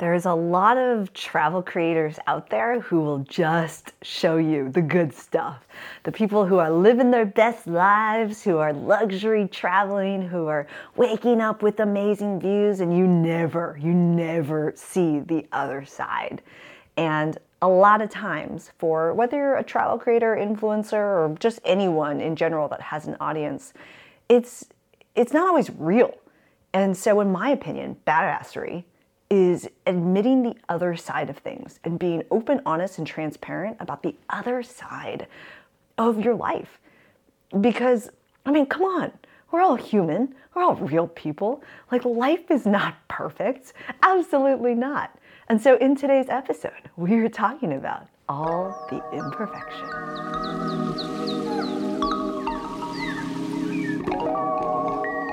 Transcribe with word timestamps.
There's 0.00 0.24
a 0.24 0.32
lot 0.32 0.78
of 0.78 1.12
travel 1.12 1.62
creators 1.62 2.18
out 2.26 2.48
there 2.48 2.80
who 2.80 3.02
will 3.02 3.18
just 3.18 3.92
show 4.00 4.38
you 4.38 4.70
the 4.70 4.80
good 4.80 5.12
stuff. 5.12 5.66
The 6.04 6.10
people 6.10 6.46
who 6.46 6.56
are 6.56 6.70
living 6.70 7.10
their 7.10 7.26
best 7.26 7.66
lives, 7.66 8.42
who 8.42 8.56
are 8.56 8.72
luxury 8.72 9.46
traveling, 9.46 10.22
who 10.22 10.46
are 10.46 10.66
waking 10.96 11.42
up 11.42 11.62
with 11.62 11.80
amazing 11.80 12.40
views, 12.40 12.80
and 12.80 12.96
you 12.96 13.06
never, 13.06 13.78
you 13.78 13.92
never 13.92 14.72
see 14.74 15.20
the 15.20 15.44
other 15.52 15.84
side. 15.84 16.40
And 16.96 17.36
a 17.60 17.68
lot 17.68 18.00
of 18.00 18.08
times, 18.08 18.70
for 18.78 19.12
whether 19.12 19.36
you're 19.36 19.58
a 19.58 19.62
travel 19.62 19.98
creator, 19.98 20.34
influencer, 20.34 20.94
or 20.94 21.36
just 21.40 21.60
anyone 21.62 22.22
in 22.22 22.36
general 22.36 22.68
that 22.68 22.80
has 22.80 23.06
an 23.06 23.18
audience, 23.20 23.74
it's 24.30 24.64
it's 25.14 25.34
not 25.34 25.46
always 25.46 25.68
real. 25.68 26.14
And 26.72 26.96
so, 26.96 27.20
in 27.20 27.30
my 27.30 27.50
opinion, 27.50 27.96
badassery 28.06 28.84
is 29.30 29.68
admitting 29.86 30.42
the 30.42 30.56
other 30.68 30.96
side 30.96 31.30
of 31.30 31.38
things 31.38 31.78
and 31.84 31.98
being 31.98 32.22
open, 32.30 32.60
honest, 32.66 32.98
and 32.98 33.06
transparent 33.06 33.76
about 33.78 34.02
the 34.02 34.14
other 34.28 34.62
side 34.62 35.28
of 35.96 36.18
your 36.22 36.34
life. 36.34 36.80
Because, 37.60 38.10
I 38.44 38.50
mean, 38.50 38.66
come 38.66 38.82
on, 38.82 39.12
we're 39.50 39.62
all 39.62 39.76
human, 39.76 40.34
we're 40.54 40.62
all 40.62 40.74
real 40.74 41.08
people. 41.08 41.62
Like, 41.92 42.04
life 42.04 42.50
is 42.50 42.66
not 42.66 42.96
perfect, 43.08 43.72
absolutely 44.02 44.74
not. 44.74 45.16
And 45.48 45.60
so, 45.60 45.76
in 45.76 45.96
today's 45.96 46.28
episode, 46.28 46.90
we 46.96 47.14
are 47.14 47.28
talking 47.28 47.72
about 47.72 48.06
all 48.28 48.86
the 48.90 49.02
imperfections. 49.16 50.69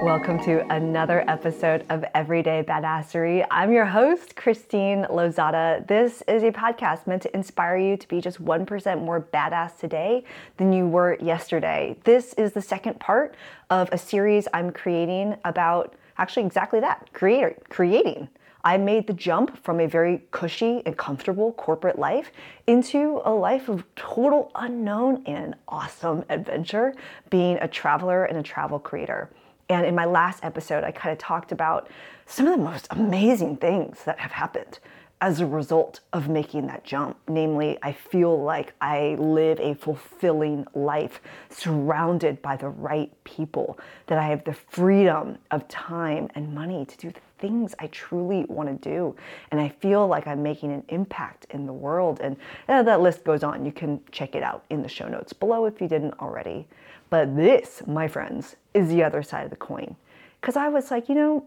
Welcome 0.07 0.39
to 0.45 0.65
another 0.73 1.25
episode 1.29 1.85
of 1.89 2.05
Everyday 2.15 2.63
Badassery. 2.63 3.45
I'm 3.51 3.73
your 3.73 3.83
host, 3.83 4.37
Christine 4.37 5.03
Lozada. 5.09 5.85
This 5.85 6.23
is 6.29 6.43
a 6.43 6.51
podcast 6.53 7.07
meant 7.07 7.23
to 7.23 7.35
inspire 7.35 7.75
you 7.75 7.97
to 7.97 8.07
be 8.07 8.21
just 8.21 8.41
1% 8.41 9.03
more 9.03 9.19
badass 9.19 9.77
today 9.77 10.23
than 10.55 10.71
you 10.71 10.87
were 10.87 11.17
yesterday. 11.19 11.97
This 12.05 12.33
is 12.35 12.53
the 12.53 12.61
second 12.61 13.01
part 13.01 13.35
of 13.69 13.89
a 13.91 13.97
series 13.97 14.47
I'm 14.53 14.71
creating 14.71 15.35
about 15.43 15.93
actually 16.17 16.45
exactly 16.45 16.79
that 16.79 17.11
creator, 17.11 17.57
creating. 17.67 18.29
I 18.63 18.77
made 18.77 19.07
the 19.07 19.13
jump 19.13 19.61
from 19.61 19.81
a 19.81 19.87
very 19.87 20.23
cushy 20.31 20.83
and 20.85 20.95
comfortable 20.95 21.51
corporate 21.51 21.99
life 21.99 22.31
into 22.65 23.21
a 23.25 23.31
life 23.31 23.67
of 23.67 23.83
total 23.97 24.53
unknown 24.55 25.23
and 25.25 25.55
awesome 25.67 26.23
adventure, 26.29 26.95
being 27.29 27.57
a 27.57 27.67
traveler 27.67 28.23
and 28.23 28.37
a 28.37 28.43
travel 28.43 28.79
creator. 28.79 29.29
And 29.69 29.85
in 29.85 29.95
my 29.95 30.05
last 30.05 30.43
episode, 30.43 30.83
I 30.83 30.91
kind 30.91 31.11
of 31.11 31.17
talked 31.17 31.51
about 31.51 31.89
some 32.25 32.47
of 32.47 32.57
the 32.57 32.63
most 32.63 32.87
amazing 32.89 33.57
things 33.57 34.03
that 34.05 34.19
have 34.19 34.31
happened 34.31 34.79
as 35.19 35.39
a 35.39 35.45
result 35.45 35.99
of 36.13 36.29
making 36.29 36.67
that 36.67 36.83
jump. 36.83 37.17
Namely, 37.27 37.77
I 37.81 37.91
feel 37.91 38.41
like 38.41 38.73
I 38.79 39.15
live 39.19 39.59
a 39.59 39.73
fulfilling 39.73 40.67
life 40.73 41.21
surrounded 41.49 42.41
by 42.41 42.55
the 42.55 42.69
right 42.69 43.11
people, 43.23 43.79
that 44.05 44.19
I 44.19 44.27
have 44.27 44.43
the 44.43 44.53
freedom 44.53 45.39
of 45.51 45.67
time 45.67 46.29
and 46.35 46.53
money 46.53 46.85
to 46.85 46.97
do 46.97 47.09
the 47.09 47.19
things 47.39 47.75
I 47.79 47.87
truly 47.87 48.45
want 48.47 48.69
to 48.69 48.89
do. 48.89 49.15
And 49.51 49.59
I 49.59 49.69
feel 49.69 50.07
like 50.07 50.27
I'm 50.27 50.43
making 50.43 50.71
an 50.71 50.83
impact 50.89 51.45
in 51.49 51.65
the 51.65 51.73
world. 51.73 52.19
And 52.21 52.37
uh, 52.67 52.83
that 52.83 53.01
list 53.01 53.23
goes 53.23 53.43
on. 53.43 53.65
You 53.65 53.71
can 53.71 54.01
check 54.11 54.35
it 54.35 54.43
out 54.43 54.65
in 54.69 54.81
the 54.81 54.89
show 54.89 55.07
notes 55.07 55.33
below 55.33 55.65
if 55.65 55.81
you 55.81 55.87
didn't 55.87 56.13
already. 56.19 56.67
But 57.09 57.35
this, 57.35 57.81
my 57.87 58.07
friends, 58.07 58.55
is 58.73 58.89
the 58.89 59.03
other 59.03 59.23
side 59.23 59.43
of 59.43 59.49
the 59.49 59.55
coin. 59.55 59.95
Because 60.41 60.55
I 60.55 60.69
was 60.69 60.91
like, 60.91 61.09
you 61.09 61.15
know, 61.15 61.45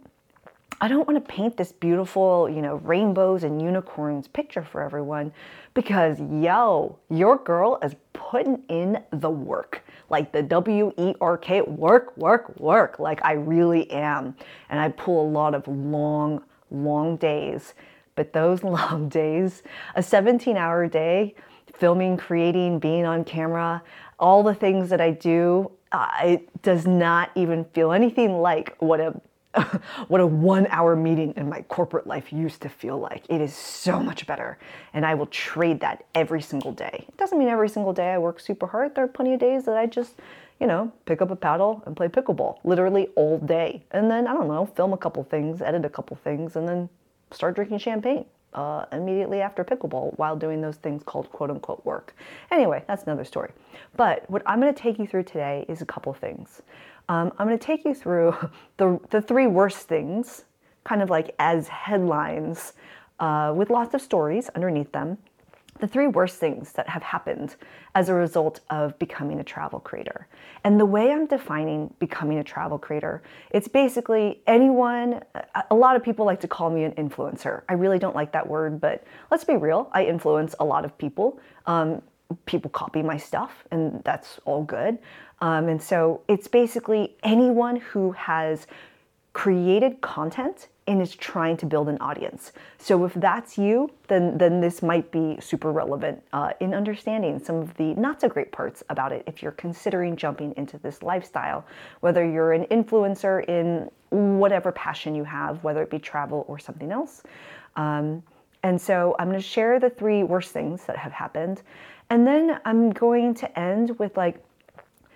I 0.81 0.89
don't 0.89 1.07
want 1.07 1.23
to 1.23 1.33
paint 1.33 1.59
this 1.59 1.73
beautiful, 1.73 2.49
you 2.49 2.63
know, 2.63 2.77
rainbows 2.77 3.45
and 3.45 3.61
unicorns 3.61 4.27
picture 4.29 4.65
for 4.65 4.81
everyone 4.81 5.33
because, 5.75 6.19
yo, 6.21 6.99
your 7.11 7.37
girl 7.37 7.79
is 7.83 7.95
putting 8.15 8.63
in 8.69 9.03
the 9.13 9.29
work. 9.29 9.83
Like 10.11 10.33
the 10.33 10.43
W 10.43 10.93
E 10.99 11.15
R 11.21 11.39
K, 11.39 11.63
work, 11.63 12.17
work, 12.17 12.59
work. 12.59 12.99
Like 12.99 13.25
I 13.25 13.33
really 13.33 13.91
am. 13.91 14.37
And 14.69 14.79
I 14.79 14.91
pull 14.91 15.27
a 15.27 15.31
lot 15.31 15.55
of 15.55 15.67
long, 15.69 16.43
long 16.71 17.17
days. 17.17 17.75
But 18.17 18.33
those 18.33 18.63
long 18.65 19.09
days, 19.09 19.63
a 19.95 20.03
17 20.03 20.57
hour 20.57 20.87
day, 20.87 21.35
filming, 21.75 22.17
creating, 22.17 22.79
being 22.79 23.07
on 23.07 23.25
camera, 23.25 23.83
all 24.19 24.43
the 24.43 24.55
things 24.55 24.91
that 24.91 25.01
I 25.01 25.13
do, 25.13 25.71
uh, 25.93 26.09
it 26.23 26.63
does 26.63 26.87
not 26.87 27.31
even 27.35 27.65
feel 27.65 27.93
anything 27.93 28.35
like 28.41 28.77
what 28.79 29.01
a 29.01 29.21
what 30.09 30.21
a 30.21 30.27
one 30.27 30.67
hour 30.69 30.95
meeting 30.95 31.35
in 31.37 31.49
my 31.49 31.63
corporate 31.63 32.07
life 32.07 32.33
used 32.33 32.63
to 32.63 32.69
feel 32.69 32.99
like. 32.99 33.25
It 33.29 33.41
is 33.41 33.55
so 33.55 34.01
much 34.01 34.27
better. 34.27 34.59
And 34.95 35.05
I 35.05 35.15
will 35.15 35.27
trade 35.27 35.81
that 35.81 36.05
every 36.15 36.41
single 36.41 36.73
day. 36.73 37.05
It 37.09 37.17
doesn't 37.17 37.39
mean 37.39 37.49
every 37.49 37.69
single 37.69 37.93
day 37.93 38.13
I 38.13 38.19
work 38.19 38.39
super 38.39 38.67
hard. 38.67 38.95
There 38.95 39.05
are 39.05 39.09
plenty 39.09 39.35
of 39.35 39.41
days 39.41 39.65
that 39.65 39.77
I 39.77 39.87
just, 39.87 40.15
you 40.61 40.67
know, 40.67 40.93
pick 41.05 41.21
up 41.21 41.31
a 41.31 41.37
paddle 41.37 41.83
and 41.87 41.97
play 41.97 42.09
pickleball 42.09 42.59
literally 42.63 43.09
all 43.17 43.39
day. 43.39 43.83
And 43.91 44.11
then, 44.11 44.29
I 44.29 44.35
don't 44.35 44.49
know, 44.49 44.67
film 44.67 44.93
a 44.93 44.99
couple 44.99 45.25
things, 45.25 45.61
edit 45.63 45.85
a 45.85 45.91
couple 45.91 46.17
things, 46.17 46.55
and 46.55 46.69
then 46.69 46.89
start 47.33 47.57
drinking 47.57 47.79
champagne 47.79 48.27
uh, 48.55 48.85
immediately 48.93 49.41
after 49.41 49.65
pickleball 49.65 50.17
while 50.17 50.37
doing 50.37 50.61
those 50.61 50.77
things 50.77 51.03
called 51.03 51.31
quote 51.31 51.51
unquote 51.51 51.85
work. 51.85 52.15
Anyway, 52.51 52.85
that's 52.87 53.05
another 53.05 53.25
story. 53.25 53.51
But 53.97 54.29
what 54.31 54.43
I'm 54.47 54.61
going 54.61 54.73
to 54.73 54.81
take 54.81 54.99
you 54.99 55.07
through 55.07 55.25
today 55.25 55.65
is 55.69 55.83
a 55.83 55.87
couple 55.87 56.13
things. 56.13 56.63
Um, 57.11 57.33
I'm 57.39 57.49
going 57.49 57.59
to 57.59 57.65
take 57.65 57.85
you 57.85 57.93
through 57.93 58.35
the, 58.77 59.01
the 59.11 59.21
three 59.21 59.49
worst 59.49 59.89
things, 59.89 60.45
kind 60.85 61.03
of 61.03 61.11
like 61.11 61.35
as 61.39 61.69
headlines, 61.69 62.73
uh, 63.19 63.53
with 63.55 63.69
lots 63.69 63.95
of 63.95 64.01
stories 64.01 64.49
underneath 64.55 64.93
them 64.93 65.19
the 65.81 65.89
three 65.89 66.07
worst 66.07 66.37
things 66.37 66.73
that 66.73 66.89
have 66.89 67.03
happened 67.03 67.57
as 67.95 68.09
a 68.09 68.15
result 68.15 68.61
of 68.71 68.99
becoming 68.99 69.41
a 69.41 69.45
travel 69.45 69.81
creator. 69.81 70.29
And 70.63 70.79
the 70.79 70.87
way 70.87 71.11
I'm 71.11 71.27
defining 71.27 71.93
becoming 71.99 72.39
a 72.39 72.45
travel 72.45 72.79
creator, 72.79 73.23
it's 73.51 73.67
basically 73.67 74.41
anyone, 74.47 75.23
a 75.71 75.75
lot 75.75 75.97
of 75.97 76.03
people 76.03 76.27
like 76.27 76.41
to 76.41 76.49
call 76.49 76.71
me 76.71 76.85
an 76.85 76.93
influencer. 76.93 77.63
I 77.69 77.75
really 77.75 77.99
don't 77.99 78.15
like 78.15 78.33
that 78.33 78.47
word, 78.47 78.81
but 78.81 79.05
let's 79.31 79.45
be 79.45 79.57
real, 79.57 79.91
I 79.93 80.05
influence 80.05 80.55
a 80.61 80.65
lot 80.65 80.85
of 80.85 80.97
people. 80.99 81.41
Um, 81.67 82.03
people 82.47 82.71
copy 82.71 83.03
my 83.03 83.17
stuff, 83.17 83.65
and 83.71 84.03
that's 84.05 84.41
all 84.45 84.63
good. 84.65 84.99
Um, 85.41 85.69
and 85.69 85.83
so 85.83 86.23
it's 86.29 86.49
basically 86.49 87.17
anyone 87.23 87.77
who 87.77 88.13
has 88.13 88.67
created 89.33 90.01
content 90.01 90.69
and 90.87 91.01
is 91.01 91.15
trying 91.15 91.57
to 91.57 91.67
build 91.67 91.89
an 91.89 91.97
audience. 92.01 92.53
So 92.79 93.05
if 93.05 93.15
that's 93.15 93.57
you, 93.57 93.91
then 94.09 94.37
then 94.37 94.61
this 94.61 94.83
might 94.83 95.13
be 95.13 95.39
super 95.41 95.71
relevant 95.71 96.21
uh, 96.33 96.53
in 96.59 96.75
understanding 96.75 97.39
some 97.39 97.57
of 97.57 97.75
the 97.75 97.95
not 97.95 98.21
so 98.21 98.29
great 98.29 98.51
parts 98.51 98.83
about 98.89 99.13
it. 99.13 99.23
If 99.27 99.41
you're 99.41 99.53
considering 99.53 100.17
jumping 100.17 100.53
into 100.57 100.79
this 100.79 101.03
lifestyle, 101.03 101.65
whether 102.01 102.29
you're 102.29 102.53
an 102.53 102.65
influencer 102.65 103.49
in 103.49 103.89
whatever 104.11 104.73
passion 104.73 105.15
you 105.15 105.23
have, 105.25 105.63
whether 105.63 105.81
it 105.83 105.91
be 105.91 106.01
travel 106.01 106.45
or 106.49 106.59
something 106.59 106.91
else. 106.91 107.23
Um, 107.77 108.25
and 108.63 108.81
so 108.81 109.15
I'm 109.19 109.29
going 109.29 109.39
to 109.41 109.47
share 109.47 109.79
the 109.79 109.91
three 109.91 110.23
worst 110.23 110.51
things 110.51 110.85
that 110.85 110.97
have 110.97 111.13
happened, 111.13 111.63
and 112.11 112.27
then 112.27 112.61
I'm 112.65 112.91
going 112.91 113.35
to 113.35 113.59
end 113.59 113.99
with 113.99 114.17
like 114.17 114.43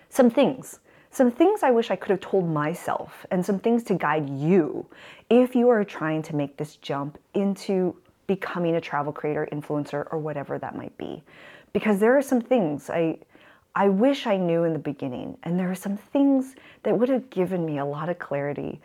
some 0.09 0.31
things 0.31 0.79
some 1.15 1.31
things 1.31 1.63
I 1.63 1.71
wish 1.71 1.93
I 1.93 1.97
could 1.97 2.11
have 2.11 2.21
told 2.21 2.51
myself, 2.51 3.25
and 3.31 3.47
some 3.47 3.61
things 3.61 3.85
to 3.85 3.95
guide 3.95 4.29
you 4.29 4.85
if 5.31 5.55
you 5.55 5.69
are 5.69 5.85
trying 5.85 6.23
to 6.23 6.35
make 6.35 6.57
this 6.57 6.75
jump 6.75 7.19
into 7.35 7.95
becoming 8.27 8.75
a 8.75 8.81
travel 8.81 9.13
creator, 9.13 9.47
influencer, 9.53 10.13
or 10.13 10.19
whatever 10.19 10.59
that 10.59 10.75
might 10.75 10.97
be. 10.99 11.23
Because 11.73 12.01
there 12.01 12.19
are 12.19 12.23
some 12.23 12.41
things 12.41 12.91
I 12.91 13.19
I 13.77 13.91
wish 13.91 14.27
I 14.27 14.37
knew 14.37 14.65
in 14.65 14.73
the 14.73 14.79
beginning, 14.81 15.39
and 15.45 15.57
there 15.57 15.71
are 15.71 15.77
some 15.77 15.97
things 15.97 16.57
that 16.83 16.99
would 16.99 17.09
have 17.09 17.31
given 17.31 17.65
me 17.65 17.79
a 17.79 17.85
lot 17.85 18.09
of 18.09 18.19
clarity 18.19 18.81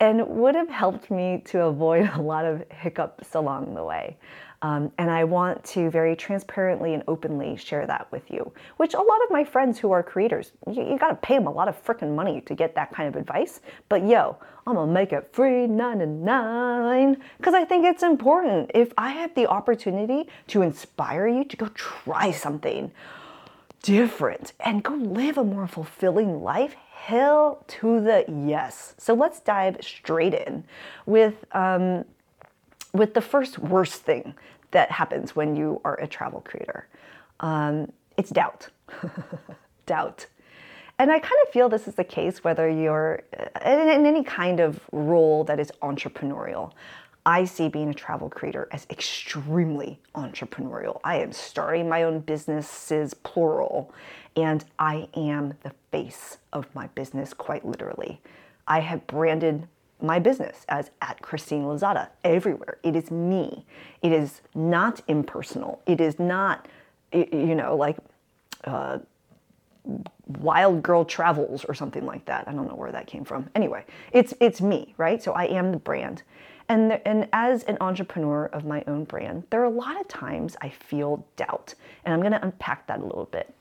and 0.00 0.26
would 0.28 0.54
have 0.54 0.68
helped 0.68 1.10
me 1.10 1.42
to 1.46 1.62
avoid 1.62 2.10
a 2.14 2.20
lot 2.20 2.44
of 2.44 2.62
hiccups 2.70 3.34
along 3.34 3.74
the 3.74 3.84
way. 3.84 4.18
Um, 4.62 4.92
and 4.98 5.10
I 5.10 5.24
want 5.24 5.64
to 5.64 5.88
very 5.88 6.14
transparently 6.14 6.92
and 6.92 7.02
openly 7.08 7.56
share 7.56 7.86
that 7.86 8.06
with 8.12 8.30
you, 8.30 8.52
which 8.76 8.92
a 8.92 9.00
lot 9.00 9.22
of 9.24 9.30
my 9.30 9.42
friends 9.42 9.78
who 9.78 9.90
are 9.90 10.02
creators, 10.02 10.52
you, 10.70 10.82
you 10.82 10.98
gotta 10.98 11.14
pay 11.14 11.36
them 11.36 11.46
a 11.46 11.50
lot 11.50 11.66
of 11.66 11.82
freaking 11.82 12.14
money 12.14 12.42
to 12.42 12.54
get 12.54 12.74
that 12.74 12.92
kind 12.92 13.08
of 13.08 13.16
advice. 13.16 13.60
But 13.88 14.06
yo, 14.06 14.36
I'm 14.66 14.74
gonna 14.74 14.92
make 14.92 15.12
it 15.12 15.30
free 15.32 15.66
99 15.66 17.16
because 17.38 17.54
I 17.54 17.64
think 17.64 17.86
it's 17.86 18.02
important. 18.02 18.70
If 18.74 18.92
I 18.98 19.10
have 19.10 19.34
the 19.34 19.46
opportunity 19.46 20.28
to 20.48 20.60
inspire 20.60 21.26
you 21.26 21.44
to 21.44 21.56
go 21.56 21.66
try 21.68 22.30
something 22.30 22.92
different 23.82 24.52
and 24.60 24.82
go 24.82 24.92
live 24.92 25.38
a 25.38 25.44
more 25.44 25.66
fulfilling 25.66 26.42
life, 26.42 26.74
hell 26.90 27.64
to 27.66 28.00
the 28.00 28.26
yes. 28.28 28.94
So 28.98 29.14
let's 29.14 29.40
dive 29.40 29.78
straight 29.80 30.34
in 30.34 30.64
with 31.06 31.46
um, 31.52 32.04
with 32.92 33.14
the 33.14 33.20
first 33.20 33.58
worst 33.58 34.02
thing 34.02 34.34
that 34.70 34.90
happens 34.90 35.34
when 35.34 35.56
you 35.56 35.80
are 35.84 35.98
a 36.00 36.06
travel 36.06 36.40
creator. 36.40 36.88
Um, 37.40 37.92
it's 38.16 38.30
doubt. 38.30 38.68
doubt. 39.86 40.26
And 40.98 41.10
I 41.10 41.18
kind 41.18 41.38
of 41.46 41.52
feel 41.52 41.68
this 41.68 41.88
is 41.88 41.94
the 41.94 42.04
case 42.04 42.44
whether 42.44 42.68
you're 42.68 43.22
uh, 43.38 43.70
in, 43.70 43.88
in 43.88 44.06
any 44.06 44.22
kind 44.22 44.60
of 44.60 44.80
role 44.92 45.44
that 45.44 45.58
is 45.58 45.72
entrepreneurial. 45.82 46.72
I 47.24 47.44
see 47.44 47.68
being 47.68 47.90
a 47.90 47.94
travel 47.94 48.28
creator 48.28 48.68
as 48.70 48.86
extremely 48.90 49.98
entrepreneurial. 50.14 51.00
I 51.04 51.16
am 51.16 51.32
starting 51.32 51.88
my 51.88 52.02
own 52.02 52.20
businesses, 52.20 53.14
plural, 53.14 53.94
and 54.36 54.64
I 54.78 55.08
am 55.14 55.54
the 55.62 55.72
face 55.90 56.38
of 56.52 56.66
my 56.74 56.86
business 56.88 57.34
quite 57.34 57.64
literally. 57.64 58.20
I 58.66 58.80
have 58.80 59.06
branded 59.06 59.68
my 60.02 60.18
business 60.18 60.64
as 60.68 60.90
at 61.00 61.20
Christine 61.22 61.64
Lozada 61.64 62.08
everywhere. 62.24 62.78
It 62.82 62.96
is 62.96 63.10
me. 63.10 63.64
It 64.02 64.12
is 64.12 64.40
not 64.54 65.00
impersonal. 65.08 65.82
It 65.86 66.00
is 66.00 66.18
not, 66.18 66.68
you 67.12 67.54
know, 67.54 67.76
like 67.76 67.96
uh, 68.64 68.98
Wild 70.38 70.82
Girl 70.82 71.04
Travels 71.04 71.64
or 71.64 71.74
something 71.74 72.06
like 72.06 72.24
that. 72.26 72.46
I 72.46 72.52
don't 72.52 72.68
know 72.68 72.74
where 72.74 72.92
that 72.92 73.06
came 73.06 73.24
from. 73.24 73.50
Anyway, 73.54 73.84
it's 74.12 74.34
it's 74.40 74.60
me, 74.60 74.94
right? 74.96 75.22
So 75.22 75.32
I 75.32 75.44
am 75.46 75.72
the 75.72 75.78
brand. 75.78 76.22
And, 76.68 76.88
the, 76.88 77.08
and 77.08 77.28
as 77.32 77.64
an 77.64 77.78
entrepreneur 77.80 78.46
of 78.46 78.64
my 78.64 78.84
own 78.86 79.02
brand, 79.02 79.42
there 79.50 79.60
are 79.60 79.64
a 79.64 79.70
lot 79.70 80.00
of 80.00 80.06
times 80.06 80.56
I 80.60 80.68
feel 80.68 81.26
doubt. 81.34 81.74
And 82.04 82.14
I'm 82.14 82.20
going 82.20 82.30
to 82.30 82.44
unpack 82.44 82.86
that 82.86 83.00
a 83.00 83.02
little 83.02 83.24
bit. 83.24 83.52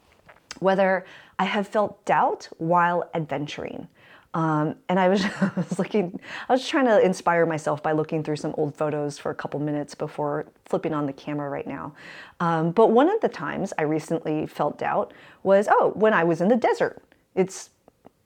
Whether 0.59 1.05
I 1.39 1.45
have 1.45 1.67
felt 1.67 2.05
doubt 2.05 2.49
while 2.59 3.09
adventuring, 3.15 3.87
um, 4.33 4.75
and 4.87 4.99
I 4.99 5.09
was, 5.09 5.23
I 5.41 5.51
was 5.55 5.79
looking, 5.79 6.19
I 6.47 6.53
was 6.53 6.67
trying 6.67 6.85
to 6.85 6.99
inspire 7.03 7.45
myself 7.45 7.81
by 7.81 7.91
looking 7.91 8.23
through 8.23 8.35
some 8.37 8.53
old 8.57 8.75
photos 8.75 9.17
for 9.17 9.31
a 9.31 9.35
couple 9.35 9.59
minutes 9.59 9.95
before 9.95 10.45
flipping 10.65 10.93
on 10.93 11.05
the 11.05 11.13
camera 11.13 11.49
right 11.49 11.67
now. 11.67 11.93
Um, 12.39 12.71
but 12.71 12.91
one 12.91 13.09
of 13.09 13.19
the 13.21 13.29
times 13.29 13.73
I 13.77 13.83
recently 13.83 14.45
felt 14.45 14.77
doubt 14.77 15.13
was, 15.43 15.67
oh, 15.69 15.91
when 15.95 16.13
I 16.13 16.23
was 16.23 16.41
in 16.41 16.47
the 16.47 16.55
desert. 16.55 17.01
It's 17.35 17.71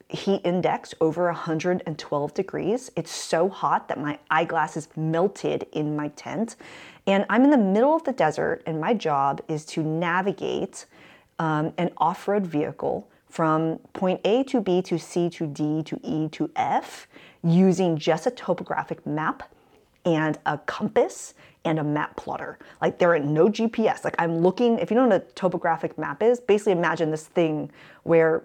heat 0.09 0.41
index 0.43 0.93
over 1.01 1.25
112 1.25 2.33
degrees. 2.33 2.91
It's 2.95 3.11
so 3.11 3.49
hot 3.49 3.87
that 3.87 3.99
my 3.99 4.19
eyeglasses 4.29 4.87
melted 4.95 5.65
in 5.71 5.95
my 5.95 6.09
tent. 6.09 6.55
And 7.07 7.25
I'm 7.29 7.43
in 7.43 7.49
the 7.49 7.57
middle 7.57 7.95
of 7.95 8.03
the 8.03 8.13
desert, 8.13 8.61
and 8.65 8.79
my 8.79 8.93
job 8.93 9.41
is 9.47 9.65
to 9.65 9.83
navigate 9.83 10.85
um, 11.39 11.73
an 11.77 11.91
off 11.97 12.27
road 12.27 12.45
vehicle 12.45 13.09
from 13.33 13.79
point 13.93 14.21
A 14.25 14.43
to 14.43 14.61
B 14.61 14.79
to 14.83 14.99
C 14.99 15.27
to 15.31 15.47
D 15.47 15.81
to 15.87 15.99
E 16.03 16.29
to 16.29 16.51
F 16.55 17.07
using 17.43 17.97
just 17.97 18.27
a 18.27 18.29
topographic 18.29 19.07
map 19.07 19.51
and 20.05 20.37
a 20.45 20.59
compass 20.59 21.33
and 21.65 21.79
a 21.79 21.83
map 21.83 22.15
plotter. 22.15 22.59
Like 22.79 22.99
there 22.99 23.11
are 23.11 23.17
no 23.17 23.49
GPS. 23.49 24.03
Like 24.03 24.13
I'm 24.19 24.37
looking, 24.37 24.77
if 24.77 24.91
you 24.91 24.95
know 24.95 25.07
what 25.07 25.15
a 25.15 25.25
topographic 25.33 25.97
map 25.97 26.21
is, 26.21 26.39
basically 26.41 26.73
imagine 26.73 27.09
this 27.09 27.25
thing 27.25 27.71
where 28.03 28.43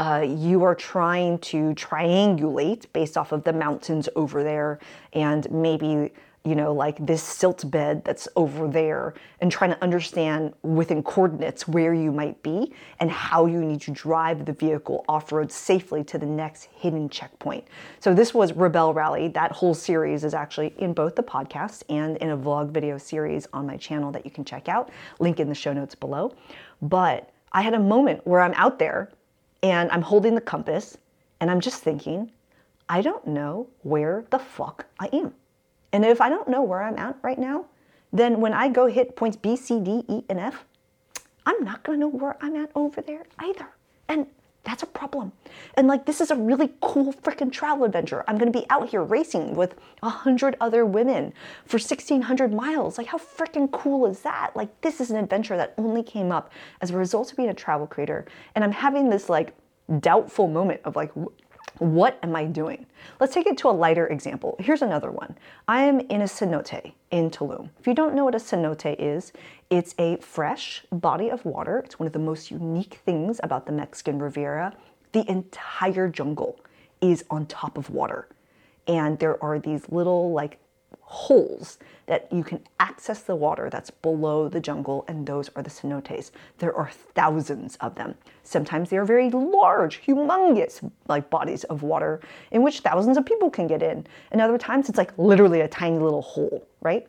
uh, 0.00 0.26
you 0.26 0.64
are 0.64 0.74
trying 0.74 1.38
to 1.38 1.72
triangulate 1.74 2.86
based 2.92 3.16
off 3.16 3.30
of 3.30 3.44
the 3.44 3.52
mountains 3.52 4.08
over 4.16 4.42
there 4.42 4.80
and 5.12 5.48
maybe 5.52 6.10
you 6.44 6.56
know, 6.56 6.72
like 6.72 7.04
this 7.04 7.22
silt 7.22 7.70
bed 7.70 8.04
that's 8.04 8.26
over 8.34 8.66
there 8.66 9.14
and 9.40 9.50
trying 9.50 9.70
to 9.70 9.82
understand 9.82 10.52
within 10.62 11.02
coordinates 11.02 11.68
where 11.68 11.94
you 11.94 12.10
might 12.10 12.42
be 12.42 12.72
and 12.98 13.10
how 13.10 13.46
you 13.46 13.64
need 13.64 13.80
to 13.82 13.92
drive 13.92 14.44
the 14.44 14.52
vehicle 14.52 15.04
off 15.08 15.30
road 15.30 15.52
safely 15.52 16.02
to 16.02 16.18
the 16.18 16.26
next 16.26 16.68
hidden 16.74 17.08
checkpoint. 17.08 17.64
So, 18.00 18.12
this 18.12 18.34
was 18.34 18.52
Rebelle 18.52 18.92
Rally. 18.92 19.28
That 19.28 19.52
whole 19.52 19.74
series 19.74 20.24
is 20.24 20.34
actually 20.34 20.74
in 20.78 20.94
both 20.94 21.14
the 21.14 21.22
podcast 21.22 21.84
and 21.88 22.16
in 22.16 22.30
a 22.30 22.36
vlog 22.36 22.70
video 22.70 22.98
series 22.98 23.46
on 23.52 23.66
my 23.66 23.76
channel 23.76 24.10
that 24.10 24.24
you 24.24 24.30
can 24.30 24.44
check 24.44 24.68
out. 24.68 24.90
Link 25.20 25.38
in 25.38 25.48
the 25.48 25.54
show 25.54 25.72
notes 25.72 25.94
below. 25.94 26.34
But 26.80 27.30
I 27.52 27.62
had 27.62 27.74
a 27.74 27.80
moment 27.80 28.26
where 28.26 28.40
I'm 28.40 28.54
out 28.54 28.80
there 28.80 29.12
and 29.62 29.90
I'm 29.92 30.02
holding 30.02 30.34
the 30.34 30.40
compass 30.40 30.96
and 31.40 31.50
I'm 31.50 31.60
just 31.60 31.82
thinking, 31.82 32.32
I 32.88 33.00
don't 33.00 33.26
know 33.26 33.68
where 33.82 34.24
the 34.30 34.38
fuck 34.38 34.86
I 34.98 35.08
am. 35.12 35.34
And 35.92 36.04
if 36.04 36.20
I 36.20 36.28
don't 36.28 36.48
know 36.48 36.62
where 36.62 36.82
I'm 36.82 36.98
at 36.98 37.16
right 37.22 37.38
now, 37.38 37.66
then 38.12 38.40
when 38.40 38.52
I 38.52 38.68
go 38.68 38.86
hit 38.86 39.16
points 39.16 39.36
B, 39.36 39.56
C, 39.56 39.80
D, 39.80 40.04
E, 40.08 40.22
and 40.28 40.38
F, 40.38 40.64
I'm 41.46 41.64
not 41.64 41.82
gonna 41.82 41.98
know 41.98 42.08
where 42.08 42.36
I'm 42.40 42.56
at 42.56 42.70
over 42.74 43.00
there 43.00 43.24
either. 43.38 43.68
And 44.08 44.26
that's 44.64 44.82
a 44.82 44.86
problem. 44.86 45.32
And 45.74 45.88
like, 45.88 46.06
this 46.06 46.20
is 46.20 46.30
a 46.30 46.36
really 46.36 46.72
cool 46.80 47.12
freaking 47.12 47.50
travel 47.50 47.84
adventure. 47.84 48.22
I'm 48.28 48.38
gonna 48.38 48.52
be 48.52 48.64
out 48.70 48.88
here 48.88 49.02
racing 49.02 49.54
with 49.56 49.74
a 50.02 50.08
hundred 50.08 50.56
other 50.60 50.86
women 50.86 51.32
for 51.64 51.78
1600 51.78 52.52
miles. 52.54 52.96
Like, 52.96 53.08
how 53.08 53.18
freaking 53.18 53.70
cool 53.72 54.06
is 54.06 54.20
that? 54.20 54.54
Like, 54.54 54.80
this 54.82 55.00
is 55.00 55.10
an 55.10 55.16
adventure 55.16 55.56
that 55.56 55.74
only 55.78 56.02
came 56.02 56.30
up 56.30 56.52
as 56.80 56.90
a 56.90 56.96
result 56.96 57.32
of 57.32 57.36
being 57.36 57.48
a 57.48 57.54
travel 57.54 57.86
creator. 57.86 58.24
And 58.54 58.62
I'm 58.62 58.72
having 58.72 59.10
this 59.10 59.28
like 59.28 59.54
doubtful 59.98 60.46
moment 60.46 60.80
of 60.84 60.94
like, 60.94 61.10
what 61.78 62.18
am 62.22 62.36
I 62.36 62.44
doing? 62.44 62.86
Let's 63.20 63.34
take 63.34 63.46
it 63.46 63.58
to 63.58 63.68
a 63.68 63.70
lighter 63.70 64.06
example. 64.06 64.56
Here's 64.58 64.82
another 64.82 65.10
one. 65.10 65.36
I 65.66 65.82
am 65.82 66.00
in 66.00 66.20
a 66.20 66.26
cenote 66.26 66.92
in 67.10 67.30
Tulum. 67.30 67.70
If 67.80 67.86
you 67.86 67.94
don't 67.94 68.14
know 68.14 68.24
what 68.24 68.34
a 68.34 68.38
cenote 68.38 68.96
is, 68.98 69.32
it's 69.70 69.94
a 69.98 70.16
fresh 70.18 70.84
body 70.92 71.30
of 71.30 71.44
water. 71.44 71.78
It's 71.78 71.98
one 71.98 72.06
of 72.06 72.12
the 72.12 72.18
most 72.18 72.50
unique 72.50 73.00
things 73.04 73.40
about 73.42 73.66
the 73.66 73.72
Mexican 73.72 74.18
Riviera. 74.18 74.74
The 75.12 75.28
entire 75.30 76.08
jungle 76.08 76.60
is 77.00 77.24
on 77.30 77.46
top 77.46 77.76
of 77.76 77.90
water. 77.90 78.28
And 78.86 79.18
there 79.18 79.42
are 79.42 79.58
these 79.58 79.88
little 79.90 80.32
like 80.32 80.58
holes 81.12 81.78
that 82.06 82.26
you 82.32 82.42
can 82.42 82.58
access 82.80 83.20
the 83.20 83.36
water 83.36 83.68
that's 83.70 83.90
below 83.90 84.48
the 84.48 84.60
jungle, 84.60 85.04
and 85.08 85.26
those 85.26 85.50
are 85.54 85.62
the 85.62 85.68
cenotes. 85.68 86.30
There 86.56 86.74
are 86.74 86.90
thousands 87.14 87.76
of 87.76 87.94
them. 87.94 88.14
Sometimes 88.44 88.88
they 88.88 88.96
are 88.96 89.04
very 89.04 89.28
large, 89.28 90.02
humongous, 90.02 90.90
like 91.08 91.28
bodies 91.28 91.64
of 91.64 91.82
water 91.82 92.20
in 92.50 92.62
which 92.62 92.80
thousands 92.80 93.18
of 93.18 93.26
people 93.26 93.50
can 93.50 93.66
get 93.66 93.82
in. 93.82 94.06
And 94.30 94.40
other 94.40 94.56
times 94.56 94.88
it's 94.88 94.96
like 94.96 95.12
literally 95.18 95.60
a 95.60 95.68
tiny 95.68 95.98
little 95.98 96.22
hole, 96.22 96.66
right? 96.80 97.06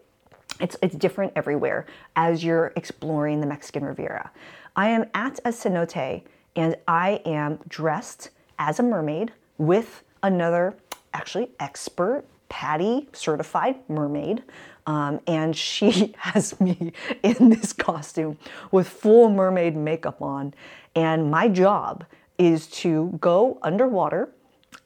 It's, 0.60 0.76
it's 0.82 0.96
different 0.96 1.32
everywhere 1.38 1.86
as 2.18 2.44
you're 2.44 2.74
exploring 2.76 3.40
the 3.40 3.48
Mexican 3.48 3.86
Riviera. 3.86 4.32
I 4.76 4.90
am 4.90 5.06
at 5.14 5.40
a 5.46 5.50
cenote 5.50 6.24
and 6.58 6.76
I 6.90 7.22
am 7.26 7.60
dressed 7.70 8.32
as 8.60 8.80
a 8.80 8.84
mermaid 8.84 9.32
with 9.58 10.04
another 10.22 10.76
actually 11.14 11.50
expert 11.62 12.26
PADI 12.54 13.08
certified 13.14 13.78
mermaid. 13.90 14.44
Um, 14.86 15.20
and 15.26 15.56
she 15.56 16.14
has 16.20 16.60
me 16.62 16.94
in 17.24 17.50
this 17.50 17.74
costume 17.74 18.38
with 18.72 18.88
full 18.88 19.32
mermaid 19.32 19.76
makeup 19.76 20.22
on. 20.22 20.54
And 20.96 21.32
my 21.32 21.48
job 21.48 22.06
is 22.38 22.68
to 22.68 23.18
go 23.20 23.58
underwater 23.64 24.30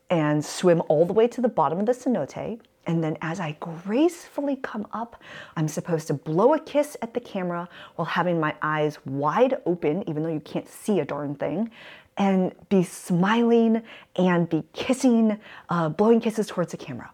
and 0.09 0.43
swim 0.43 0.81
all 0.87 1.05
the 1.05 1.11
way 1.11 1.27
to 1.27 1.41
the 1.41 1.49
bottom 1.49 1.81
of 1.81 1.85
the 1.85 1.91
cenote. 1.91 2.61
And 2.85 3.03
then, 3.03 3.17
as 3.21 3.41
I 3.41 3.57
gracefully 3.59 4.55
come 4.55 4.87
up, 4.93 5.21
I'm 5.57 5.67
supposed 5.67 6.07
to 6.07 6.13
blow 6.13 6.53
a 6.53 6.59
kiss 6.59 6.95
at 7.01 7.13
the 7.13 7.19
camera 7.19 7.67
while 7.97 8.05
having 8.05 8.39
my 8.39 8.55
eyes 8.61 8.97
wide 9.05 9.57
open, 9.65 10.07
even 10.07 10.23
though 10.23 10.29
you 10.29 10.39
can't 10.39 10.69
see 10.69 11.01
a 11.01 11.05
darn 11.05 11.35
thing, 11.35 11.69
and 12.15 12.55
be 12.69 12.83
smiling 12.83 13.83
and 14.15 14.47
be 14.47 14.63
kissing, 14.71 15.37
uh, 15.67 15.89
blowing 15.89 16.21
kisses 16.21 16.47
towards 16.47 16.71
the 16.71 16.77
camera. 16.77 17.11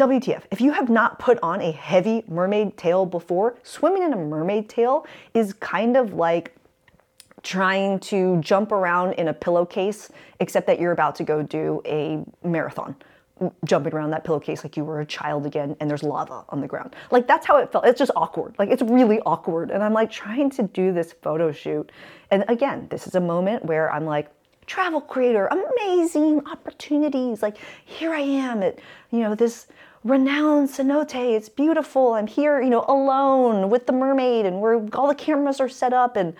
WTF, 0.00 0.44
if 0.50 0.62
you 0.62 0.72
have 0.72 0.88
not 0.88 1.18
put 1.18 1.38
on 1.42 1.60
a 1.60 1.70
heavy 1.70 2.24
mermaid 2.26 2.78
tail 2.78 3.04
before, 3.04 3.58
swimming 3.62 4.02
in 4.02 4.14
a 4.14 4.16
mermaid 4.16 4.66
tail 4.66 5.06
is 5.34 5.52
kind 5.52 5.94
of 5.94 6.14
like 6.14 6.56
trying 7.42 8.00
to 8.00 8.40
jump 8.40 8.72
around 8.72 9.12
in 9.14 9.28
a 9.28 9.34
pillowcase, 9.34 10.10
except 10.40 10.66
that 10.68 10.80
you're 10.80 10.92
about 10.92 11.14
to 11.16 11.22
go 11.22 11.42
do 11.42 11.82
a 11.84 12.24
marathon. 12.42 12.96
Jumping 13.66 13.92
around 13.92 14.10
that 14.10 14.24
pillowcase 14.24 14.64
like 14.64 14.74
you 14.74 14.84
were 14.84 15.00
a 15.00 15.06
child 15.06 15.44
again, 15.44 15.76
and 15.80 15.90
there's 15.90 16.02
lava 16.02 16.44
on 16.48 16.62
the 16.62 16.66
ground. 16.66 16.96
Like 17.10 17.26
that's 17.26 17.46
how 17.46 17.58
it 17.58 17.70
felt. 17.70 17.84
It's 17.84 17.98
just 17.98 18.10
awkward. 18.16 18.54
Like 18.58 18.70
it's 18.70 18.82
really 18.82 19.20
awkward. 19.20 19.70
And 19.70 19.82
I'm 19.82 19.92
like 19.92 20.10
trying 20.10 20.48
to 20.52 20.62
do 20.62 20.92
this 20.94 21.12
photo 21.20 21.52
shoot. 21.52 21.92
And 22.30 22.46
again, 22.48 22.86
this 22.90 23.06
is 23.06 23.16
a 23.16 23.20
moment 23.20 23.66
where 23.66 23.92
I'm 23.92 24.06
like, 24.06 24.30
travel 24.66 25.00
creator, 25.02 25.46
amazing 25.46 26.46
opportunities. 26.46 27.42
Like 27.42 27.58
here 27.84 28.14
I 28.14 28.20
am 28.20 28.62
at, 28.62 28.78
you 29.10 29.20
know, 29.20 29.34
this 29.34 29.66
renowned 30.04 30.68
cenote. 30.68 31.14
It's 31.14 31.48
beautiful. 31.48 32.14
I'm 32.14 32.26
here, 32.26 32.60
you 32.60 32.70
know, 32.70 32.84
alone 32.88 33.70
with 33.70 33.86
the 33.86 33.92
mermaid, 33.92 34.46
and 34.46 34.60
where 34.60 34.84
all 34.94 35.08
the 35.08 35.14
cameras 35.14 35.60
are 35.60 35.68
set 35.68 35.92
up, 35.92 36.16
and 36.16 36.34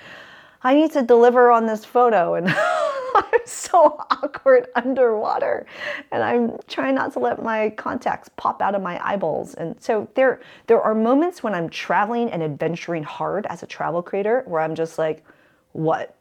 I 0.62 0.74
need 0.74 0.92
to 0.92 1.02
deliver 1.02 1.50
on 1.50 1.66
this 1.66 1.84
photo. 1.84 2.34
And 2.34 2.48
I'm 3.14 3.40
so 3.44 3.96
awkward 4.10 4.68
underwater, 4.74 5.66
and 6.12 6.22
I'm 6.22 6.58
trying 6.68 6.94
not 6.94 7.12
to 7.14 7.18
let 7.18 7.42
my 7.42 7.70
contacts 7.70 8.30
pop 8.36 8.62
out 8.62 8.74
of 8.74 8.82
my 8.82 9.04
eyeballs. 9.06 9.54
And 9.54 9.80
so 9.80 10.08
there, 10.14 10.40
there 10.66 10.80
are 10.80 10.94
moments 10.94 11.42
when 11.42 11.54
I'm 11.54 11.68
traveling 11.68 12.30
and 12.30 12.42
adventuring 12.42 13.02
hard 13.02 13.46
as 13.46 13.62
a 13.62 13.66
travel 13.66 14.02
creator, 14.02 14.42
where 14.46 14.60
I'm 14.60 14.74
just 14.74 14.98
like, 14.98 15.24
what? 15.72 16.16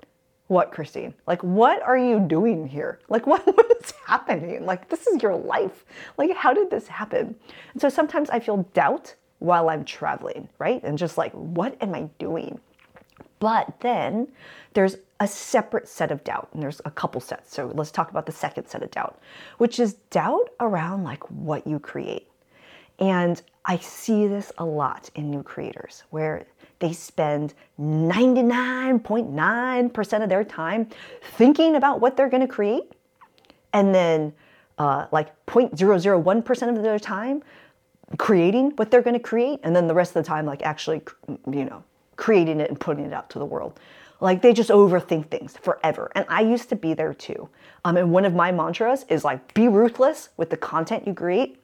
What, 0.50 0.72
Christine? 0.72 1.13
Like, 1.27 1.44
what 1.44 1.82
are 1.84 1.98
you 1.98 2.20
doing 2.20 2.68
here? 2.68 3.00
Like, 3.08 3.27
what, 3.32 3.46
what 3.46 3.72
is 3.82 3.94
happening? 4.06 4.65
Like, 4.65 4.89
this 4.89 5.08
is 5.08 5.22
your 5.22 5.36
life. 5.36 5.86
Like, 6.18 6.36
how 6.36 6.53
did 6.53 6.70
this 6.70 6.88
happen? 6.88 7.36
And 7.74 7.82
so 7.82 7.88
sometimes 7.88 8.29
I 8.29 8.39
feel 8.39 8.68
doubt 8.74 9.15
while 9.38 9.70
I'm 9.70 9.86
traveling, 9.86 10.50
right? 10.58 10.82
And 10.84 10.98
just 10.98 11.18
like, 11.18 11.32
what 11.34 11.77
am 11.82 11.94
I 11.94 12.10
doing? 12.18 12.60
But 13.39 13.79
then 13.79 14.27
there's 14.74 14.98
a 15.20 15.27
separate 15.27 15.88
set 15.88 16.12
of 16.12 16.24
doubt, 16.24 16.50
and 16.53 16.63
there's 16.63 16.82
a 16.84 16.91
couple 16.91 17.22
sets. 17.22 17.53
So 17.53 17.72
let's 17.75 17.91
talk 17.91 18.10
about 18.10 18.25
the 18.25 18.32
second 18.32 18.68
set 18.68 18.82
of 18.82 18.91
doubt, 18.91 19.22
which 19.60 19.79
is 19.79 19.94
doubt 20.10 20.50
around 20.60 21.03
like 21.03 21.24
what 21.29 21.65
you 21.68 21.79
create. 21.79 22.27
And 22.98 23.41
I 23.65 23.77
see 23.77 24.27
this 24.27 24.51
a 24.58 24.65
lot 24.65 25.10
in 25.15 25.29
new 25.29 25.44
creators 25.44 26.03
where 26.10 26.48
they 26.79 26.93
spend 26.93 27.53
99.9% 27.79 30.24
of 30.24 30.29
their 30.29 30.43
time 30.43 30.88
thinking 31.38 31.75
about 31.75 32.01
what 32.01 32.17
they're 32.17 32.29
going 32.29 32.41
to 32.41 32.48
create. 32.48 32.91
And 33.74 33.93
then, 33.93 34.33
uh, 34.77 35.07
like 35.12 35.45
0.001% 35.45 36.77
of 36.77 36.81
their 36.81 36.98
time 36.98 37.43
creating 38.17 38.71
what 38.71 38.89
they're 38.89 39.01
going 39.01 39.13
to 39.13 39.19
create. 39.19 39.59
And 39.63 39.75
then 39.75 39.88
the 39.88 39.93
rest 39.93 40.15
of 40.15 40.24
the 40.24 40.27
time, 40.27 40.45
like 40.45 40.63
actually, 40.63 41.01
you 41.51 41.65
know, 41.65 41.83
creating 42.15 42.59
it 42.59 42.69
and 42.69 42.79
putting 42.79 43.05
it 43.05 43.13
out 43.13 43.29
to 43.31 43.39
the 43.39 43.45
world. 43.45 43.79
Like 44.21 44.41
they 44.41 44.53
just 44.53 44.69
overthink 44.69 45.29
things 45.29 45.55
forever. 45.57 46.12
And 46.15 46.25
I 46.27 46.41
used 46.41 46.69
to 46.69 46.75
be 46.75 46.93
there 46.93 47.13
too. 47.13 47.50
Um, 47.86 47.98
and 47.98 48.12
one 48.12 48.25
of 48.25 48.33
my 48.33 48.51
mantras 48.51 49.05
is 49.09 49.24
like 49.24 49.53
be 49.53 49.67
ruthless 49.67 50.29
with 50.36 50.50
the 50.50 50.57
content 50.57 51.07
you 51.07 51.13
create 51.13 51.62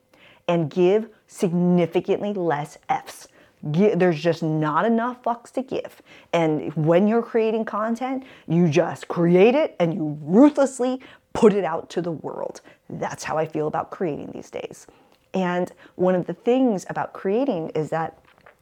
and 0.48 0.70
give 0.70 1.10
significantly 1.28 2.34
less 2.34 2.78
F's. 2.88 3.28
There's 3.66 4.22
just 4.22 4.44
not 4.44 4.86
enough 4.86 5.24
fucks 5.24 5.52
to 5.54 5.64
give. 5.64 6.02
And 6.34 6.72
when 6.76 7.08
you're 7.08 7.24
creating 7.24 7.66
content, 7.66 8.24
you 8.48 8.70
just 8.70 9.08
create 9.08 9.56
it 9.56 9.76
and 9.80 9.92
you 9.92 10.18
ruthlessly 10.22 11.02
put 11.34 11.52
it 11.52 11.66
out 11.66 11.90
to 11.90 12.02
the 12.02 12.12
world. 12.12 12.62
That's 12.90 13.24
how 13.24 13.38
I 13.38 13.48
feel 13.48 13.68
about 13.68 13.90
creating 13.90 14.32
these 14.34 14.52
days. 14.52 14.86
And 15.34 15.72
one 15.96 16.14
of 16.14 16.28
the 16.28 16.34
things 16.34 16.86
about 16.90 17.14
creating 17.14 17.70
is 17.70 17.90
that 17.90 18.20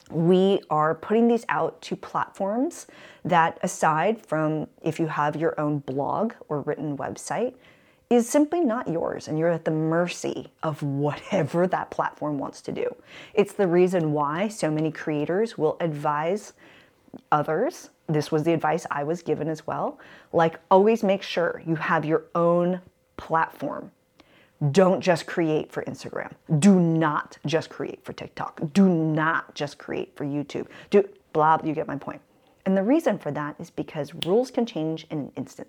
we 0.10 0.62
are 0.70 0.96
putting 0.96 1.28
these 1.28 1.46
out 1.50 1.82
to 1.82 1.96
platforms 1.96 2.88
that, 3.26 3.58
aside 3.62 4.26
from 4.26 4.68
if 4.82 5.00
you 5.00 5.08
have 5.08 5.36
your 5.36 5.60
own 5.60 5.80
blog 5.80 6.34
or 6.50 6.62
written 6.62 6.98
website, 6.98 7.56
is 8.16 8.30
simply 8.30 8.62
not 8.62 8.88
yours 8.88 9.28
and 9.28 9.38
you're 9.38 9.50
at 9.50 9.66
the 9.66 9.72
mercy 9.72 10.52
of 10.62 10.82
whatever 10.84 11.68
that 11.68 11.90
platform 11.92 12.38
wants 12.38 12.62
to 12.62 12.72
do. 12.72 12.96
It's 13.34 13.54
the 13.54 13.68
reason 13.68 14.14
why 14.14 14.48
so 14.48 14.70
many 14.70 14.92
creators 14.92 15.58
will 15.58 15.78
advise 15.80 16.54
others. 17.32 17.90
This 18.08 18.32
was 18.32 18.44
the 18.44 18.54
advice 18.54 18.86
I 18.92 19.04
was 19.04 19.22
given 19.22 19.48
as 19.48 19.66
well. 19.66 20.00
Like, 20.34 20.60
always 20.70 21.04
make 21.04 21.24
sure 21.24 21.62
you 21.66 21.76
have 21.76 22.06
your 22.06 22.26
own 22.36 22.82
platform. 23.18 23.92
Don't 24.72 25.02
just 25.02 25.26
create 25.26 25.72
for 25.72 25.84
Instagram. 25.84 26.32
Do 26.60 26.80
not 26.80 27.38
just 27.46 27.70
create 27.70 28.04
for 28.04 28.14
TikTok. 28.14 28.62
Do 28.74 28.88
not 28.88 29.54
just 29.56 29.78
create 29.78 30.16
for 30.16 30.26
YouTube. 30.26 30.68
Do 30.90 31.08
blah, 31.34 31.58
you 31.64 31.74
get 31.74 31.88
my 31.88 31.98
point. 31.98 32.22
And 32.66 32.78
the 32.78 32.84
reason 32.84 33.20
for 33.20 33.32
that 33.32 33.56
is 33.60 33.70
because 33.70 34.14
rules 34.26 34.52
can 34.52 34.66
change 34.66 35.06
in 35.10 35.20
an 35.20 35.32
instant. 35.36 35.68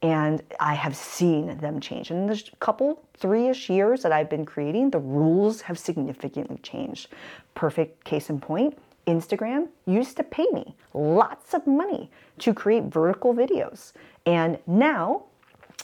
And 0.00 0.42
I 0.60 0.74
have 0.74 0.94
seen 0.94 1.58
them 1.58 1.80
change. 1.80 2.10
In 2.10 2.26
the 2.26 2.42
couple, 2.60 3.02
three 3.14 3.48
ish 3.48 3.68
years 3.68 4.02
that 4.02 4.12
I've 4.12 4.30
been 4.30 4.46
creating, 4.46 4.90
the 4.90 5.00
rules 5.00 5.62
have 5.62 5.78
significantly 5.78 6.58
changed. 6.62 7.08
Perfect 7.54 8.04
case 8.04 8.30
in 8.30 8.40
point 8.40 8.78
Instagram 9.08 9.68
used 9.86 10.16
to 10.18 10.22
pay 10.22 10.46
me 10.52 10.76
lots 10.94 11.54
of 11.54 11.66
money 11.66 12.10
to 12.38 12.54
create 12.54 12.84
vertical 12.84 13.34
videos. 13.34 13.92
And 14.26 14.58
now, 14.66 15.24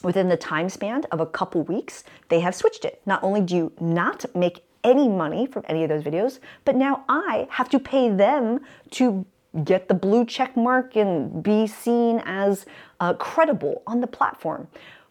within 0.02 0.28
the 0.28 0.36
time 0.36 0.68
span 0.68 1.04
of 1.10 1.20
a 1.20 1.26
couple 1.26 1.62
weeks, 1.62 2.04
they 2.28 2.40
have 2.40 2.54
switched 2.54 2.84
it. 2.84 3.00
Not 3.06 3.22
only 3.24 3.40
do 3.40 3.56
you 3.56 3.72
not 3.80 4.24
make 4.36 4.62
any 4.84 5.08
money 5.08 5.46
from 5.46 5.64
any 5.66 5.82
of 5.82 5.88
those 5.88 6.02
videos, 6.02 6.38
but 6.64 6.76
now 6.76 7.04
I 7.08 7.48
have 7.50 7.70
to 7.70 7.78
pay 7.78 8.10
them 8.10 8.60
to 8.92 9.24
get 9.62 9.88
the 9.88 9.94
blue 9.94 10.24
check 10.24 10.56
mark 10.56 10.96
and 10.96 11.42
be 11.42 11.66
seen 11.66 12.22
as 12.24 12.66
uh, 13.00 13.14
credible 13.14 13.82
on 13.86 14.00
the 14.00 14.06
platform. 14.06 14.66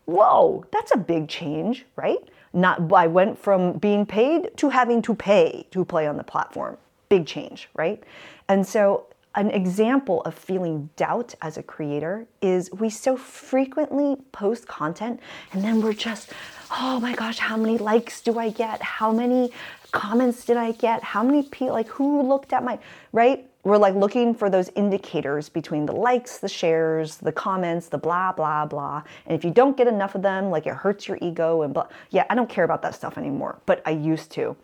Whoa, 0.05 0.65
that's 0.71 0.91
a 0.91 0.97
big 0.97 1.29
change, 1.29 1.85
right? 1.95 2.19
Not 2.51 2.91
I 2.91 3.07
went 3.07 3.39
from 3.39 3.73
being 3.73 4.05
paid 4.05 4.55
to 4.57 4.69
having 4.69 5.01
to 5.03 5.15
pay 5.15 5.65
to 5.71 5.85
play 5.85 6.07
on 6.07 6.17
the 6.17 6.23
platform. 6.23 6.77
Big 7.09 7.25
change, 7.25 7.69
right? 7.75 8.03
And 8.49 8.67
so 8.67 9.07
an 9.35 9.49
example 9.49 10.21
of 10.21 10.35
feeling 10.35 10.89
doubt 10.95 11.33
as 11.41 11.57
a 11.57 11.63
creator 11.63 12.27
is 12.41 12.71
we 12.71 12.89
so 12.89 13.17
frequently 13.17 14.17
post 14.31 14.67
content 14.67 15.19
and 15.53 15.63
then 15.63 15.81
we're 15.81 15.93
just, 15.93 16.31
oh 16.69 16.99
my 16.99 17.15
gosh, 17.15 17.39
how 17.39 17.57
many 17.57 17.77
likes 17.77 18.21
do 18.21 18.37
I 18.37 18.49
get? 18.49 18.81
How 18.81 19.11
many 19.11 19.51
comments 19.91 20.45
did 20.45 20.57
I 20.57 20.73
get? 20.73 21.01
How 21.01 21.23
many 21.23 21.43
people, 21.43 21.73
like 21.73 21.87
who 21.87 22.21
looked 22.21 22.53
at 22.53 22.63
my, 22.63 22.77
right? 23.11 23.49
We're 23.63 23.77
like 23.77 23.95
looking 23.95 24.35
for 24.35 24.49
those 24.49 24.69
indicators 24.75 25.47
between 25.47 25.85
the 25.85 25.93
likes, 25.93 26.37
the 26.37 26.49
shares, 26.49 27.17
the 27.17 27.31
comments, 27.31 27.87
the 27.87 27.97
blah, 27.97 28.33
blah, 28.33 28.65
blah. 28.65 29.03
And 29.25 29.37
if 29.37 29.45
you 29.45 29.51
don't 29.51 29.77
get 29.77 29.87
enough 29.87 30.15
of 30.15 30.21
them, 30.21 30.49
like 30.49 30.67
it 30.67 30.73
hurts 30.73 31.07
your 31.07 31.17
ego 31.21 31.61
and 31.61 31.73
blah. 31.73 31.87
Yeah, 32.09 32.25
I 32.29 32.35
don't 32.35 32.49
care 32.49 32.65
about 32.65 32.81
that 32.81 32.93
stuff 32.93 33.17
anymore, 33.17 33.59
but 33.65 33.81
I 33.85 33.91
used 33.91 34.31
to. 34.31 34.57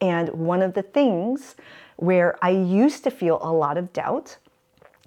And 0.00 0.30
one 0.30 0.62
of 0.62 0.74
the 0.74 0.82
things 0.82 1.54
where 1.96 2.38
I 2.42 2.50
used 2.50 3.04
to 3.04 3.10
feel 3.10 3.38
a 3.42 3.52
lot 3.52 3.76
of 3.76 3.92
doubt 3.92 4.38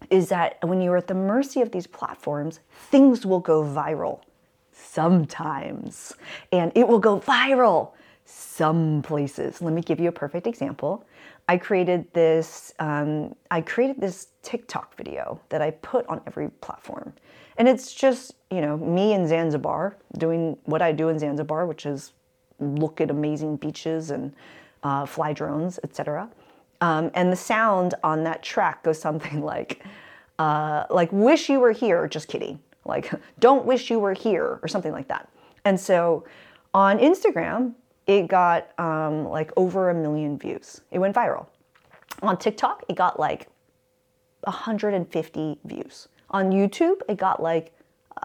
is 0.09 0.29
that 0.29 0.57
when 0.61 0.81
you're 0.81 0.97
at 0.97 1.07
the 1.07 1.13
mercy 1.13 1.61
of 1.61 1.71
these 1.71 1.87
platforms, 1.87 2.59
things 2.71 3.25
will 3.25 3.39
go 3.39 3.63
viral 3.63 4.21
sometimes. 4.71 6.13
And 6.51 6.71
it 6.75 6.87
will 6.87 6.99
go 6.99 7.19
viral 7.19 7.91
some 8.25 9.01
places. 9.01 9.61
Let 9.61 9.73
me 9.73 9.81
give 9.81 9.99
you 9.99 10.09
a 10.09 10.11
perfect 10.11 10.45
example. 10.45 11.03
I 11.49 11.57
created 11.57 12.05
this 12.13 12.73
um, 12.77 13.35
I 13.49 13.61
created 13.61 13.99
this 13.99 14.27
TikTok 14.43 14.95
video 14.95 15.41
that 15.49 15.63
I 15.63 15.71
put 15.71 16.05
on 16.05 16.21
every 16.27 16.49
platform. 16.61 17.11
And 17.57 17.67
it's 17.67 17.91
just, 17.95 18.35
you 18.51 18.61
know, 18.61 18.77
me 18.77 19.13
in 19.13 19.27
Zanzibar 19.27 19.97
doing 20.19 20.57
what 20.65 20.83
I 20.83 20.91
do 20.91 21.09
in 21.09 21.17
Zanzibar, 21.17 21.65
which 21.65 21.87
is 21.87 22.13
look 22.59 23.01
at 23.01 23.09
amazing 23.09 23.55
beaches 23.55 24.11
and 24.11 24.31
uh, 24.83 25.07
fly 25.07 25.33
drones, 25.33 25.79
etc. 25.83 26.29
Um, 26.81 27.09
and 27.15 27.31
the 27.31 27.35
sound 27.35 27.95
on 28.03 28.23
that 28.25 28.43
track 28.43 28.83
goes 28.83 29.01
something 29.01 29.41
like, 29.53 29.83
uh, 30.37 30.83
like 30.91 31.11
"Wish 31.11 31.49
you 31.49 31.59
were 31.59 31.71
here." 31.71 32.07
Just 32.07 32.27
kidding. 32.27 32.59
Like 32.85 33.11
"Don't 33.39 33.65
wish 33.65 33.89
you 33.89 33.99
were 33.99 34.13
here" 34.13 34.59
or 34.61 34.67
something 34.67 34.91
like 34.91 35.07
that. 35.07 35.27
And 35.65 35.79
so, 35.79 36.25
on 36.75 36.99
Instagram, 36.99 37.73
it 38.09 38.27
got 38.27 38.71
um, 38.79 39.25
like 39.29 39.51
over 39.55 39.91
a 39.91 39.93
million 39.93 40.35
views. 40.39 40.81
It 40.89 40.97
went 40.97 41.15
viral. 41.15 41.45
On 42.23 42.35
TikTok, 42.35 42.83
it 42.89 42.95
got 42.95 43.19
like 43.19 43.47
150 44.45 45.59
views. 45.63 46.07
On 46.31 46.51
YouTube, 46.51 47.01
it 47.07 47.17
got 47.17 47.39
like 47.39 47.71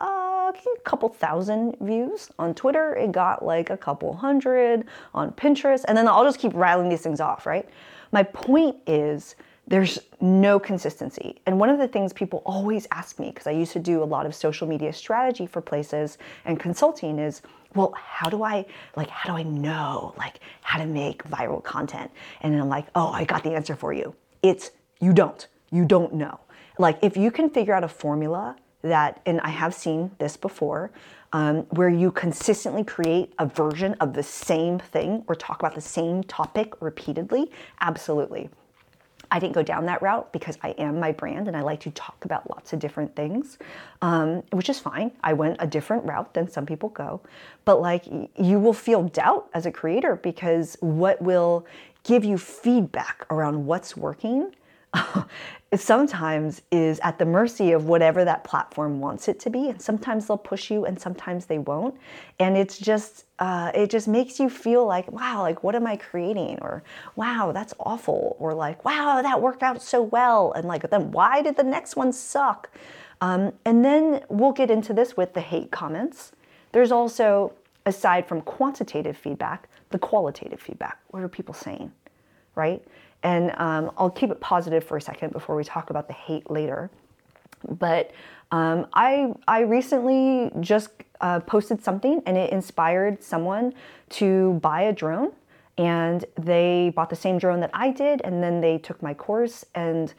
uh, 0.01 0.51
a 0.51 0.81
couple 0.85 1.11
thousand 1.11 1.77
views. 1.83 2.31
On 2.39 2.55
Twitter, 2.55 2.97
it 2.97 3.13
got 3.13 3.45
like 3.45 3.69
a 3.69 3.77
couple 3.77 4.17
hundred. 4.17 4.87
On 5.13 5.31
Pinterest, 5.33 5.85
and 5.87 5.99
then 5.99 6.09
I'll 6.09 6.25
just 6.25 6.39
keep 6.39 6.55
rattling 6.55 6.89
these 6.89 7.03
things 7.03 7.21
off, 7.21 7.45
right? 7.45 7.69
My 8.11 8.23
point 8.23 8.77
is 8.87 9.35
there's 9.67 9.99
no 10.23 10.59
consistency. 10.59 11.43
And 11.45 11.61
one 11.61 11.69
of 11.69 11.79
the 11.79 11.89
things 11.89 12.15
people 12.15 12.43
always 12.47 12.87
ask 12.91 13.19
me, 13.19 13.29
because 13.29 13.47
I 13.47 13.51
used 13.51 13.73
to 13.73 13.79
do 13.79 14.03
a 14.03 14.05
lot 14.05 14.25
of 14.25 14.35
social 14.35 14.67
media 14.67 14.95
strategy 14.95 15.47
for 15.47 15.61
places 15.61 16.17
and 16.47 16.59
consulting, 16.59 17.19
is 17.19 17.43
well, 17.75 17.93
how 17.97 18.29
do 18.29 18.43
I 18.43 18.67
like 18.97 19.09
how 19.09 19.31
do 19.31 19.37
I 19.37 19.43
know 19.43 20.15
like 20.17 20.41
how 20.63 20.79
to 20.79 20.87
make 20.87 21.25
viral 21.25 21.63
content? 21.63 22.11
And 22.41 22.55
I'm 22.61 22.69
like, 22.69 22.87
oh, 22.95 23.09
I 23.09 23.25
got 23.25 23.43
the 23.43 23.51
answer 23.51 23.75
for 23.77 23.93
you. 23.93 24.15
It's 24.43 24.71
you 25.01 25.13
don't. 25.13 25.47
You 25.71 25.85
don't 25.85 26.15
know. 26.15 26.41
Like 26.79 26.99
if 27.03 27.17
you 27.17 27.31
can 27.31 27.51
figure 27.51 27.75
out 27.75 27.85
a 27.85 27.89
formula 27.89 28.57
that, 28.83 29.21
and 29.27 29.41
I 29.41 29.49
have 29.49 29.75
seen 29.75 30.11
this 30.19 30.37
before, 30.37 30.91
um, 31.33 31.63
where 31.71 31.89
you 31.89 32.13
consistently 32.13 32.85
create 32.85 33.33
a 33.39 33.47
version 33.47 33.95
of 33.95 34.13
the 34.13 34.23
same 34.23 34.79
thing 34.79 35.25
or 35.27 35.35
talk 35.35 35.59
about 35.61 35.75
the 35.75 35.81
same 35.81 36.23
topic 36.23 36.75
repeatedly, 36.81 37.51
absolutely. 37.81 38.51
I 39.35 39.41
didn't 39.41 39.55
go 39.55 39.65
down 39.65 39.87
that 39.87 40.01
route 40.01 40.33
because 40.33 40.57
I 40.63 40.71
am 40.79 41.01
my 41.01 41.11
brand 41.11 41.49
and 41.49 41.57
I 41.57 41.63
like 41.63 41.81
to 41.81 41.91
talk 41.91 42.25
about 42.25 42.49
lots 42.49 42.73
of 42.73 42.79
different 42.79 43.17
things, 43.17 43.59
um, 44.01 44.45
which 44.53 44.69
is 44.69 44.79
fine. 44.79 45.11
I 45.25 45.33
went 45.33 45.57
a 45.59 45.67
different 45.67 46.05
route 46.05 46.33
than 46.35 46.49
some 46.49 46.65
people 46.65 46.91
go. 46.91 47.21
But 47.65 47.81
like 47.81 48.05
you 48.07 48.61
will 48.61 48.73
feel 48.73 49.03
doubt 49.03 49.49
as 49.53 49.67
a 49.67 49.73
creator 49.73 50.15
because 50.15 50.77
what 50.79 51.21
will 51.21 51.67
give 52.05 52.25
you 52.25 52.39
feedback 52.39 53.27
around 53.29 53.67
what's 53.67 53.97
working 53.97 54.55
sometimes 55.77 56.63
is 56.71 57.01
at 57.01 57.19
the 57.19 57.25
mercy 57.25 57.73
of 57.73 57.87
whatever 57.87 58.25
that 58.25 58.45
platform 58.45 59.01
wants 59.01 59.29
it 59.29 59.41
to 59.41 59.51
be. 59.51 59.69
And 59.71 59.81
sometimes 59.81 60.27
they'll 60.27 60.39
push 60.39 60.71
you 60.71 60.85
and 60.85 61.01
sometimes 61.01 61.47
they 61.47 61.59
won't. 61.59 61.97
And 62.39 62.57
it's 62.57 62.79
just 62.79 63.25
uh, 63.39 63.73
it 63.75 63.91
just 63.91 64.07
makes 64.07 64.39
you 64.39 64.49
feel 64.49 64.87
like 64.87 65.11
wow 65.11 65.43
like 65.43 65.65
what 65.65 65.75
am 65.75 65.87
i 65.87 65.97
creating? 65.97 66.59
Or 66.61 66.83
wow 67.17 67.53
that's 67.53 67.75
awful. 67.81 68.37
Or 68.39 68.55
like 68.55 68.85
wow 68.85 69.21
that 69.23 69.41
worked 69.41 69.63
out 69.63 69.83
so 69.83 70.03
well. 70.03 70.53
And 70.53 70.67
like 70.67 70.89
then 70.91 71.11
why 71.11 71.43
did 71.43 71.57
the 71.57 71.65
next 71.65 71.97
one 71.97 72.13
suck? 72.13 72.71
Um, 73.21 73.53
and 73.65 73.85
then 73.85 74.25
we'll 74.29 74.53
get 74.53 74.71
into 74.71 74.93
this 74.93 75.17
with 75.17 75.35
the 75.35 75.41
hate 75.41 75.71
comments. 75.71 76.33
There's 76.73 76.93
also 76.93 77.53
aside 77.87 78.27
from 78.27 78.41
quantitative 78.43 79.17
feedback 79.17 79.69
the 79.91 79.99
qualitative 79.99 80.61
feedback. 80.61 80.99
What 81.09 81.23
are 81.23 81.29
people 81.29 81.55
saying? 81.55 81.93
Right 82.55 82.85
and 83.25 83.53
um, 83.57 83.91
I'll 83.99 84.11
keep 84.11 84.31
it 84.31 84.41
positive 84.41 84.85
for 84.85 84.97
a 84.97 85.01
second 85.01 85.33
before 85.33 85.57
we 85.57 85.65
talk 85.65 85.91
about 85.91 86.07
the 86.07 86.15
hate 86.15 86.51
later. 86.51 86.91
But 87.69 88.13
um, 88.53 88.87
I, 88.93 89.33
I 89.49 89.61
recently 89.61 90.53
just 90.61 90.91
uh, 91.21 91.41
posted 91.41 91.83
something 91.83 92.23
and 92.27 92.37
it 92.37 92.53
inspired 92.53 93.23
someone 93.23 93.75
to 94.11 94.61
buy 94.63 94.83
a 94.83 94.93
drone 94.93 95.33
and 95.77 96.25
they 96.37 96.93
bought 96.95 97.11
the 97.11 97.17
same 97.17 97.39
drone 97.39 97.61
that 97.61 97.71
I 97.73 97.91
did, 97.91 98.21
and 98.23 98.43
then 98.43 98.61
they 98.61 98.79
took 98.79 99.03
my 99.03 99.15
course, 99.15 99.65
and 99.75 100.15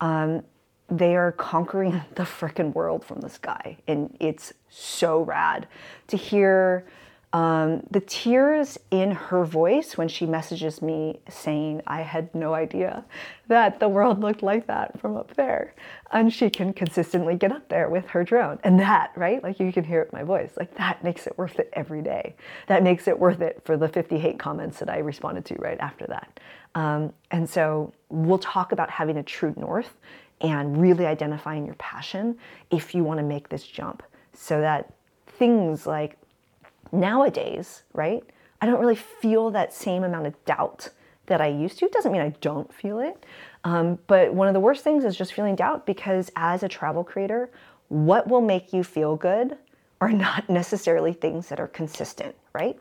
um, 0.00 0.42
they 0.90 1.16
are 1.16 1.32
conquering 1.32 2.02
the 2.14 2.24
freaking 2.24 2.74
world 2.74 3.04
from 3.04 3.20
the 3.20 3.30
sky, 3.30 3.78
and 3.86 4.14
it's 4.20 4.52
so 4.68 5.22
rad 5.22 5.66
to 6.08 6.16
hear 6.16 6.86
um, 7.32 7.82
the 7.90 8.00
tears 8.00 8.78
in 8.90 9.10
her 9.10 9.44
voice 9.44 9.98
when 9.98 10.08
she 10.08 10.24
messages 10.24 10.80
me 10.80 11.20
saying, 11.28 11.82
I 11.86 12.00
had 12.00 12.34
no 12.34 12.54
idea 12.54 13.04
that 13.48 13.80
the 13.80 13.88
world 13.88 14.20
looked 14.20 14.42
like 14.42 14.66
that 14.66 14.98
from 14.98 15.16
up 15.16 15.34
there. 15.34 15.74
And 16.10 16.32
she 16.32 16.48
can 16.48 16.72
consistently 16.72 17.36
get 17.36 17.52
up 17.52 17.68
there 17.68 17.90
with 17.90 18.06
her 18.08 18.24
drone. 18.24 18.58
And 18.64 18.80
that, 18.80 19.12
right? 19.14 19.42
Like 19.42 19.60
you 19.60 19.72
can 19.72 19.84
hear 19.84 20.00
it 20.00 20.10
in 20.12 20.18
my 20.18 20.24
voice. 20.24 20.52
Like 20.56 20.74
that 20.76 21.04
makes 21.04 21.26
it 21.26 21.36
worth 21.36 21.58
it 21.58 21.68
every 21.74 22.00
day. 22.00 22.34
That 22.66 22.82
makes 22.82 23.06
it 23.06 23.18
worth 23.18 23.42
it 23.42 23.60
for 23.64 23.76
the 23.76 23.88
50 23.88 24.18
hate 24.18 24.38
comments 24.38 24.78
that 24.78 24.88
I 24.88 24.98
responded 24.98 25.44
to 25.46 25.54
right 25.56 25.78
after 25.80 26.06
that. 26.06 26.40
Um, 26.74 27.12
and 27.30 27.48
so 27.48 27.92
we'll 28.08 28.38
talk 28.38 28.72
about 28.72 28.88
having 28.88 29.18
a 29.18 29.22
true 29.22 29.52
north 29.56 29.98
and 30.40 30.80
really 30.80 31.04
identifying 31.04 31.66
your 31.66 31.74
passion 31.74 32.38
if 32.70 32.94
you 32.94 33.04
want 33.04 33.18
to 33.18 33.24
make 33.24 33.50
this 33.50 33.64
jump 33.64 34.02
so 34.32 34.60
that 34.60 34.94
things 35.26 35.86
like 35.86 36.17
nowadays, 36.92 37.82
right? 37.92 38.22
I 38.60 38.66
don't 38.66 38.80
really 38.80 38.96
feel 38.96 39.50
that 39.50 39.72
same 39.72 40.04
amount 40.04 40.26
of 40.26 40.44
doubt 40.44 40.90
that 41.26 41.40
I 41.40 41.46
used 41.46 41.78
to. 41.78 41.88
Doesn't 41.88 42.10
mean 42.10 42.20
I 42.20 42.30
don't 42.40 42.72
feel 42.72 42.98
it. 42.98 43.24
Um, 43.64 43.98
but 44.06 44.34
one 44.34 44.48
of 44.48 44.54
the 44.54 44.60
worst 44.60 44.82
things 44.82 45.04
is 45.04 45.16
just 45.16 45.32
feeling 45.32 45.54
doubt 45.54 45.86
because 45.86 46.30
as 46.36 46.62
a 46.62 46.68
travel 46.68 47.04
creator, 47.04 47.50
what 47.88 48.28
will 48.28 48.40
make 48.40 48.72
you 48.72 48.82
feel 48.82 49.16
good 49.16 49.56
are 50.00 50.12
not 50.12 50.48
necessarily 50.50 51.12
things 51.12 51.48
that 51.48 51.60
are 51.60 51.68
consistent, 51.68 52.34
right? 52.52 52.78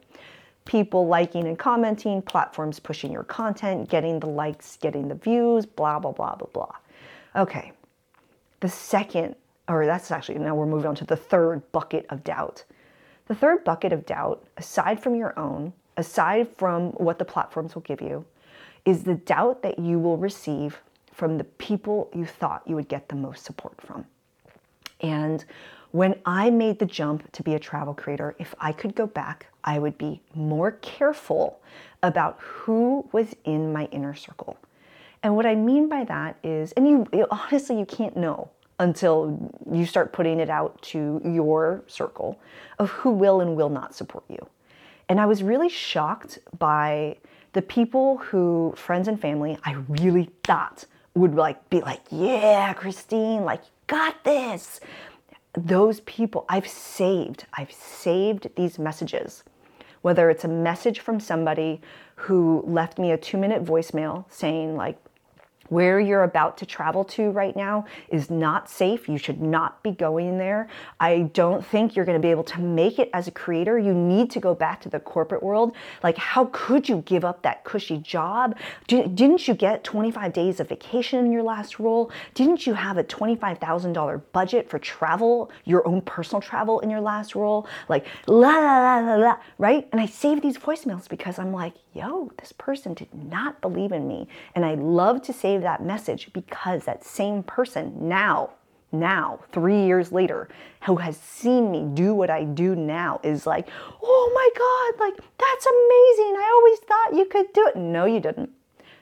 People 0.66 1.08
liking 1.08 1.48
and 1.48 1.58
commenting, 1.58 2.22
platforms 2.22 2.80
pushing 2.80 3.12
your 3.12 3.24
content, 3.24 3.90
getting 3.90 4.20
the 4.20 4.28
likes, 4.28 4.78
getting 4.78 5.08
the 5.08 5.16
views, 5.16 5.66
blah, 5.66 6.00
blah, 6.00 6.12
blah, 6.12 6.36
blah, 6.36 6.50
blah. 6.52 6.76
Okay, 7.36 7.72
the 8.60 8.70
second, 8.70 9.36
or 9.68 9.86
that's 9.86 10.12
actually, 10.12 10.40
now 10.40 10.56
we're 10.56 10.66
moving 10.66 10.88
on 10.88 10.96
to 10.96 11.06
the 11.06 11.16
third 11.16 11.72
bucket 11.72 12.06
of 12.10 12.24
doubt 12.24 12.64
the 13.27 13.36
third 13.36 13.63
bucket 13.63 13.93
of 13.93 14.05
doubt, 14.05 14.46
aside 14.57 15.01
from 15.01 15.15
your 15.15 15.38
own, 15.38 15.74
aside 15.98 16.48
from 16.57 16.91
what 16.93 17.19
the 17.19 17.25
platforms 17.25 17.75
will 17.75 17.81
give 17.81 18.01
you, 18.01 18.25
is 18.86 19.03
the 19.03 19.15
doubt 19.15 19.62
that 19.63 19.79
you 19.79 20.00
will 20.00 20.17
receive 20.17 20.81
from 21.12 21.38
the 21.38 21.43
people 21.43 22.10
you 22.13 22.25
thought 22.25 22.63
you 22.65 22.75
would 22.75 22.88
get 22.88 23.10
the 23.10 23.15
most 23.15 23.43
support 23.43 23.79
from. 23.81 24.05
And 25.01 25.43
when 25.91 26.19
I 26.25 26.50
made 26.50 26.79
the 26.79 26.86
jump 26.86 27.31
to 27.31 27.43
be 27.43 27.55
a 27.55 27.60
travel 27.60 27.93
creator, 27.93 28.36
if 28.39 28.53
I 28.60 28.72
could 28.72 28.96
go 28.96 29.07
back, 29.07 29.48
I 29.63 29.79
would 29.79 29.98
be 29.98 30.22
more 30.36 30.72
careful 30.72 31.60
about 32.03 32.39
who 32.39 33.07
was 33.12 33.36
in 33.46 33.74
my 33.74 33.86
inner 33.86 34.13
circle. 34.13 34.57
And 35.24 35.36
what 35.36 35.46
I 35.46 35.55
mean 35.55 35.89
by 35.89 36.03
that 36.05 36.38
is, 36.43 36.72
and 36.74 36.88
you 36.88 37.27
honestly, 37.31 37.79
you 37.79 37.86
can't 37.86 38.15
know 38.15 38.50
until 38.79 39.51
you 39.72 39.86
start 39.86 40.13
putting 40.13 40.39
it 40.39 40.50
out 40.50 40.79
to 40.81 41.22
your 41.24 41.84
circle 41.88 42.39
of 42.79 42.89
who 42.91 43.12
will 43.12 43.41
and 43.41 43.55
will 43.55 43.69
not 43.69 43.96
support 43.96 44.24
you. 44.29 44.48
And 45.10 45.19
I 45.19 45.25
was 45.25 45.41
really 45.41 45.69
shocked 45.69 46.39
by 46.60 47.17
the 47.53 47.62
people 47.62 48.17
who, 48.17 48.74
friends 48.75 49.07
and 49.07 49.19
family, 49.19 49.57
I 49.63 49.74
really 49.88 50.29
thought 50.43 50.86
would 51.15 51.34
like 51.34 51.69
be 51.69 51.81
like, 51.81 52.01
yeah, 52.12 52.74
Christine, 52.74 53.43
like, 53.43 53.62
got 53.88 54.24
this. 54.24 54.79
Those 55.53 56.01
people 56.01 56.46
I've 56.50 56.67
saved, 56.67 57.46
I've 57.53 57.72
saved 57.72 58.50
these 58.55 58.77
messages. 58.77 59.43
Whether 60.03 60.29
it's 60.29 60.43
a 60.43 60.50
message 60.50 61.00
from 61.00 61.19
somebody 61.19 61.81
who 62.15 62.63
left 62.67 63.00
me 63.00 63.12
a 63.12 63.17
two 63.17 63.38
minute 63.38 63.63
voicemail 63.63 64.25
saying, 64.29 64.75
like, 64.75 64.98
where 65.69 66.00
you're 66.00 66.24
about 66.24 66.57
to 66.57 66.65
travel 66.65 67.03
to 67.05 67.31
right 67.31 67.55
now 67.55 67.86
is 68.09 68.29
not 68.29 68.69
safe. 68.69 69.07
You 69.07 69.17
should 69.17 69.41
not 69.41 69.82
be 69.84 69.91
going 69.91 70.38
there. 70.38 70.69
I 70.99 71.30
don't 71.34 71.65
think 71.65 71.95
you're 71.95 72.06
going 72.06 72.19
to 72.19 72.25
be 72.25 72.32
able 72.32 72.43
to 72.45 72.60
make 72.62 72.99
it 72.99 73.10
as 73.13 73.27
a 73.27 73.32
creator. 73.32 73.77
You 73.77 73.93
need 73.93 74.32
to 74.32 74.39
go 74.39 74.56
back 74.56 74.82
to 74.82 74.89
the 74.89 74.99
corporate 74.99 75.43
world. 75.43 75.75
Like, 76.03 76.17
how 76.17 76.49
could 76.51 76.88
you 76.88 77.03
give 77.06 77.25
up 77.25 77.41
that 77.43 77.63
cushy 77.63 77.97
job? 77.97 78.58
Didn't 78.88 79.47
you 79.47 79.53
get 79.53 79.84
25 79.84 80.34
days 80.34 80.60
of 80.60 80.69
vacation 80.69 81.25
in 81.25 81.32
your 81.32 81.43
last 81.43 81.80
role? 81.80 82.12
Didn't 82.34 82.65
you 82.65 82.73
have 82.73 82.97
a 82.97 83.03
$25,000 83.03 84.21
budget 84.32 84.69
for 84.69 84.80
travel, 84.80 85.51
your 85.65 85.88
own 85.88 86.01
personal 86.01 86.41
travel 86.41 86.80
in 86.80 86.89
your 86.89 87.01
last 87.01 87.36
role? 87.36 87.67
Like, 87.89 88.06
la 88.27 88.58
la 88.60 88.80
la 88.80 88.99
la 88.99 89.15
la, 89.15 89.38
right? 89.58 89.88
And 89.91 90.01
I 90.01 90.06
save 90.06 90.41
these 90.41 90.58
voicemails 90.58 91.08
because 91.08 91.39
I'm 91.39 91.51
like, 91.53 91.73
yo, 91.97 92.31
this 92.39 92.51
person 92.51 92.93
did 92.93 93.13
not 93.13 93.60
believe 93.62 93.91
in 93.91 94.07
me. 94.07 94.27
And 94.55 94.63
I 94.63 94.75
love 94.75 95.21
to 95.23 95.33
save 95.33 95.62
that 95.62 95.83
message 95.83 96.31
because 96.33 96.86
that 96.86 97.03
same 97.03 97.43
person 97.43 97.93
now, 98.07 98.51
now, 98.91 99.39
three 99.51 99.86
years 99.86 100.12
later, 100.12 100.47
who 100.86 100.95
has 100.97 101.17
seen 101.17 101.71
me 101.71 101.86
do 101.93 102.13
what 102.13 102.29
I 102.29 102.45
do 102.45 102.75
now 102.75 103.19
is 103.21 103.45
like, 103.45 103.67
oh 104.01 104.31
my 104.33 104.49
God, 104.57 105.05
like, 105.05 105.15
that's 105.38 105.65
amazing. 105.65 106.36
I 106.38 106.51
always 106.53 106.79
thought 106.79 107.19
you 107.19 107.25
could 107.25 107.51
do 107.53 107.67
it. 107.67 107.75
No, 107.75 108.05
you 108.05 108.21
didn't. 108.21 108.49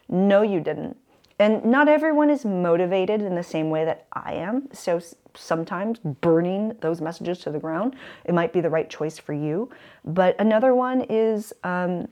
No, 0.10 0.42
you 0.42 0.60
didn't. 0.60 0.98
And 1.38 1.66
not 1.66 1.90
everyone 1.90 2.30
is 2.30 2.46
motivated 2.46 3.22
in 3.22 3.36
the 3.36 3.44
same 3.44 3.70
way 3.70 3.84
that 3.86 4.08
I 4.14 4.34
am. 4.34 4.70
So 4.72 5.02
sometimes 5.36 6.00
burning 6.00 6.76
those 6.80 7.02
messages 7.02 7.40
to 7.40 7.52
the 7.52 7.60
ground, 7.60 7.96
it 8.24 8.34
might 8.34 8.54
be 8.54 8.62
the 8.62 8.70
right 8.70 8.90
choice 8.90 9.20
for 9.20 9.34
you. 9.34 9.70
But 10.06 10.40
another 10.40 10.74
one 10.74 11.02
is 11.10 11.54
um, 11.64 12.08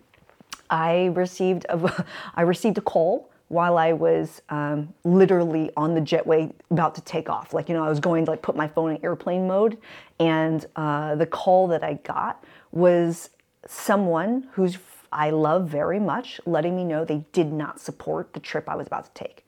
I 0.74 1.12
received 1.14 1.66
a, 1.70 2.06
I 2.36 2.42
received 2.42 2.78
a 2.80 2.82
call 2.82 3.30
while 3.50 3.78
I 3.78 3.94
was 3.94 4.42
um, 4.50 4.92
literally 5.04 5.70
on 5.78 5.94
the 5.94 6.02
jetway 6.02 6.52
about 6.72 6.96
to 6.96 7.02
take 7.02 7.30
off. 7.30 7.54
Like, 7.54 7.70
you 7.70 7.76
know, 7.76 7.84
I 7.84 7.90
was 7.90 8.00
going 8.00 8.26
to 8.26 8.32
like 8.32 8.42
put 8.42 8.56
my 8.56 8.68
phone 8.68 8.96
in 8.96 9.06
airplane 9.06 9.48
mode, 9.48 9.78
and 10.20 10.66
uh, 10.76 11.16
the 11.16 11.28
call 11.28 11.68
that 11.68 11.84
I 11.84 11.94
got 11.94 12.44
was 12.72 13.30
someone 13.68 14.50
who's 14.54 14.78
I 15.12 15.30
love 15.30 15.70
very 15.70 16.00
much 16.00 16.42
letting 16.48 16.76
me 16.76 16.84
know 16.84 17.06
they 17.06 17.24
did 17.34 17.54
not 17.54 17.80
support 17.80 18.34
the 18.34 18.40
trip 18.40 18.68
I 18.68 18.76
was 18.76 18.88
about 18.88 19.06
to 19.06 19.12
take. 19.14 19.46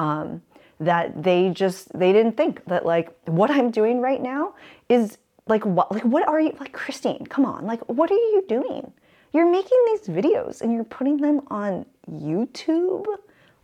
Um, 0.00 0.42
that 0.80 1.22
they 1.22 1.50
just 1.50 1.96
they 1.96 2.12
didn't 2.12 2.36
think 2.36 2.64
that 2.64 2.84
like 2.84 3.16
what 3.26 3.48
I'm 3.48 3.70
doing 3.70 4.00
right 4.00 4.20
now 4.20 4.56
is 4.88 5.18
like 5.46 5.64
what 5.64 5.92
like 5.92 6.02
what 6.02 6.26
are 6.26 6.40
you 6.40 6.56
like 6.58 6.72
Christine? 6.72 7.26
Come 7.26 7.46
on, 7.46 7.64
like 7.64 7.80
what 7.88 8.10
are 8.10 8.14
you 8.14 8.44
doing? 8.48 8.92
You're 9.34 9.50
making 9.50 9.78
these 9.88 10.06
videos 10.06 10.62
and 10.62 10.72
you're 10.72 10.84
putting 10.84 11.16
them 11.16 11.42
on 11.48 11.84
YouTube? 12.08 13.04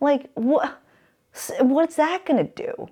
Like, 0.00 0.28
what? 0.34 0.82
What's 1.60 1.94
that 1.94 2.26
gonna 2.26 2.44
do? 2.44 2.88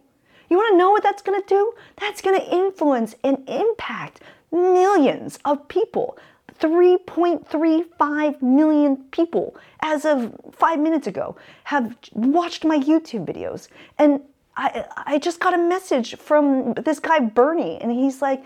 You 0.49 0.57
wanna 0.57 0.77
know 0.77 0.93
what 0.93 1.03
that's 1.03 1.21
gonna 1.21 1.43
do? 1.49 1.73
That's 2.01 2.23
gonna 2.23 2.45
influence 2.51 3.17
and 3.25 3.47
impact 3.49 4.21
millions 4.53 5.41
of 5.45 5.67
people. 5.67 6.17
3.35 6.61 8.43
million 8.43 8.97
people 9.11 9.57
as 9.81 10.05
of 10.05 10.35
five 10.53 10.79
minutes 10.79 11.07
ago 11.07 11.37
have 11.65 11.97
watched 12.13 12.65
my 12.65 12.79
YouTube 12.79 13.27
videos. 13.27 13.69
And 13.99 14.21
I, 14.57 14.85
I 15.07 15.19
just 15.19 15.39
got 15.41 15.55
a 15.55 15.59
message 15.59 16.17
from 16.17 16.75
this 16.75 16.99
guy, 16.99 17.21
Bernie, 17.21 17.79
and 17.81 17.93
he's 17.93 18.21
like, 18.23 18.45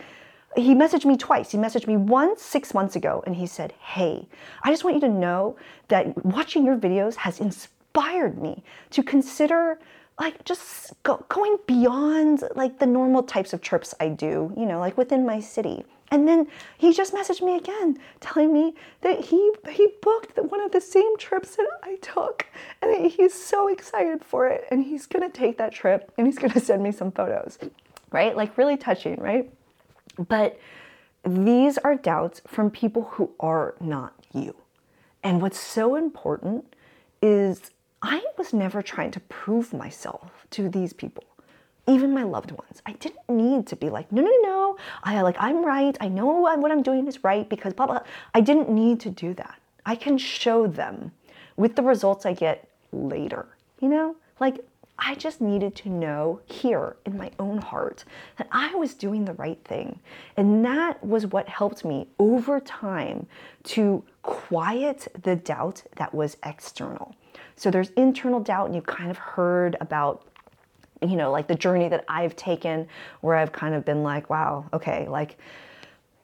he 0.57 0.75
messaged 0.75 1.05
me 1.05 1.17
twice. 1.17 1.51
He 1.51 1.59
messaged 1.59 1.87
me 1.87 1.97
once 1.97 2.43
six 2.43 2.75
months 2.75 2.97
ago 2.97 3.23
and 3.27 3.37
he 3.37 3.47
said, 3.47 3.73
Hey, 3.81 4.27
I 4.63 4.71
just 4.71 4.85
want 4.85 4.97
you 4.97 5.01
to 5.03 5.09
know 5.09 5.57
that 5.89 6.25
watching 6.25 6.65
your 6.65 6.77
videos 6.77 7.15
has 7.17 7.41
inspired 7.41 8.41
me 8.41 8.63
to 8.91 9.03
consider 9.03 9.79
like 10.21 10.45
just 10.45 10.93
go, 11.03 11.25
going 11.29 11.57
beyond 11.67 12.45
like 12.55 12.79
the 12.79 12.87
normal 12.87 13.23
types 13.23 13.53
of 13.53 13.61
trips 13.61 13.95
I 13.99 14.09
do, 14.09 14.53
you 14.57 14.67
know, 14.67 14.79
like 14.79 14.97
within 14.97 15.25
my 15.25 15.41
city. 15.41 15.85
And 16.11 16.29
then 16.29 16.47
he 16.77 16.93
just 16.93 17.15
messaged 17.15 17.41
me 17.41 17.57
again, 17.57 17.99
telling 18.21 18.53
me 18.53 18.75
that 19.01 19.21
he 19.21 19.51
he 19.71 19.89
booked 20.03 20.37
one 20.37 20.61
of 20.61 20.71
the 20.71 20.81
same 20.81 21.17
trips 21.17 21.57
that 21.57 21.67
I 21.83 21.97
took, 22.03 22.47
and 22.83 23.11
he's 23.11 23.33
so 23.33 23.69
excited 23.69 24.23
for 24.23 24.47
it. 24.47 24.67
And 24.71 24.85
he's 24.85 25.07
gonna 25.07 25.31
take 25.31 25.57
that 25.57 25.73
trip, 25.73 26.13
and 26.19 26.27
he's 26.27 26.39
gonna 26.39 26.61
send 26.61 26.83
me 26.83 26.93
some 26.93 27.13
photos, 27.13 27.59
right? 28.11 28.37
Like 28.37 28.59
really 28.59 28.77
touching, 28.77 29.17
right? 29.17 29.51
But 30.19 30.59
these 31.25 31.79
are 31.79 31.95
doubts 31.95 32.43
from 32.47 32.71
people 32.71 33.03
who 33.13 33.31
are 33.39 33.75
not 33.81 34.15
you. 34.35 34.55
And 35.23 35.41
what's 35.41 35.61
so 35.61 35.95
important 35.95 36.75
is 37.21 37.71
I 38.03 38.23
was 38.37 38.53
never 38.53 38.83
trying 38.83 39.13
to 39.13 39.21
prove 39.21 39.73
myself 39.73 40.47
to 40.51 40.69
these 40.69 40.93
people, 40.93 41.25
even 41.87 42.13
my 42.13 42.25
loved 42.25 42.51
ones. 42.51 42.83
I 42.85 42.93
didn't 42.93 43.29
need 43.29 43.69
to 43.69 43.77
be 43.77 43.89
like, 43.89 44.11
no, 44.11 44.23
no, 44.23 44.33
no, 44.43 44.77
I 45.05 45.21
like 45.23 45.37
I'm 45.39 45.65
right. 45.65 45.97
I 46.01 46.09
know 46.09 46.27
what 46.27 46.73
I'm 46.73 46.83
doing 46.83 47.07
is 47.07 47.23
right 47.23 47.49
because 47.49 47.73
blah 47.73 47.87
blah. 47.87 48.01
I 48.35 48.41
didn't 48.41 48.69
need 48.69 48.99
to 49.01 49.11
do 49.11 49.35
that. 49.35 49.59
I 49.87 49.95
can 49.95 50.19
show 50.19 50.67
them 50.67 51.13
with 51.57 51.77
the 51.77 51.83
results 51.83 52.27
I 52.27 52.33
get 52.33 52.69
later. 52.93 53.47
You 53.81 53.89
know, 53.89 54.17
like 54.41 54.65
I 55.05 55.17
just 55.17 55.41
needed 55.41 55.75
to 55.77 55.89
know 55.89 56.41
here 56.47 56.97
in 57.05 57.17
my 57.17 57.33
own 57.39 57.59
heart 57.59 58.05
that 58.39 58.47
I 58.53 58.75
was 58.77 58.95
doing 58.95 59.25
the 59.25 59.35
right 59.35 59.59
thing. 59.65 59.99
And 60.37 60.65
that 60.65 61.05
was 61.05 61.27
what 61.27 61.49
helped 61.49 61.85
me 61.85 62.07
over 62.21 62.61
time 62.61 63.27
to 63.65 64.05
quiet 64.23 65.09
the 65.21 65.35
doubt 65.35 65.83
that 65.97 66.15
was 66.15 66.37
external. 66.45 67.17
So 67.57 67.71
there's 67.71 67.91
internal 67.91 68.41
doubt, 68.41 68.67
and 68.67 68.75
you 68.75 68.83
kind 68.83 69.11
of 69.11 69.19
heard 69.19 69.77
about 69.81 70.25
you 71.03 71.17
know, 71.17 71.33
like 71.33 71.49
the 71.49 71.55
journey 71.57 71.89
that 71.89 72.05
I've 72.07 72.37
taken 72.37 72.87
where 73.23 73.35
I've 73.35 73.51
kind 73.51 73.75
of 73.75 73.85
been 73.85 74.05
like, 74.05 74.31
wow, 74.31 74.67
okay, 74.73 75.09
like 75.09 75.37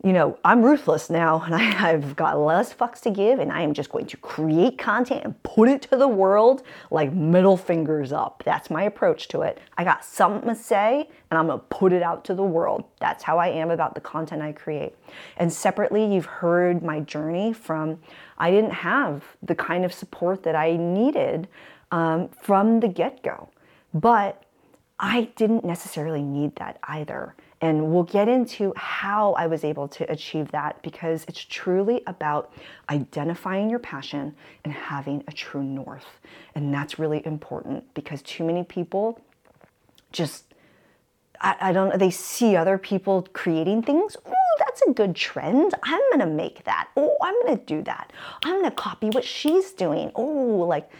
you 0.04 0.12
know, 0.12 0.38
I'm 0.44 0.62
ruthless 0.62 1.10
now 1.10 1.42
and 1.42 1.54
I, 1.54 1.58
have 1.58 2.14
got 2.14 2.38
less 2.38 2.72
fucks 2.72 3.00
to 3.00 3.10
give 3.10 3.40
and 3.40 3.50
I 3.50 3.62
am 3.62 3.74
just 3.74 3.90
going 3.90 4.06
to 4.06 4.16
create 4.18 4.78
content 4.78 5.24
and 5.24 5.42
put 5.42 5.68
it 5.68 5.82
to 5.82 5.96
the 5.96 6.06
world 6.06 6.62
like 6.92 7.12
middle 7.12 7.56
fingers 7.56 8.12
up. 8.12 8.42
That's 8.44 8.70
my 8.70 8.84
approach 8.84 9.26
to 9.28 9.40
it. 9.42 9.58
I 9.76 9.82
got 9.82 10.04
something 10.04 10.48
to 10.48 10.54
say 10.54 11.08
and 11.30 11.38
I'm 11.38 11.48
to 11.48 11.58
put 11.58 11.92
it 11.92 12.02
out 12.02 12.24
to 12.26 12.34
the 12.34 12.44
world. 12.44 12.84
That's 13.00 13.24
how 13.24 13.38
I 13.38 13.48
am 13.48 13.70
about 13.70 13.96
the 13.96 14.00
content 14.00 14.40
I 14.40 14.52
create. 14.52 14.94
And 15.36 15.52
separately, 15.52 16.04
you've 16.14 16.26
heard 16.26 16.82
my 16.82 17.00
journey 17.00 17.52
from 17.52 17.98
I 18.38 18.52
didn't 18.52 18.70
have 18.70 19.24
the 19.42 19.56
kind 19.56 19.84
of 19.84 19.92
support 19.92 20.44
that 20.44 20.54
I 20.54 20.76
needed 20.76 21.48
um, 21.90 22.28
from 22.40 22.78
the 22.78 22.88
get 22.88 23.24
go. 23.24 23.48
But 23.92 24.44
I 25.00 25.30
didn't 25.34 25.64
necessarily 25.64 26.22
need 26.22 26.54
that 26.56 26.78
either. 26.84 27.34
And 27.60 27.92
we'll 27.92 28.04
get 28.04 28.28
into 28.28 28.72
how 28.76 29.32
I 29.32 29.48
was 29.48 29.64
able 29.64 29.88
to 29.88 30.10
achieve 30.10 30.52
that 30.52 30.80
because 30.82 31.24
it's 31.26 31.44
truly 31.44 32.02
about 32.06 32.52
identifying 32.88 33.68
your 33.68 33.80
passion 33.80 34.36
and 34.64 34.72
having 34.72 35.24
a 35.26 35.32
true 35.32 35.64
north. 35.64 36.06
And 36.54 36.72
that's 36.72 36.98
really 36.98 37.24
important 37.26 37.92
because 37.94 38.22
too 38.22 38.44
many 38.44 38.62
people 38.62 39.20
just 40.12 40.44
I, 41.40 41.56
I 41.60 41.72
don't 41.72 41.90
know, 41.90 41.96
they 41.96 42.10
see 42.10 42.56
other 42.56 42.78
people 42.78 43.26
creating 43.32 43.82
things. 43.82 44.16
Oh, 44.26 44.32
that's 44.58 44.82
a 44.82 44.92
good 44.92 45.14
trend. 45.14 45.74
I'm 45.82 46.00
gonna 46.10 46.26
make 46.26 46.64
that. 46.64 46.88
Oh, 46.96 47.16
I'm 47.22 47.34
gonna 47.44 47.58
do 47.58 47.82
that. 47.82 48.12
I'm 48.44 48.56
gonna 48.56 48.70
copy 48.70 49.10
what 49.10 49.24
she's 49.24 49.72
doing. 49.72 50.10
Oh, 50.14 50.22
like 50.68 50.90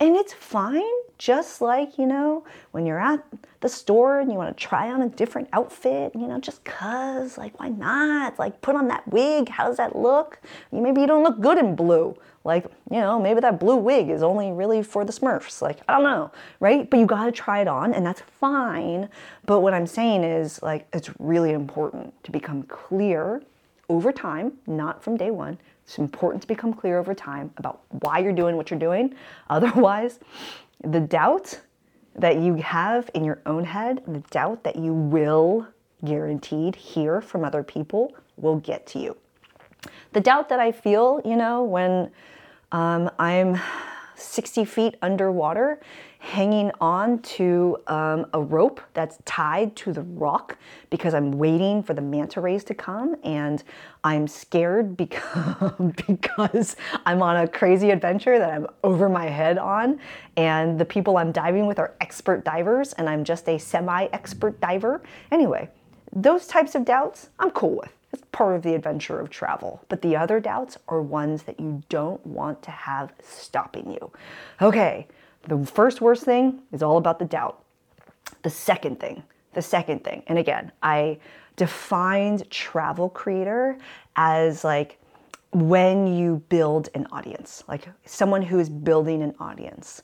and 0.00 0.14
it's 0.14 0.32
fine, 0.32 0.82
just 1.18 1.60
like, 1.60 1.98
you 1.98 2.06
know, 2.06 2.44
when 2.70 2.86
you're 2.86 3.00
at 3.00 3.24
the 3.60 3.68
store 3.68 4.20
and 4.20 4.30
you 4.30 4.38
want 4.38 4.56
to 4.56 4.64
try 4.64 4.90
on 4.92 5.02
a 5.02 5.08
different 5.08 5.48
outfit, 5.52 6.12
you 6.14 6.28
know, 6.28 6.38
just 6.38 6.64
cuz, 6.64 7.36
like, 7.36 7.58
why 7.58 7.68
not? 7.68 8.38
Like, 8.38 8.60
put 8.60 8.76
on 8.76 8.86
that 8.88 9.06
wig. 9.08 9.48
How 9.48 9.66
does 9.66 9.78
that 9.78 9.96
look? 9.96 10.40
Maybe 10.70 11.00
you 11.00 11.08
don't 11.08 11.24
look 11.24 11.40
good 11.40 11.58
in 11.58 11.74
blue. 11.74 12.16
Like, 12.44 12.66
you 12.90 13.00
know, 13.00 13.20
maybe 13.20 13.40
that 13.40 13.58
blue 13.58 13.76
wig 13.76 14.08
is 14.08 14.22
only 14.22 14.52
really 14.52 14.82
for 14.82 15.04
the 15.04 15.12
smurfs. 15.12 15.60
Like, 15.60 15.80
I 15.88 15.92
don't 15.92 16.04
know, 16.04 16.30
right? 16.60 16.88
But 16.88 17.00
you 17.00 17.06
got 17.06 17.24
to 17.24 17.32
try 17.32 17.60
it 17.60 17.68
on, 17.68 17.92
and 17.92 18.06
that's 18.06 18.22
fine. 18.40 19.08
But 19.46 19.60
what 19.60 19.74
I'm 19.74 19.86
saying 19.86 20.22
is, 20.22 20.62
like, 20.62 20.86
it's 20.92 21.10
really 21.18 21.50
important 21.50 22.14
to 22.22 22.30
become 22.30 22.62
clear 22.62 23.42
over 23.88 24.12
time, 24.12 24.52
not 24.66 25.02
from 25.02 25.16
day 25.16 25.30
one, 25.30 25.58
it's 25.88 25.96
important 25.96 26.42
to 26.42 26.48
become 26.48 26.74
clear 26.74 26.98
over 26.98 27.14
time 27.14 27.50
about 27.56 27.80
why 28.02 28.18
you're 28.18 28.34
doing 28.34 28.58
what 28.58 28.70
you're 28.70 28.78
doing. 28.78 29.14
Otherwise, 29.50 30.20
the 30.84 31.00
doubt 31.00 31.58
that 32.14 32.36
you 32.36 32.56
have 32.56 33.08
in 33.14 33.24
your 33.24 33.40
own 33.46 33.64
head, 33.64 34.02
the 34.06 34.18
doubt 34.30 34.64
that 34.64 34.76
you 34.76 34.92
will 34.92 35.66
guaranteed 36.04 36.76
hear 36.76 37.22
from 37.22 37.42
other 37.42 37.62
people 37.62 38.14
will 38.36 38.56
get 38.56 38.86
to 38.88 38.98
you. 38.98 39.16
The 40.12 40.20
doubt 40.20 40.50
that 40.50 40.60
I 40.60 40.72
feel, 40.72 41.22
you 41.24 41.36
know, 41.36 41.64
when 41.64 42.10
um, 42.70 43.10
I'm 43.18 43.58
60 44.14 44.66
feet 44.66 44.96
underwater 45.00 45.80
hanging 46.20 46.72
on 46.80 47.20
to 47.20 47.76
um, 47.86 48.26
a 48.32 48.40
rope 48.40 48.80
that's 48.92 49.18
tied 49.24 49.76
to 49.76 49.92
the 49.92 50.02
rock 50.02 50.56
because 50.90 51.14
I'm 51.14 51.32
waiting 51.32 51.82
for 51.82 51.94
the 51.94 52.02
manta 52.02 52.40
rays 52.40 52.64
to 52.64 52.74
come 52.74 53.14
and 53.22 53.62
I'm 54.02 54.26
scared 54.26 54.96
because, 54.96 55.72
because 56.06 56.76
I'm 57.06 57.22
on 57.22 57.36
a 57.36 57.48
crazy 57.48 57.90
adventure 57.90 58.38
that 58.38 58.50
I'm 58.50 58.66
over 58.82 59.08
my 59.08 59.26
head 59.26 59.58
on 59.58 60.00
and 60.36 60.78
the 60.78 60.84
people 60.84 61.16
I'm 61.16 61.32
diving 61.32 61.66
with 61.66 61.78
are 61.78 61.94
expert 62.00 62.44
divers 62.44 62.92
and 62.94 63.08
I'm 63.08 63.22
just 63.22 63.48
a 63.48 63.58
semi-expert 63.58 64.60
diver. 64.60 65.02
Anyway, 65.30 65.68
those 66.12 66.46
types 66.46 66.74
of 66.74 66.84
doubts 66.84 67.30
I'm 67.38 67.50
cool 67.52 67.76
with. 67.76 67.92
It's 68.12 68.22
part 68.32 68.56
of 68.56 68.62
the 68.62 68.74
adventure 68.74 69.20
of 69.20 69.28
travel. 69.30 69.84
But 69.88 70.00
the 70.02 70.16
other 70.16 70.40
doubts 70.40 70.78
are 70.88 71.02
ones 71.02 71.42
that 71.44 71.60
you 71.60 71.82
don't 71.88 72.24
want 72.26 72.62
to 72.62 72.70
have 72.70 73.12
stopping 73.22 73.92
you. 73.92 74.10
Okay, 74.62 75.06
the 75.48 75.64
first 75.66 76.00
worst 76.00 76.24
thing 76.24 76.60
is 76.72 76.82
all 76.82 76.98
about 76.98 77.18
the 77.18 77.24
doubt. 77.24 77.64
The 78.42 78.50
second 78.50 79.00
thing, 79.00 79.22
the 79.54 79.62
second 79.62 80.04
thing, 80.04 80.22
and 80.26 80.38
again, 80.38 80.70
I 80.82 81.18
defined 81.56 82.48
travel 82.50 83.08
creator 83.08 83.78
as 84.16 84.62
like 84.62 84.98
when 85.52 86.06
you 86.06 86.42
build 86.48 86.90
an 86.94 87.06
audience, 87.10 87.64
like 87.66 87.88
someone 88.04 88.42
who 88.42 88.58
is 88.58 88.68
building 88.68 89.22
an 89.22 89.34
audience. 89.40 90.02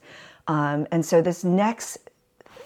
Um, 0.49 0.87
and 0.91 1.05
so, 1.05 1.21
this 1.21 1.45
next 1.45 2.11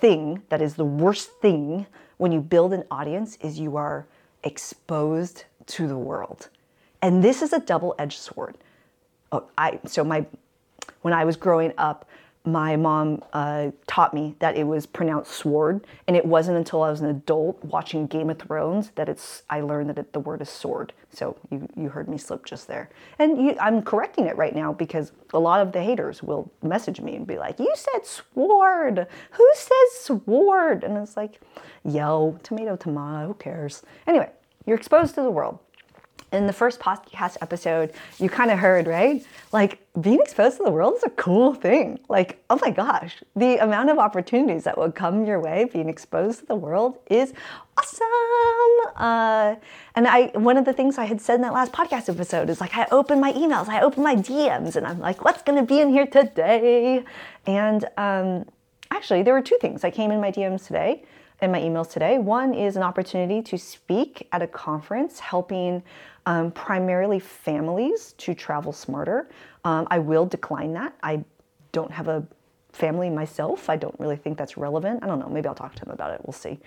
thing 0.00 0.42
that 0.48 0.62
is 0.62 0.74
the 0.74 0.84
worst 0.84 1.30
thing 1.40 1.86
when 2.18 2.32
you 2.32 2.40
build 2.40 2.72
an 2.72 2.84
audience 2.90 3.36
is 3.40 3.58
you 3.58 3.76
are 3.76 4.06
exposed 4.44 5.44
to 5.66 5.86
the 5.86 5.98
world. 5.98 6.48
And 7.02 7.22
this 7.22 7.42
is 7.42 7.52
a 7.52 7.60
double 7.60 7.94
edged 7.98 8.18
sword. 8.18 8.56
Oh, 9.32 9.44
I, 9.58 9.78
so, 9.86 10.04
my, 10.04 10.24
when 11.02 11.14
I 11.14 11.24
was 11.24 11.36
growing 11.36 11.72
up, 11.78 12.08
my 12.52 12.76
mom 12.76 13.22
uh, 13.32 13.70
taught 13.86 14.14
me 14.14 14.34
that 14.38 14.56
it 14.56 14.64
was 14.64 14.86
pronounced 14.86 15.32
sword, 15.32 15.86
and 16.06 16.16
it 16.16 16.24
wasn't 16.24 16.56
until 16.56 16.82
I 16.82 16.90
was 16.90 17.00
an 17.00 17.08
adult 17.08 17.62
watching 17.64 18.06
Game 18.06 18.30
of 18.30 18.38
Thrones 18.38 18.90
that 18.94 19.08
it's 19.08 19.42
I 19.50 19.60
learned 19.60 19.90
that 19.90 19.98
it, 19.98 20.12
the 20.12 20.20
word 20.20 20.40
is 20.40 20.48
sword. 20.48 20.92
So 21.10 21.36
you, 21.50 21.68
you 21.76 21.88
heard 21.88 22.08
me 22.08 22.18
slip 22.18 22.44
just 22.44 22.66
there, 22.66 22.90
and 23.18 23.38
you, 23.38 23.56
I'm 23.60 23.82
correcting 23.82 24.26
it 24.26 24.36
right 24.36 24.54
now 24.54 24.72
because 24.72 25.12
a 25.32 25.38
lot 25.38 25.60
of 25.60 25.72
the 25.72 25.82
haters 25.82 26.22
will 26.22 26.50
message 26.62 27.00
me 27.00 27.16
and 27.16 27.26
be 27.26 27.38
like, 27.38 27.58
"You 27.58 27.72
said 27.74 28.06
sword. 28.06 29.06
Who 29.32 29.50
says 29.54 30.00
sword?" 30.00 30.84
And 30.84 30.96
it's 30.98 31.16
like, 31.16 31.40
"Yo, 31.84 32.38
tomato, 32.42 32.76
tomato. 32.76 33.28
Who 33.28 33.34
cares?" 33.34 33.82
Anyway, 34.06 34.30
you're 34.66 34.76
exposed 34.76 35.14
to 35.16 35.22
the 35.22 35.30
world 35.30 35.58
in 36.32 36.46
the 36.46 36.52
first 36.52 36.78
podcast 36.80 37.36
episode, 37.40 37.92
you 38.18 38.28
kind 38.28 38.50
of 38.50 38.58
heard, 38.58 38.86
right? 38.86 39.24
Like 39.52 39.80
being 40.00 40.20
exposed 40.20 40.58
to 40.58 40.64
the 40.64 40.70
world 40.70 40.94
is 40.96 41.02
a 41.02 41.10
cool 41.10 41.54
thing. 41.54 41.98
Like, 42.08 42.42
oh 42.50 42.58
my 42.60 42.70
gosh, 42.70 43.16
the 43.34 43.56
amount 43.62 43.90
of 43.90 43.98
opportunities 43.98 44.64
that 44.64 44.76
will 44.76 44.92
come 44.92 45.24
your 45.24 45.40
way 45.40 45.68
being 45.72 45.88
exposed 45.88 46.40
to 46.40 46.46
the 46.46 46.54
world 46.54 46.98
is 47.10 47.32
awesome. 47.78 48.06
Uh, 48.96 49.56
and 49.94 50.06
I, 50.06 50.26
one 50.34 50.56
of 50.56 50.64
the 50.64 50.72
things 50.72 50.98
I 50.98 51.04
had 51.04 51.20
said 51.20 51.36
in 51.36 51.42
that 51.42 51.52
last 51.52 51.72
podcast 51.72 52.08
episode 52.08 52.50
is 52.50 52.60
like, 52.60 52.76
I 52.76 52.86
open 52.90 53.20
my 53.20 53.32
emails, 53.32 53.68
I 53.68 53.80
open 53.80 54.02
my 54.02 54.16
DMs, 54.16 54.76
and 54.76 54.86
I'm 54.86 55.00
like, 55.00 55.24
what's 55.24 55.42
going 55.42 55.58
to 55.58 55.64
be 55.64 55.80
in 55.80 55.90
here 55.90 56.06
today? 56.06 57.04
And 57.46 57.84
um, 57.96 58.44
actually, 58.90 59.22
there 59.22 59.34
were 59.34 59.42
two 59.42 59.58
things 59.60 59.84
I 59.84 59.90
came 59.90 60.10
in 60.10 60.20
my 60.20 60.30
DMs 60.30 60.66
today 60.66 61.04
in 61.40 61.52
my 61.52 61.60
emails 61.60 61.90
today. 61.90 62.18
One 62.18 62.52
is 62.52 62.76
an 62.76 62.82
opportunity 62.82 63.42
to 63.42 63.58
speak 63.58 64.26
at 64.32 64.42
a 64.42 64.46
conference 64.46 65.20
helping 65.20 65.82
um, 66.28 66.50
primarily 66.50 67.18
families 67.18 68.12
to 68.18 68.34
travel 68.34 68.70
smarter. 68.70 69.30
Um, 69.64 69.88
I 69.90 69.98
will 69.98 70.26
decline 70.26 70.74
that. 70.74 70.94
I 71.02 71.24
don't 71.72 71.90
have 71.90 72.06
a 72.06 72.22
family 72.70 73.08
myself. 73.08 73.70
I 73.70 73.76
don't 73.76 73.98
really 73.98 74.16
think 74.16 74.36
that's 74.36 74.58
relevant. 74.58 75.02
I 75.02 75.06
don't 75.06 75.18
know. 75.18 75.30
Maybe 75.30 75.48
I'll 75.48 75.54
talk 75.54 75.74
to 75.76 75.84
them 75.86 75.94
about 75.94 76.12
it. 76.12 76.20
We'll 76.22 76.34
see. 76.34 76.58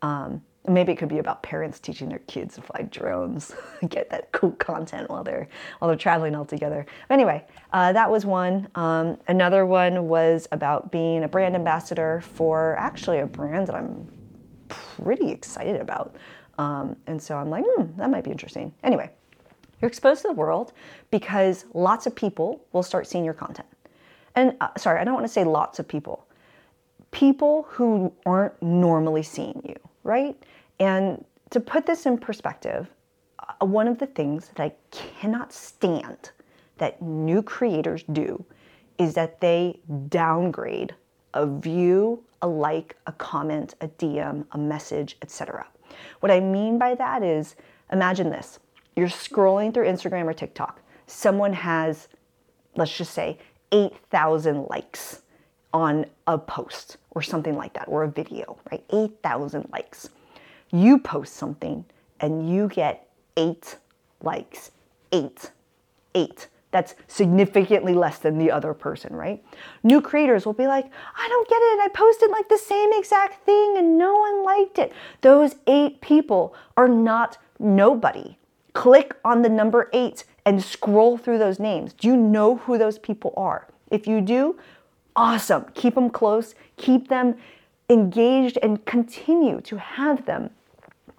Um, 0.00 0.42
maybe 0.66 0.92
it 0.92 0.96
could 0.96 1.10
be 1.10 1.18
about 1.18 1.42
parents 1.42 1.78
teaching 1.78 2.08
their 2.08 2.20
kids 2.20 2.54
to 2.54 2.62
fly 2.62 2.88
drones, 2.90 3.54
get 3.90 4.08
that 4.08 4.32
cool 4.32 4.52
content 4.52 5.10
while 5.10 5.22
they're 5.22 5.48
while 5.78 5.88
they're 5.88 5.98
traveling 5.98 6.34
all 6.34 6.46
together. 6.46 6.86
But 7.06 7.14
anyway, 7.14 7.44
uh, 7.74 7.92
that 7.92 8.10
was 8.10 8.24
one. 8.24 8.68
Um, 8.74 9.18
another 9.28 9.66
one 9.66 10.08
was 10.08 10.48
about 10.50 10.90
being 10.90 11.24
a 11.24 11.28
brand 11.28 11.54
ambassador 11.54 12.22
for 12.22 12.74
actually 12.78 13.18
a 13.18 13.26
brand 13.26 13.66
that 13.66 13.74
I'm 13.74 14.08
pretty 14.68 15.30
excited 15.30 15.78
about. 15.78 16.16
Um, 16.60 16.94
and 17.06 17.22
so 17.22 17.38
I'm 17.38 17.48
like, 17.48 17.64
hmm, 17.66 17.84
that 17.96 18.10
might 18.10 18.22
be 18.22 18.30
interesting. 18.30 18.74
Anyway, 18.84 19.08
you're 19.80 19.88
exposed 19.88 20.20
to 20.22 20.28
the 20.28 20.34
world 20.34 20.74
because 21.10 21.64
lots 21.72 22.06
of 22.06 22.14
people 22.14 22.62
will 22.72 22.82
start 22.82 23.06
seeing 23.06 23.24
your 23.24 23.32
content. 23.32 23.66
And 24.34 24.54
uh, 24.60 24.68
sorry, 24.76 25.00
I 25.00 25.04
don't 25.04 25.14
want 25.14 25.24
to 25.24 25.32
say 25.32 25.42
lots 25.42 25.78
of 25.78 25.88
people. 25.88 26.26
People 27.12 27.66
who 27.70 28.12
aren't 28.26 28.60
normally 28.62 29.22
seeing 29.22 29.62
you, 29.66 29.74
right? 30.04 30.36
And 30.78 31.24
to 31.48 31.60
put 31.60 31.86
this 31.86 32.04
in 32.04 32.18
perspective, 32.18 32.88
uh, 33.38 33.64
one 33.64 33.88
of 33.88 33.98
the 33.98 34.06
things 34.06 34.50
that 34.54 34.62
I 34.62 34.74
cannot 34.90 35.54
stand 35.54 36.30
that 36.76 37.00
new 37.00 37.42
creators 37.42 38.02
do 38.12 38.44
is 38.98 39.14
that 39.14 39.40
they 39.40 39.80
downgrade 40.08 40.94
a 41.32 41.46
view, 41.46 42.22
a 42.42 42.46
like, 42.46 42.96
a 43.06 43.12
comment, 43.12 43.76
a 43.80 43.88
DM, 43.88 44.44
a 44.52 44.58
message, 44.58 45.16
etc. 45.22 45.66
What 46.20 46.30
I 46.30 46.40
mean 46.40 46.78
by 46.78 46.94
that 46.94 47.22
is 47.22 47.56
imagine 47.92 48.30
this 48.30 48.58
you're 48.96 49.08
scrolling 49.08 49.72
through 49.72 49.86
Instagram 49.86 50.24
or 50.24 50.34
TikTok. 50.34 50.80
Someone 51.06 51.52
has, 51.52 52.08
let's 52.76 52.96
just 52.96 53.14
say, 53.14 53.38
8,000 53.72 54.64
likes 54.68 55.22
on 55.72 56.06
a 56.26 56.36
post 56.36 56.96
or 57.12 57.22
something 57.22 57.56
like 57.56 57.72
that, 57.74 57.86
or 57.88 58.02
a 58.02 58.08
video, 58.08 58.58
right? 58.70 58.84
8,000 58.92 59.68
likes. 59.72 60.10
You 60.72 60.98
post 60.98 61.34
something 61.34 61.84
and 62.20 62.48
you 62.50 62.68
get 62.68 63.08
eight 63.36 63.78
likes. 64.22 64.70
Eight. 65.12 65.50
Eight. 66.14 66.48
That's 66.70 66.94
significantly 67.08 67.94
less 67.94 68.18
than 68.18 68.38
the 68.38 68.50
other 68.50 68.74
person, 68.74 69.14
right? 69.14 69.44
New 69.82 70.00
creators 70.00 70.46
will 70.46 70.52
be 70.52 70.66
like, 70.66 70.90
I 71.16 71.28
don't 71.28 71.48
get 71.48 71.56
it. 71.56 71.80
I 71.80 71.88
posted 71.92 72.30
like 72.30 72.48
the 72.48 72.58
same 72.58 72.90
exact 72.92 73.44
thing 73.44 73.76
and 73.76 73.98
no 73.98 74.14
one 74.14 74.44
liked 74.44 74.78
it. 74.78 74.92
Those 75.20 75.56
eight 75.66 76.00
people 76.00 76.54
are 76.76 76.88
not 76.88 77.38
nobody. 77.58 78.36
Click 78.72 79.16
on 79.24 79.42
the 79.42 79.48
number 79.48 79.90
eight 79.92 80.24
and 80.46 80.62
scroll 80.62 81.18
through 81.18 81.38
those 81.38 81.58
names. 81.58 81.92
Do 81.92 82.08
you 82.08 82.16
know 82.16 82.56
who 82.56 82.78
those 82.78 82.98
people 82.98 83.34
are? 83.36 83.66
If 83.90 84.06
you 84.06 84.20
do, 84.20 84.58
awesome. 85.16 85.66
Keep 85.74 85.96
them 85.96 86.08
close, 86.08 86.54
keep 86.76 87.08
them 87.08 87.36
engaged, 87.88 88.58
and 88.62 88.84
continue 88.84 89.60
to 89.62 89.76
have 89.76 90.24
them 90.26 90.50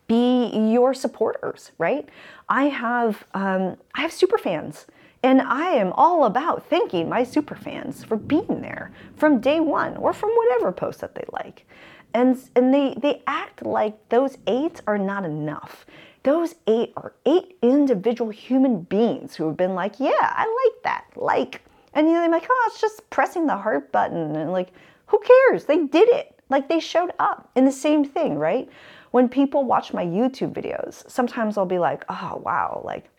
be 0.08 0.48
your 0.72 0.94
supporters, 0.94 1.72
right? 1.78 2.08
I 2.50 2.66
have 2.66 3.24
um, 3.34 3.78
I 3.96 4.02
have 4.02 4.12
super 4.12 4.38
fans. 4.38 4.86
And 5.23 5.41
I 5.41 5.69
am 5.71 5.93
all 5.93 6.25
about 6.25 6.65
thanking 6.65 7.07
my 7.07 7.23
super 7.23 7.55
fans 7.55 8.03
for 8.03 8.17
being 8.17 8.62
there 8.62 8.91
from 9.15 9.39
day 9.39 9.60
one 9.60 9.97
or 9.97 10.13
from 10.13 10.31
whatever 10.31 10.71
post 10.71 11.01
that 11.01 11.13
they 11.13 11.25
like. 11.31 11.65
And, 12.13 12.38
and 12.55 12.73
they, 12.73 12.95
they 12.97 13.21
act 13.27 13.65
like 13.65 14.10
those 14.10 14.38
eight 14.47 14.81
are 14.88 14.97
not 14.97 15.23
enough. 15.23 15.86
Those 16.23 16.55
eight 16.67 16.93
are 16.97 17.13
eight 17.25 17.57
individual 17.62 18.31
human 18.31 18.81
beings 18.81 19.36
who 19.36 19.47
have 19.47 19.57
been 19.57 19.75
like, 19.75 19.99
yeah, 19.99 20.12
I 20.19 20.45
like 20.45 20.84
that. 20.84 21.05
Like, 21.15 21.62
and 21.93 22.07
you 22.07 22.13
know, 22.13 22.21
they're 22.21 22.29
like, 22.29 22.47
oh, 22.49 22.69
it's 22.71 22.81
just 22.81 23.07
pressing 23.10 23.47
the 23.47 23.57
heart 23.57 23.91
button. 23.91 24.36
And 24.36 24.51
like, 24.51 24.71
who 25.05 25.19
cares? 25.19 25.65
They 25.65 25.86
did 25.86 26.10
it. 26.10 26.36
Like 26.49 26.67
they 26.67 26.79
showed 26.79 27.12
up 27.19 27.49
in 27.55 27.65
the 27.65 27.71
same 27.71 28.03
thing, 28.03 28.38
right? 28.38 28.67
When 29.12 29.29
people 29.29 29.65
watch 29.65 29.93
my 29.93 30.05
YouTube 30.05 30.53
videos, 30.53 31.10
sometimes 31.10 31.57
I'll 31.57 31.65
be 31.65 31.79
like, 31.79 32.05
oh, 32.10 32.41
wow, 32.43 32.81
like 32.86 33.10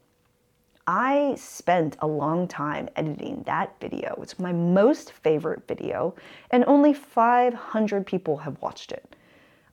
I 0.87 1.37
spent 1.37 1.97
a 2.01 2.07
long 2.07 2.49
time 2.49 2.88
editing 2.97 3.45
that 3.47 3.75
video. 3.81 4.18
It's 4.21 4.40
my 4.40 4.53
most 4.53 5.12
favorite 5.12 5.62
video, 5.68 6.14
and 6.51 6.64
only 6.66 6.92
500 6.92 8.05
people 8.05 8.37
have 8.38 8.61
watched 8.61 8.90
it. 8.90 9.14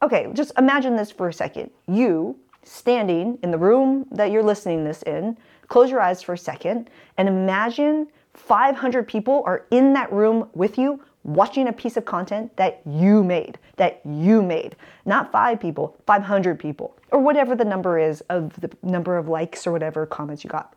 Okay, 0.04 0.28
just 0.34 0.52
imagine 0.58 0.96
this 0.96 1.10
for 1.10 1.28
a 1.28 1.34
second. 1.34 1.72
You 1.88 2.38
standing 2.64 3.40
in 3.42 3.50
the 3.50 3.58
room 3.58 4.06
that 4.12 4.32
you're 4.32 4.44
listening 4.44 4.84
this 4.84 5.02
in, 5.04 5.36
close 5.68 5.90
your 5.90 6.00
eyes 6.00 6.22
for 6.22 6.34
a 6.34 6.38
second, 6.38 6.92
and 7.18 7.28
imagine 7.28 8.08
500 8.36 9.08
people 9.08 9.42
are 9.48 9.66
in 9.72 9.94
that 9.94 10.12
room 10.14 10.48
with 10.54 10.78
you 10.78 11.02
watching 11.24 11.68
a 11.68 11.74
piece 11.74 11.98
of 11.98 12.06
content 12.06 12.56
that 12.56 12.82
you 12.86 13.24
made, 13.24 13.58
that 13.78 14.00
you 14.06 14.42
made. 14.42 14.76
Not 15.06 15.32
five 15.32 15.60
people, 15.60 15.98
500 16.06 16.60
people, 16.60 16.96
or 17.12 17.20
whatever 17.20 17.56
the 17.56 17.66
number 17.66 17.98
is 17.98 18.22
of 18.30 18.54
the 18.62 18.70
number 18.84 19.18
of 19.18 19.28
likes 19.28 19.66
or 19.66 19.72
whatever 19.72 20.06
comments 20.06 20.44
you 20.44 20.50
got. 20.50 20.76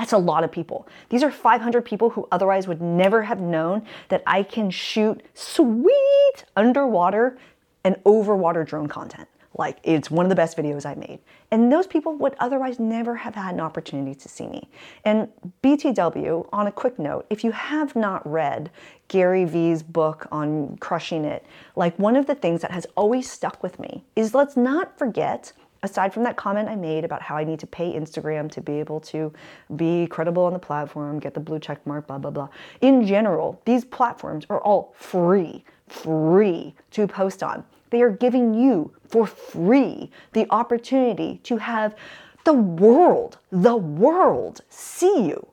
That's 0.00 0.14
a 0.14 0.18
lot 0.18 0.44
of 0.44 0.50
people. 0.50 0.88
These 1.10 1.22
are 1.22 1.30
500 1.30 1.84
people 1.84 2.08
who 2.08 2.26
otherwise 2.32 2.66
would 2.66 2.80
never 2.80 3.22
have 3.24 3.38
known 3.38 3.82
that 4.08 4.22
I 4.26 4.42
can 4.42 4.70
shoot 4.70 5.22
sweet 5.34 6.44
underwater 6.56 7.36
and 7.84 7.96
overwater 8.04 8.66
drone 8.66 8.88
content. 8.88 9.28
Like 9.58 9.76
it's 9.82 10.10
one 10.10 10.24
of 10.24 10.30
the 10.30 10.36
best 10.36 10.56
videos 10.56 10.86
I 10.86 10.94
made. 10.94 11.18
And 11.50 11.70
those 11.70 11.86
people 11.86 12.16
would 12.16 12.34
otherwise 12.38 12.78
never 12.78 13.14
have 13.14 13.34
had 13.34 13.52
an 13.52 13.60
opportunity 13.60 14.14
to 14.14 14.26
see 14.26 14.46
me. 14.46 14.70
And 15.04 15.28
BTW, 15.62 16.48
on 16.50 16.66
a 16.66 16.72
quick 16.72 16.98
note, 16.98 17.26
if 17.28 17.44
you 17.44 17.52
have 17.52 17.94
not 17.94 18.26
read 18.26 18.70
Gary 19.08 19.44
Vee's 19.44 19.82
book 19.82 20.26
on 20.32 20.78
crushing 20.78 21.26
it, 21.26 21.44
like 21.76 21.98
one 21.98 22.16
of 22.16 22.24
the 22.24 22.34
things 22.34 22.62
that 22.62 22.70
has 22.70 22.86
always 22.96 23.30
stuck 23.30 23.62
with 23.62 23.78
me 23.78 24.02
is 24.16 24.34
let's 24.34 24.56
not 24.56 24.96
forget 24.96 25.52
aside 25.82 26.12
from 26.12 26.22
that 26.24 26.36
comment 26.36 26.68
I 26.68 26.76
made 26.76 27.04
about 27.04 27.22
how 27.22 27.36
I 27.36 27.44
need 27.44 27.60
to 27.60 27.66
pay 27.66 27.92
Instagram 27.94 28.50
to 28.52 28.60
be 28.60 28.74
able 28.74 29.00
to 29.00 29.32
be 29.76 30.06
credible 30.06 30.44
on 30.44 30.52
the 30.52 30.58
platform, 30.58 31.18
get 31.18 31.34
the 31.34 31.40
blue 31.40 31.58
check 31.58 31.86
mark, 31.86 32.06
blah, 32.06 32.18
blah, 32.18 32.30
blah. 32.30 32.48
In 32.80 33.06
general, 33.06 33.60
these 33.64 33.84
platforms 33.84 34.46
are 34.50 34.60
all 34.60 34.94
free, 34.96 35.64
free 35.88 36.74
to 36.92 37.06
post 37.06 37.42
on. 37.42 37.64
They 37.90 38.02
are 38.02 38.10
giving 38.10 38.54
you 38.54 38.92
for 39.08 39.26
free 39.26 40.10
the 40.32 40.46
opportunity 40.50 41.40
to 41.44 41.56
have 41.56 41.94
the 42.44 42.52
world, 42.52 43.38
the 43.50 43.76
world 43.76 44.60
see 44.68 45.26
you. 45.26 45.46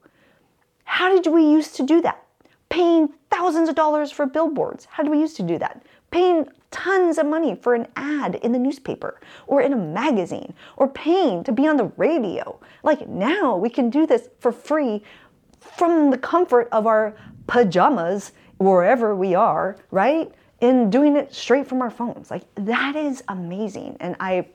How 0.84 1.14
did 1.14 1.32
we 1.32 1.44
used 1.44 1.76
to 1.76 1.84
do 1.84 2.02
that? 2.02 2.24
Paying 2.70 3.10
thousands 3.30 3.70
of 3.70 3.76
dollars 3.76 4.12
for 4.12 4.26
billboards. 4.26 4.86
How 4.92 5.04
did 5.04 5.12
we 5.12 5.20
used 5.20 5.36
to 5.38 5.44
do 5.44 5.58
that? 5.58 5.84
Paying 6.18 6.50
tons 6.72 7.20
of 7.20 7.28
money 7.28 7.54
for 7.62 7.76
an 7.76 7.86
ad 7.96 8.36
in 8.42 8.52
the 8.52 8.58
newspaper 8.58 9.22
or 9.46 9.62
in 9.62 9.72
a 9.72 9.76
magazine 9.76 10.56
or 10.76 10.88
paying 10.88 11.44
to 11.44 11.52
be 11.52 11.68
on 11.68 11.78
the 11.78 11.92
radio. 11.96 12.60
Like 12.82 13.08
now 13.08 13.56
we 13.56 13.70
can 13.70 13.92
do 13.92 14.08
this 14.08 14.28
for 14.40 14.52
free 14.52 15.04
from 15.60 16.10
the 16.10 16.18
comfort 16.18 16.70
of 16.72 16.88
our 16.88 17.16
pajamas 17.46 18.32
wherever 18.58 19.16
we 19.16 19.36
are, 19.36 19.78
right? 19.92 20.32
And 20.60 20.92
doing 20.92 21.16
it 21.16 21.36
straight 21.36 21.68
from 21.68 21.84
our 21.84 21.92
phones. 21.92 22.32
Like 22.32 22.46
that 22.56 22.96
is 22.96 23.24
amazing. 23.28 23.98
And 24.00 24.16
I 24.20 24.48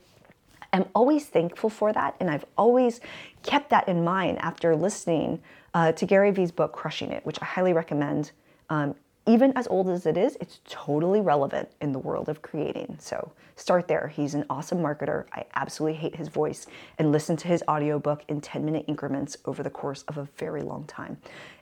am 0.73 0.87
always 0.97 1.27
thankful 1.27 1.71
for 1.71 1.93
that. 1.93 2.17
And 2.19 2.29
I've 2.29 2.45
always 2.59 3.01
kept 3.45 3.71
that 3.71 3.87
in 3.87 4.03
mind 4.03 4.39
after 4.41 4.75
listening 4.75 5.41
uh, 5.75 5.93
to 5.93 6.07
Gary 6.07 6.33
Vee's 6.33 6.51
book, 6.51 6.73
Crushing 6.73 7.13
It, 7.13 7.25
which 7.25 7.39
I 7.41 7.45
highly 7.45 7.73
recommend. 7.73 8.33
Um, 8.69 8.97
even 9.27 9.53
as 9.57 9.69
old 9.69 9.89
as 9.89 10.07
it 10.07 10.17
is, 10.17 10.37
it's 10.41 10.61
totally 10.65 11.21
relevant 11.21 11.69
in 11.81 11.93
the 11.93 11.99
world 11.99 12.29
of 12.29 12.43
creating. 12.43 12.97
So 12.99 13.33
start 13.57 13.87
there. 13.87 14.09
He's 14.09 14.35
an 14.35 14.45
awesome 14.51 14.79
marketer. 14.79 15.27
I 15.33 15.45
absolutely 15.55 15.99
hate 15.99 16.17
his 16.17 16.29
voice 16.29 16.67
and 16.99 17.13
listen 17.13 17.37
to 17.39 17.49
his 17.49 17.63
audiobook 17.69 18.25
in 18.29 18.41
10 18.41 18.65
minute 18.65 18.85
increments 18.89 19.37
over 19.45 19.63
the 19.63 19.71
course 19.71 20.03
of 20.09 20.19
a 20.19 20.29
very 20.37 20.63
long 20.63 20.85
time. 20.87 21.19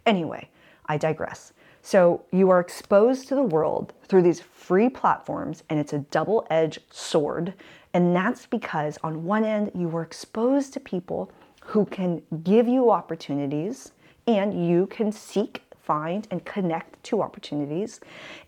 Anyway, 0.07 0.49
I 0.87 0.97
digress. 0.97 1.53
So 1.83 2.25
you 2.31 2.51
are 2.51 2.61
exposed 2.61 3.29
to 3.29 3.35
the 3.35 3.43
world 3.43 3.93
through 4.07 4.23
these 4.23 4.41
free 4.41 4.89
platforms, 4.89 5.63
and 5.69 5.79
it's 5.79 5.93
a 5.93 5.99
double 5.99 6.47
edged 6.51 6.81
sword. 6.91 7.55
And 7.95 8.15
that's 8.15 8.47
because, 8.47 8.99
on 9.03 9.25
one 9.25 9.45
end, 9.45 9.71
you 9.75 9.95
are 9.97 10.03
exposed 10.03 10.73
to 10.75 10.81
people 10.81 11.33
who 11.63 11.85
can 11.87 12.23
give 12.43 12.69
you 12.69 12.91
opportunities, 12.91 13.93
and 14.27 14.67
you 14.67 14.87
can 14.87 15.11
seek 15.11 15.63
find 15.91 16.29
and 16.31 16.45
connect 16.45 17.03
to 17.03 17.21
opportunities. 17.21 17.99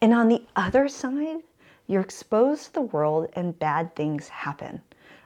And 0.01 0.15
on 0.15 0.29
the 0.29 0.43
other 0.55 0.87
side, 0.87 1.39
you're 1.89 2.01
exposed 2.01 2.67
to 2.67 2.75
the 2.75 2.83
world 2.83 3.31
and 3.33 3.59
bad 3.59 3.97
things 3.97 4.29
happen. 4.29 4.81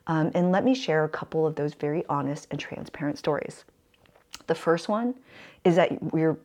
Um, 0.07 0.31
and 0.35 0.51
let 0.51 0.65
me 0.65 0.75
share 0.75 1.05
a 1.05 1.11
couple 1.11 1.47
of 1.47 1.57
those 1.57 1.75
very 1.75 2.07
honest 2.09 2.47
and 2.51 2.59
transparent 2.59 3.19
stories. 3.19 3.67
The 4.47 4.55
first 4.55 4.89
one 4.89 5.15
is 5.65 5.77
that 5.77 6.03
we're, 6.15 6.39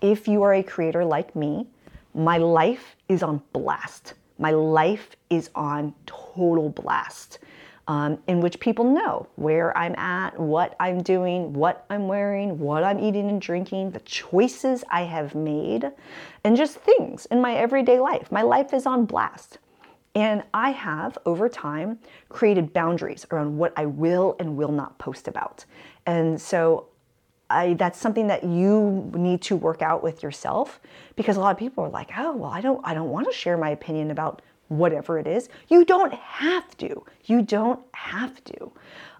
if 0.00 0.28
you 0.28 0.44
are 0.44 0.54
a 0.54 0.62
creator 0.62 1.04
like 1.04 1.34
me, 1.34 1.66
my 2.14 2.38
life 2.38 2.94
is 3.08 3.24
on 3.24 3.42
blast. 3.52 4.14
My 4.38 4.52
life 4.52 5.16
is 5.28 5.50
on 5.56 5.92
total 6.06 6.68
blast 6.68 7.40
um, 7.88 8.18
in 8.26 8.40
which 8.40 8.58
people 8.58 8.84
know 8.84 9.28
where 9.36 9.76
I'm 9.76 9.94
at, 9.96 10.38
what 10.38 10.74
I'm 10.80 11.02
doing, 11.02 11.52
what 11.52 11.86
I'm 11.88 12.08
wearing, 12.08 12.58
what 12.58 12.82
I'm 12.82 12.98
eating 12.98 13.28
and 13.28 13.40
drinking, 13.40 13.92
the 13.92 14.00
choices 14.00 14.82
I 14.90 15.02
have 15.02 15.34
made, 15.34 15.90
and 16.42 16.56
just 16.56 16.78
things 16.78 17.26
in 17.26 17.40
my 17.40 17.54
everyday 17.54 18.00
life. 18.00 18.32
My 18.32 18.42
life 18.42 18.74
is 18.74 18.86
on 18.86 19.04
blast. 19.04 19.58
And 20.16 20.42
I 20.54 20.70
have, 20.70 21.18
over 21.26 21.48
time, 21.48 21.98
created 22.30 22.72
boundaries 22.72 23.26
around 23.30 23.58
what 23.58 23.74
I 23.76 23.84
will 23.84 24.34
and 24.40 24.56
will 24.56 24.72
not 24.72 24.96
post 24.98 25.28
about. 25.28 25.66
And 26.06 26.40
so 26.40 26.88
I, 27.50 27.74
that's 27.74 28.00
something 28.00 28.26
that 28.28 28.42
you 28.42 29.10
need 29.14 29.42
to 29.42 29.56
work 29.56 29.82
out 29.82 30.02
with 30.02 30.22
yourself 30.22 30.80
because 31.14 31.36
a 31.36 31.40
lot 31.40 31.50
of 31.50 31.58
people 31.58 31.84
are 31.84 31.90
like, 31.90 32.10
oh, 32.16 32.34
well, 32.34 32.50
I 32.50 32.60
don't, 32.60 32.80
I 32.82 32.94
don't 32.94 33.10
want 33.10 33.26
to 33.28 33.32
share 33.32 33.56
my 33.56 33.70
opinion 33.70 34.10
about 34.10 34.42
whatever 34.68 35.18
it 35.18 35.26
is. 35.26 35.48
You 35.68 35.84
don't 35.84 36.12
have 36.14 36.76
to. 36.78 37.04
You 37.24 37.42
don't 37.42 37.80
have 37.92 38.42
to. 38.44 38.72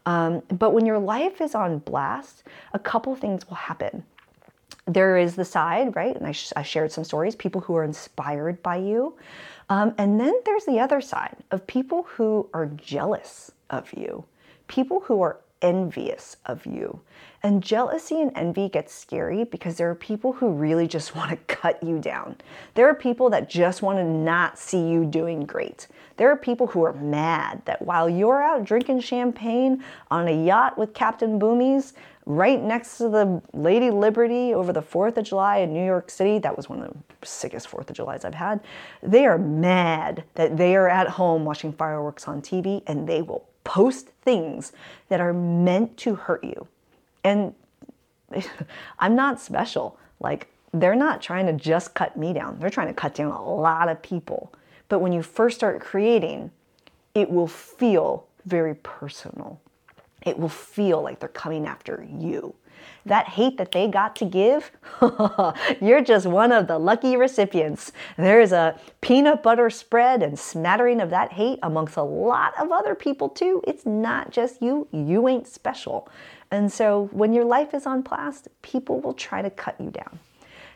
Um, 0.06 0.42
but 0.48 0.70
when 0.72 0.86
your 0.86 0.98
life 0.98 1.40
is 1.40 1.54
on 1.54 1.78
blast, 1.78 2.44
a 2.72 2.78
couple 2.78 3.14
things 3.16 3.48
will 3.48 3.56
happen. 3.56 4.04
There 4.86 5.16
is 5.18 5.34
the 5.34 5.44
side, 5.44 5.96
right? 5.96 6.14
And 6.14 6.26
I, 6.26 6.32
sh- 6.32 6.52
I 6.54 6.62
shared 6.62 6.92
some 6.92 7.04
stories, 7.04 7.34
people 7.34 7.60
who 7.60 7.74
are 7.74 7.84
inspired 7.84 8.62
by 8.62 8.76
you. 8.76 9.16
Um, 9.68 9.94
and 9.98 10.20
then 10.20 10.34
there's 10.44 10.64
the 10.64 10.78
other 10.78 11.00
side 11.00 11.36
of 11.50 11.66
people 11.66 12.04
who 12.04 12.48
are 12.54 12.66
jealous 12.66 13.50
of 13.70 13.92
you, 13.92 14.24
people 14.68 15.00
who 15.00 15.22
are 15.22 15.40
envious 15.62 16.36
of 16.46 16.66
you. 16.66 17.00
And 17.42 17.62
jealousy 17.62 18.20
and 18.20 18.32
envy 18.34 18.68
get 18.68 18.90
scary 18.90 19.44
because 19.44 19.76
there 19.76 19.90
are 19.90 19.94
people 19.94 20.32
who 20.32 20.50
really 20.50 20.86
just 20.88 21.14
want 21.16 21.30
to 21.30 21.36
cut 21.54 21.82
you 21.82 21.98
down. 21.98 22.36
There 22.74 22.88
are 22.88 22.94
people 22.94 23.30
that 23.30 23.48
just 23.48 23.82
want 23.82 23.98
to 23.98 24.04
not 24.04 24.58
see 24.58 24.88
you 24.88 25.04
doing 25.04 25.44
great. 25.44 25.86
There 26.16 26.30
are 26.30 26.36
people 26.36 26.66
who 26.66 26.82
are 26.82 26.94
mad 26.94 27.62
that 27.66 27.82
while 27.82 28.08
you're 28.08 28.42
out 28.42 28.64
drinking 28.64 29.00
champagne 29.00 29.84
on 30.10 30.28
a 30.28 30.44
yacht 30.44 30.78
with 30.78 30.94
Captain 30.94 31.38
Boomies, 31.38 31.92
right 32.26 32.60
next 32.60 32.98
to 32.98 33.08
the 33.08 33.40
Lady 33.52 33.90
Liberty 33.90 34.52
over 34.52 34.72
the 34.72 34.82
4th 34.82 35.16
of 35.16 35.24
July 35.24 35.58
in 35.58 35.72
New 35.72 35.84
York 35.84 36.10
City. 36.10 36.38
That 36.38 36.56
was 36.56 36.68
one 36.68 36.82
of 36.82 36.88
the 36.88 37.26
sickest 37.26 37.70
4th 37.70 37.88
of 37.88 37.96
Julys 37.96 38.24
I've 38.24 38.34
had. 38.34 38.60
They 39.02 39.26
are 39.26 39.38
mad 39.38 40.24
that 40.34 40.56
they 40.56 40.74
are 40.74 40.88
at 40.88 41.08
home 41.08 41.44
watching 41.44 41.72
fireworks 41.72 42.26
on 42.26 42.42
TV 42.42 42.82
and 42.86 43.08
they 43.08 43.22
will 43.22 43.46
post 43.66 44.08
things 44.22 44.72
that 45.08 45.20
are 45.20 45.32
meant 45.32 45.96
to 45.98 46.14
hurt 46.14 46.42
you. 46.42 46.66
And 47.24 47.54
I'm 48.98 49.14
not 49.14 49.40
special. 49.40 49.98
Like, 50.20 50.48
they're 50.72 50.94
not 50.94 51.20
trying 51.20 51.46
to 51.46 51.52
just 51.52 51.94
cut 51.94 52.16
me 52.16 52.32
down, 52.32 52.58
they're 52.58 52.70
trying 52.70 52.88
to 52.88 52.94
cut 52.94 53.14
down 53.14 53.32
a 53.32 53.44
lot 53.44 53.88
of 53.88 54.00
people. 54.00 54.52
But 54.88 55.00
when 55.00 55.12
you 55.12 55.22
first 55.22 55.56
start 55.56 55.80
creating, 55.80 56.50
it 57.14 57.30
will 57.30 57.48
feel 57.48 58.26
very 58.44 58.74
personal 58.76 59.60
it 60.26 60.38
will 60.38 60.48
feel 60.48 61.00
like 61.00 61.20
they're 61.20 61.28
coming 61.28 61.66
after 61.66 62.06
you. 62.18 62.54
That 63.04 63.28
hate 63.28 63.56
that 63.58 63.72
they 63.72 63.88
got 63.88 64.16
to 64.16 64.24
give, 64.24 64.72
you're 65.80 66.02
just 66.02 66.26
one 66.26 66.50
of 66.50 66.66
the 66.66 66.78
lucky 66.78 67.16
recipients. 67.16 67.92
There's 68.16 68.52
a 68.52 68.78
peanut 69.00 69.42
butter 69.42 69.70
spread 69.70 70.22
and 70.22 70.38
smattering 70.38 71.00
of 71.00 71.10
that 71.10 71.32
hate 71.32 71.60
amongst 71.62 71.96
a 71.96 72.02
lot 72.02 72.54
of 72.60 72.72
other 72.72 72.94
people 72.94 73.28
too. 73.28 73.62
It's 73.66 73.86
not 73.86 74.30
just 74.30 74.60
you, 74.60 74.88
you 74.90 75.28
ain't 75.28 75.46
special. 75.46 76.08
And 76.50 76.72
so 76.72 77.08
when 77.12 77.32
your 77.32 77.44
life 77.44 77.74
is 77.74 77.86
on 77.86 78.02
blast, 78.02 78.48
people 78.62 79.00
will 79.00 79.14
try 79.14 79.42
to 79.42 79.50
cut 79.50 79.80
you 79.80 79.90
down. 79.90 80.18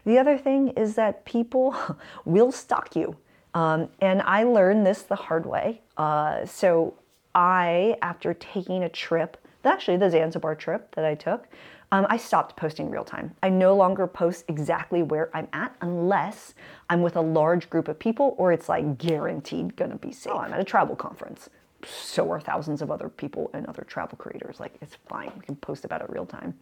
The 0.05 0.19
other 0.19 0.39
thing 0.39 0.69
is 0.71 0.95
that 0.95 1.25
people 1.25 1.75
will 2.25 2.53
stalk 2.53 2.97
you. 2.97 3.17
Um, 3.55 3.89
and 4.01 4.23
I 4.23 4.45
learned 4.45 4.87
this 4.87 5.03
the 5.03 5.17
hard 5.17 5.47
way. 5.47 5.81
Uh, 5.97 6.47
so 6.47 6.95
I, 7.35 7.97
after 8.03 8.35
taking 8.35 8.83
a 8.83 8.89
trip, 8.89 9.37
actually 9.65 9.97
the 9.97 10.11
Zanzibar 10.11 10.55
trip 10.55 10.95
that 10.95 11.05
I 11.05 11.15
took, 11.15 11.49
um, 11.93 12.07
I 12.09 12.17
stopped 12.17 12.57
posting 12.57 12.89
real 12.89 13.05
time. 13.05 13.35
I 13.43 13.49
no 13.49 13.75
longer 13.75 14.07
post 14.07 14.45
exactly 14.49 15.03
where 15.03 15.29
I'm 15.35 15.49
at 15.53 15.75
unless 15.81 16.55
I'm 16.89 17.03
with 17.03 17.17
a 17.17 17.21
large 17.21 17.69
group 17.69 17.89
of 17.89 17.99
people 17.99 18.35
or 18.39 18.53
it's 18.53 18.69
like 18.69 18.99
guaranteed 18.99 19.75
gonna 19.77 19.97
be 19.97 20.13
safe. 20.13 20.33
Oh, 20.33 20.39
I'm 20.39 20.53
at 20.53 20.61
a 20.61 20.65
travel 20.65 20.95
conference. 20.95 21.51
So 21.85 22.31
are 22.31 22.41
thousands 22.41 22.83
of 22.83 22.91
other 22.91 23.09
people 23.09 23.51
and 23.55 23.67
other 23.67 23.85
travel 23.89 24.17
creators. 24.19 24.61
Like, 24.61 24.75
it's 24.83 24.99
fine. 25.09 25.33
We 25.37 25.45
can 25.47 25.57
post 25.57 25.85
about 25.85 26.03
it 26.03 26.11
real 26.11 26.27
time. 26.27 26.55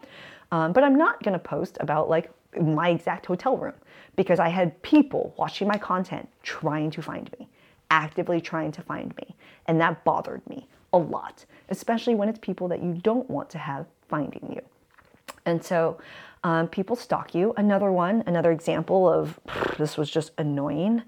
Um, 0.52 0.72
but 0.72 0.84
I'm 0.84 0.96
not 0.96 1.22
gonna 1.22 1.38
post 1.38 1.76
about 1.80 2.08
like 2.08 2.30
my 2.58 2.88
exact 2.90 3.26
hotel 3.26 3.56
room 3.56 3.74
because 4.16 4.38
I 4.38 4.48
had 4.48 4.80
people 4.82 5.34
watching 5.36 5.68
my 5.68 5.76
content 5.76 6.28
trying 6.42 6.90
to 6.92 7.02
find 7.02 7.30
me, 7.38 7.48
actively 7.90 8.40
trying 8.40 8.72
to 8.72 8.82
find 8.82 9.14
me. 9.16 9.36
And 9.66 9.78
that 9.80 10.04
bothered 10.04 10.48
me 10.48 10.66
a 10.94 10.98
lot, 10.98 11.44
especially 11.68 12.14
when 12.14 12.30
it's 12.30 12.38
people 12.38 12.68
that 12.68 12.82
you 12.82 12.94
don't 12.94 13.28
want 13.28 13.50
to 13.50 13.58
have 13.58 13.86
finding 14.08 14.52
you. 14.54 14.62
And 15.48 15.64
so 15.64 15.98
um, 16.44 16.68
people 16.68 16.94
stalk 16.94 17.34
you. 17.34 17.54
Another 17.56 17.90
one, 17.90 18.22
another 18.26 18.52
example 18.52 19.08
of 19.08 19.40
this 19.78 19.96
was 19.96 20.10
just 20.10 20.32
annoying. 20.38 21.02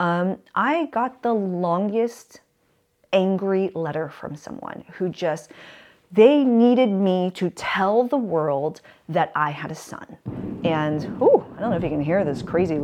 Um, 0.00 0.38
I 0.54 0.86
got 0.86 1.22
the 1.22 1.32
longest 1.32 2.40
angry 3.12 3.70
letter 3.74 4.08
from 4.08 4.34
someone 4.34 4.84
who 4.94 5.08
just, 5.08 5.52
they 6.10 6.44
needed 6.44 6.90
me 6.90 7.30
to 7.34 7.50
tell 7.50 8.04
the 8.04 8.16
world 8.16 8.80
that 9.08 9.30
I 9.34 9.50
had 9.50 9.70
a 9.70 9.74
son. 9.74 10.18
And, 10.64 11.04
ooh, 11.22 11.46
I 11.56 11.60
don't 11.60 11.70
know 11.70 11.76
if 11.76 11.82
you 11.82 11.88
can 11.88 12.02
hear 12.02 12.24
this 12.24 12.42
crazy 12.42 12.80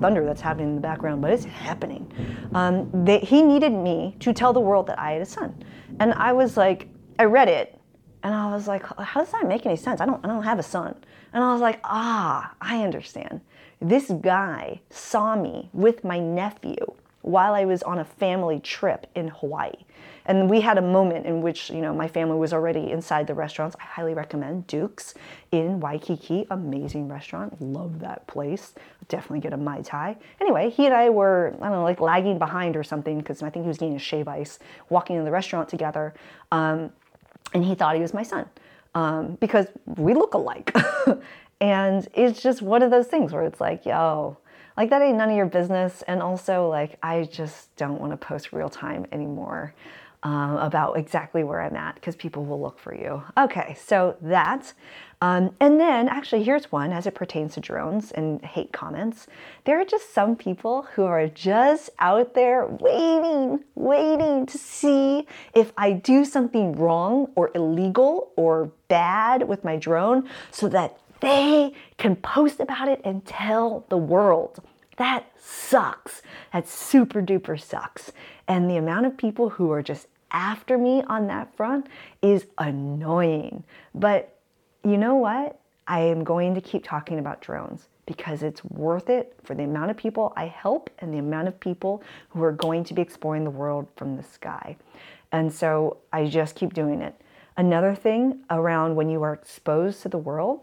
thunder 0.00 0.24
that's 0.24 0.40
happening 0.40 0.68
in 0.68 0.74
the 0.76 0.80
background, 0.80 1.20
but 1.20 1.32
it's 1.32 1.44
happening. 1.44 2.10
Um, 2.54 2.88
they, 3.04 3.18
he 3.18 3.42
needed 3.42 3.72
me 3.72 4.16
to 4.20 4.32
tell 4.32 4.52
the 4.52 4.60
world 4.60 4.86
that 4.86 4.98
I 4.98 5.12
had 5.12 5.22
a 5.22 5.26
son. 5.26 5.64
And 5.98 6.12
I 6.14 6.32
was 6.32 6.56
like, 6.56 6.88
I 7.18 7.24
read 7.24 7.48
it 7.48 7.78
and 8.22 8.34
I 8.34 8.52
was 8.52 8.68
like, 8.68 8.84
how 8.98 9.20
does 9.20 9.32
that 9.32 9.46
make 9.46 9.66
any 9.66 9.76
sense? 9.76 10.00
I 10.00 10.06
don't, 10.06 10.24
I 10.24 10.28
don't 10.28 10.44
have 10.44 10.58
a 10.58 10.62
son. 10.62 10.94
And 11.32 11.42
I 11.42 11.52
was 11.52 11.60
like, 11.60 11.80
ah, 11.84 12.52
I 12.60 12.82
understand. 12.82 13.40
This 13.80 14.10
guy 14.20 14.80
saw 14.90 15.34
me 15.34 15.70
with 15.72 16.04
my 16.04 16.20
nephew 16.20 16.76
while 17.22 17.54
I 17.54 17.64
was 17.64 17.82
on 17.82 17.98
a 17.98 18.04
family 18.04 18.60
trip 18.60 19.06
in 19.14 19.28
Hawaii. 19.28 19.72
And 20.24 20.48
we 20.48 20.60
had 20.60 20.78
a 20.78 20.82
moment 20.82 21.26
in 21.26 21.42
which, 21.42 21.70
you 21.70 21.80
know, 21.80 21.92
my 21.92 22.06
family 22.06 22.36
was 22.36 22.52
already 22.52 22.92
inside 22.92 23.26
the 23.26 23.34
restaurants. 23.34 23.74
I 23.80 23.84
highly 23.84 24.14
recommend 24.14 24.68
Duke's 24.68 25.14
in 25.50 25.80
Waikiki. 25.80 26.46
Amazing 26.50 27.08
restaurant. 27.08 27.60
Love 27.60 27.98
that 28.00 28.26
place. 28.28 28.74
Definitely 29.08 29.40
get 29.40 29.52
a 29.52 29.56
Mai 29.56 29.82
Tai. 29.82 30.16
Anyway, 30.40 30.70
he 30.70 30.86
and 30.86 30.94
I 30.94 31.10
were, 31.10 31.54
I 31.60 31.68
don't 31.68 31.78
know, 31.78 31.82
like 31.82 32.00
lagging 32.00 32.38
behind 32.38 32.76
or 32.76 32.84
something 32.84 33.18
because 33.18 33.42
I 33.42 33.50
think 33.50 33.64
he 33.64 33.68
was 33.68 33.78
getting 33.78 33.96
a 33.96 34.00
shave 34.00 34.28
ice, 34.28 34.60
walking 34.90 35.16
in 35.16 35.24
the 35.24 35.32
restaurant 35.32 35.68
together. 35.68 36.14
Um, 36.52 36.92
and 37.54 37.64
he 37.64 37.74
thought 37.74 37.94
he 37.94 38.00
was 38.02 38.14
my 38.14 38.22
son 38.22 38.46
um, 38.94 39.36
because 39.40 39.66
we 39.86 40.14
look 40.14 40.34
alike. 40.34 40.74
and 41.60 42.08
it's 42.14 42.42
just 42.42 42.62
one 42.62 42.82
of 42.82 42.90
those 42.90 43.06
things 43.06 43.32
where 43.32 43.42
it's 43.44 43.60
like, 43.60 43.84
yo, 43.86 44.36
like 44.76 44.90
that 44.90 45.02
ain't 45.02 45.16
none 45.18 45.30
of 45.30 45.36
your 45.36 45.46
business. 45.46 46.02
And 46.08 46.22
also, 46.22 46.68
like, 46.68 46.98
I 47.02 47.24
just 47.24 47.74
don't 47.76 48.00
want 48.00 48.12
to 48.12 48.16
post 48.16 48.52
real 48.52 48.68
time 48.68 49.06
anymore 49.12 49.74
um, 50.22 50.56
about 50.56 50.96
exactly 50.96 51.44
where 51.44 51.60
I'm 51.60 51.76
at 51.76 51.96
because 51.96 52.16
people 52.16 52.44
will 52.44 52.60
look 52.60 52.78
for 52.78 52.94
you. 52.94 53.22
Okay, 53.36 53.76
so 53.82 54.16
that. 54.22 54.72
Um, 55.22 55.54
and 55.60 55.78
then, 55.78 56.08
actually, 56.08 56.42
here's 56.42 56.72
one 56.72 56.92
as 56.92 57.06
it 57.06 57.14
pertains 57.14 57.54
to 57.54 57.60
drones 57.60 58.10
and 58.10 58.44
hate 58.44 58.72
comments. 58.72 59.28
There 59.64 59.80
are 59.80 59.84
just 59.84 60.12
some 60.12 60.34
people 60.34 60.82
who 60.82 61.04
are 61.04 61.28
just 61.28 61.90
out 62.00 62.34
there 62.34 62.66
waiting, 62.66 63.62
waiting 63.76 64.46
to 64.46 64.58
see 64.58 65.28
if 65.54 65.72
I 65.76 65.92
do 65.92 66.24
something 66.24 66.72
wrong 66.72 67.30
or 67.36 67.52
illegal 67.54 68.32
or 68.34 68.72
bad 68.88 69.46
with 69.46 69.62
my 69.62 69.76
drone 69.76 70.28
so 70.50 70.68
that 70.70 70.98
they 71.20 71.72
can 71.98 72.16
post 72.16 72.58
about 72.58 72.88
it 72.88 73.00
and 73.04 73.24
tell 73.24 73.86
the 73.90 73.96
world. 73.96 74.60
That 74.96 75.30
sucks. 75.38 76.22
That 76.52 76.66
super 76.66 77.22
duper 77.22 77.60
sucks. 77.60 78.10
And 78.48 78.68
the 78.68 78.76
amount 78.76 79.06
of 79.06 79.16
people 79.16 79.50
who 79.50 79.70
are 79.70 79.82
just 79.82 80.08
after 80.32 80.76
me 80.76 81.04
on 81.06 81.28
that 81.28 81.54
front 81.54 81.86
is 82.22 82.46
annoying. 82.58 83.62
But 83.94 84.36
you 84.84 84.98
know 84.98 85.14
what? 85.14 85.58
I 85.86 86.00
am 86.00 86.24
going 86.24 86.54
to 86.54 86.60
keep 86.60 86.84
talking 86.84 87.18
about 87.18 87.40
drones 87.40 87.88
because 88.06 88.42
it's 88.42 88.64
worth 88.64 89.10
it 89.10 89.34
for 89.42 89.54
the 89.54 89.64
amount 89.64 89.90
of 89.90 89.96
people 89.96 90.32
I 90.36 90.46
help 90.46 90.90
and 90.98 91.12
the 91.12 91.18
amount 91.18 91.48
of 91.48 91.58
people 91.58 92.02
who 92.30 92.42
are 92.42 92.52
going 92.52 92.84
to 92.84 92.94
be 92.94 93.02
exploring 93.02 93.44
the 93.44 93.50
world 93.50 93.88
from 93.96 94.16
the 94.16 94.22
sky. 94.22 94.76
And 95.32 95.52
so 95.52 95.98
I 96.12 96.26
just 96.26 96.54
keep 96.54 96.74
doing 96.74 97.00
it. 97.00 97.14
Another 97.56 97.94
thing 97.94 98.40
around 98.50 98.96
when 98.96 99.08
you 99.08 99.22
are 99.22 99.32
exposed 99.32 100.02
to 100.02 100.08
the 100.08 100.18
world 100.18 100.60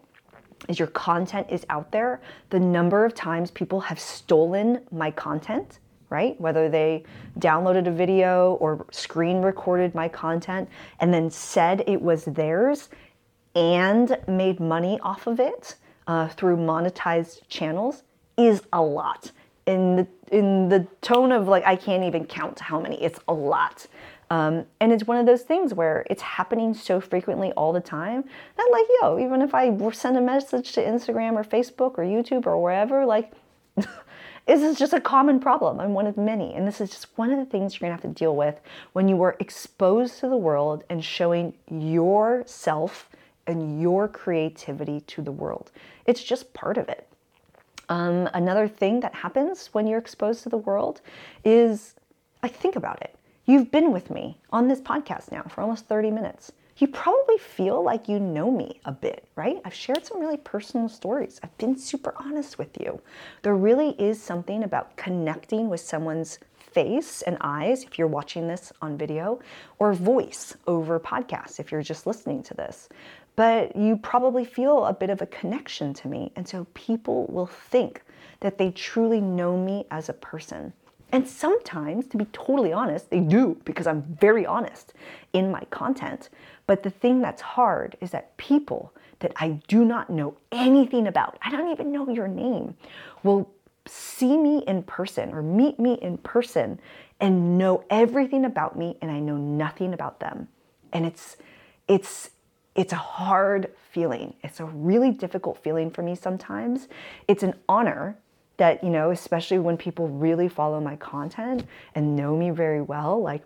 is 0.68 0.80
your 0.80 0.90
content 0.90 1.48
is 1.50 1.66
out 1.70 1.92
there. 1.92 2.22
The 2.50 2.60
number 2.60 3.06
of 3.06 3.14
times 3.14 3.52
people 3.52 3.80
have 3.82 4.00
stolen 4.00 4.82
my 4.92 5.12
content 5.12 5.80
right? 6.10 6.40
Whether 6.42 6.70
they 6.70 7.04
downloaded 7.38 7.88
a 7.88 7.92
video 7.92 8.54
or 8.56 8.86
screen 8.92 9.42
recorded 9.42 9.94
my 9.94 10.08
content 10.08 10.68
and 11.00 11.14
then 11.14 11.30
said 11.30 11.84
it 11.88 12.02
was 12.02 12.26
theirs 12.26 12.90
and 13.60 14.18
made 14.26 14.62
money 14.62 14.98
off 15.02 15.28
of 15.28 15.38
it 15.38 15.76
uh, 16.08 16.30
through 16.30 16.56
monetized 16.56 17.42
channels 17.50 18.04
is 18.38 18.64
a 18.72 18.82
lot. 18.82 19.32
In 19.66 19.98
the, 19.98 20.08
in 20.32 20.70
the 20.70 20.88
tone 21.02 21.34
of 21.34 21.50
like, 21.50 21.66
I 21.66 21.76
can't 21.76 22.06
even 22.06 22.26
count 22.26 22.60
how 22.60 22.80
many, 22.80 23.04
it's 23.04 23.20
a 23.28 23.34
lot. 23.34 23.86
Um, 24.32 24.66
and 24.80 24.94
it's 24.94 25.06
one 25.06 25.18
of 25.18 25.26
those 25.26 25.42
things 25.42 25.74
where 25.74 26.06
it's 26.10 26.22
happening 26.22 26.74
so 26.74 27.02
frequently 27.02 27.52
all 27.54 27.74
the 27.74 27.82
time 27.82 28.24
that, 28.56 28.70
like, 28.72 28.86
yo, 29.02 29.20
even 29.20 29.42
if 29.42 29.54
I 29.54 29.76
send 29.92 30.18
a 30.18 30.22
message 30.22 30.72
to 30.74 30.84
Instagram 30.84 31.34
or 31.34 31.44
Facebook 31.44 31.98
or 31.98 32.04
YouTube 32.04 32.46
or 32.46 32.62
wherever, 32.62 33.06
like, 33.06 33.34
This 34.50 34.64
is 34.64 34.80
just 34.80 34.94
a 34.94 35.00
common 35.00 35.40
problem 35.40 35.80
I'm 35.80 35.94
one 35.94 36.08
of 36.08 36.18
many. 36.18 36.56
And 36.56 36.68
this 36.68 36.82
is 36.82 36.90
just 36.90 37.16
one 37.18 37.30
of 37.32 37.38
the 37.38 37.46
things 37.46 37.76
you're 37.76 37.88
gonna 37.88 37.94
have 37.94 38.02
to 38.02 38.20
deal 38.20 38.36
with 38.36 38.60
when 38.94 39.08
you 39.08 39.22
are 39.22 39.36
exposed 39.40 40.20
to 40.22 40.28
the 40.28 40.38
world 40.38 40.84
and 40.90 41.06
showing 41.06 41.54
yourself 41.70 43.10
and 43.50 43.82
your 43.82 44.08
creativity 44.08 45.02
to 45.02 45.22
the 45.22 45.32
world. 45.32 45.72
It's 46.06 46.24
just 46.24 46.54
part 46.54 46.78
of 46.78 46.88
it. 46.90 47.08
Um, 47.90 48.30
another 48.34 48.68
thing 48.68 49.00
that 49.00 49.16
happens 49.16 49.68
when 49.74 49.88
you're 49.88 50.00
exposed 50.00 50.44
to 50.44 50.50
the 50.50 50.58
world 50.58 51.02
is 51.44 51.96
like, 52.44 52.56
think 52.56 52.76
about 52.76 53.02
it. 53.02 53.16
You've 53.46 53.72
been 53.72 53.92
with 53.92 54.12
me 54.12 54.38
on 54.52 54.68
this 54.68 54.80
podcast 54.80 55.32
now 55.32 55.44
for 55.44 55.62
almost 55.62 55.88
30 55.88 56.12
minutes 56.12 56.52
you 56.80 56.88
probably 56.88 57.38
feel 57.38 57.84
like 57.84 58.08
you 58.08 58.20
know 58.20 58.50
me 58.50 58.80
a 58.86 58.92
bit, 58.92 59.28
right? 59.36 59.62
I've 59.66 59.74
shared 59.74 60.06
some 60.06 60.22
really 60.22 60.38
personal 60.38 60.88
stories. 60.88 61.40
I've 61.44 61.58
been 61.58 61.78
super 61.78 62.14
honest 62.18 62.58
with 62.58 62.80
you. 62.80 63.02
There 63.42 63.56
really 63.56 63.90
is 64.02 64.22
something 64.22 64.64
about 64.64 64.96
connecting 64.96 65.70
with 65.70 65.82
someone's 65.82 66.40
face 66.58 67.22
and 67.24 67.38
eyes 67.42 67.84
if 67.84 67.98
you're 67.98 68.08
watching 68.08 68.48
this 68.48 68.72
on 68.82 68.98
video, 68.98 69.40
or 69.78 69.92
voice 69.92 70.56
over 70.68 71.00
podcast 71.00 71.60
if 71.60 71.72
you're 71.72 71.82
just 71.82 72.08
listening 72.08 72.44
to 72.44 72.54
this. 72.54 72.88
But 73.40 73.74
you 73.74 73.96
probably 73.96 74.44
feel 74.44 74.84
a 74.84 74.92
bit 74.94 75.10
of 75.10 75.22
a 75.22 75.26
connection 75.26 75.94
to 75.94 76.10
me. 76.10 76.34
And 76.36 76.46
so 76.46 76.68
people 76.74 77.26
will 77.28 77.46
think 77.46 78.02
that 78.42 78.58
they 78.58 78.70
truly 78.70 79.22
know 79.22 79.56
me 79.56 79.86
as 79.92 80.10
a 80.10 80.14
person. 80.14 80.74
And 81.14 81.26
sometimes, 81.26 82.06
to 82.08 82.18
be 82.18 82.26
totally 82.34 82.74
honest, 82.74 83.10
they 83.10 83.22
do 83.22 83.58
because 83.64 83.88
I'm 83.88 84.02
very 84.20 84.46
honest 84.46 84.92
in 85.32 85.50
my 85.52 85.64
content. 85.70 86.28
But 86.68 86.84
the 86.84 86.90
thing 86.90 87.22
that's 87.22 87.42
hard 87.42 87.96
is 88.02 88.12
that 88.12 88.36
people 88.36 88.92
that 89.20 89.32
I 89.38 89.62
do 89.70 89.86
not 89.86 90.10
know 90.10 90.36
anything 90.52 91.08
about, 91.08 91.38
I 91.42 91.50
don't 91.50 91.72
even 91.72 91.94
know 91.94 92.10
your 92.10 92.28
name, 92.28 92.76
will 93.24 93.50
see 93.86 94.36
me 94.36 94.66
in 94.68 94.84
person 94.84 95.34
or 95.34 95.42
meet 95.42 95.80
me 95.80 95.94
in 96.02 96.18
person 96.18 96.78
and 97.22 97.58
know 97.58 97.86
everything 97.90 98.44
about 98.44 98.78
me 98.78 98.98
and 99.02 99.10
I 99.10 99.22
know 99.22 99.38
nothing 99.38 99.94
about 99.94 100.20
them. 100.20 100.50
And 100.92 101.06
it's 101.06 101.38
it's 101.88 102.32
it's 102.76 102.94
a 102.94 102.98
hard 102.98 103.72
feeling. 103.92 104.34
It's 104.44 104.60
a 104.60 104.66
really 104.66 105.12
difficult 105.12 105.62
feeling 105.64 105.90
for 105.90 106.02
me 106.02 106.16
sometimes. 106.16 106.88
It's 107.28 107.44
an 107.44 107.56
honor 107.68 108.18
that, 108.58 108.84
you 108.84 108.90
know, 108.90 109.12
especially 109.12 109.60
when 109.60 109.78
people 109.78 110.08
really 110.08 110.48
follow 110.48 110.80
my 110.80 110.96
content 110.98 111.66
and 111.96 112.16
know 112.16 112.36
me 112.36 112.50
very 112.52 112.82
well, 112.82 113.22
like 113.22 113.44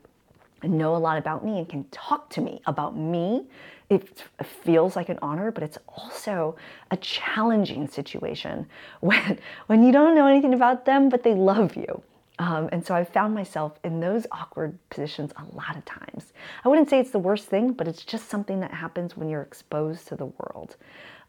know 0.63 0.95
a 0.95 0.97
lot 0.97 1.17
about 1.17 1.45
me 1.45 1.57
and 1.57 1.67
can 1.67 1.83
talk 1.91 2.29
to 2.31 2.41
me 2.41 2.61
about 2.65 2.97
me. 2.97 3.45
It 3.89 4.23
feels 4.43 4.95
like 4.95 5.09
an 5.09 5.19
honor, 5.21 5.51
but 5.51 5.63
it's 5.63 5.77
also 5.87 6.55
a 6.91 6.97
challenging 6.97 7.87
situation 7.87 8.67
when 9.01 9.39
when 9.67 9.83
you 9.83 9.91
don't 9.91 10.15
know 10.15 10.27
anything 10.27 10.53
about 10.53 10.85
them, 10.85 11.09
but 11.09 11.23
they 11.23 11.33
love 11.33 11.75
you. 11.75 12.01
Um, 12.39 12.67
and 12.71 12.85
so 12.85 12.95
I 12.95 13.03
found 13.03 13.35
myself 13.35 13.79
in 13.83 13.99
those 13.99 14.25
awkward 14.31 14.77
positions 14.89 15.31
a 15.37 15.55
lot 15.55 15.77
of 15.77 15.85
times. 15.85 16.33
I 16.65 16.69
wouldn't 16.69 16.89
say 16.89 16.99
it's 16.99 17.11
the 17.11 17.19
worst 17.19 17.47
thing, 17.47 17.73
but 17.73 17.87
it's 17.87 18.03
just 18.03 18.27
something 18.29 18.59
that 18.61 18.71
happens 18.71 19.15
when 19.15 19.29
you're 19.29 19.43
exposed 19.43 20.07
to 20.07 20.15
the 20.15 20.25
world. 20.25 20.75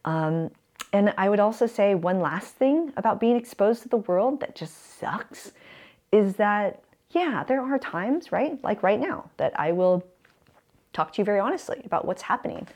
Um, 0.05 0.51
and 0.93 1.13
I 1.19 1.29
would 1.29 1.41
also 1.41 1.67
say 1.67 1.95
one 1.95 2.21
last 2.21 2.55
thing 2.55 2.93
about 2.97 3.21
being 3.21 3.37
exposed 3.37 3.83
to 3.83 3.89
the 3.89 3.99
world 3.99 4.41
that 4.41 4.55
just 4.55 4.99
sucks 4.99 5.53
is 6.11 6.37
that, 6.37 6.83
yeah, 7.11 7.45
there 7.45 7.61
are 7.61 7.79
times, 7.79 8.33
right? 8.33 8.63
Like 8.63 8.83
right 8.83 9.01
now, 9.01 9.31
that 9.37 9.59
I 9.59 9.73
will 9.73 10.05
talk 10.93 11.13
to 11.15 11.21
you 11.21 11.25
very 11.25 11.41
honestly 11.41 11.83
about 11.85 12.05
what's 12.07 12.23
happening. 12.23 12.67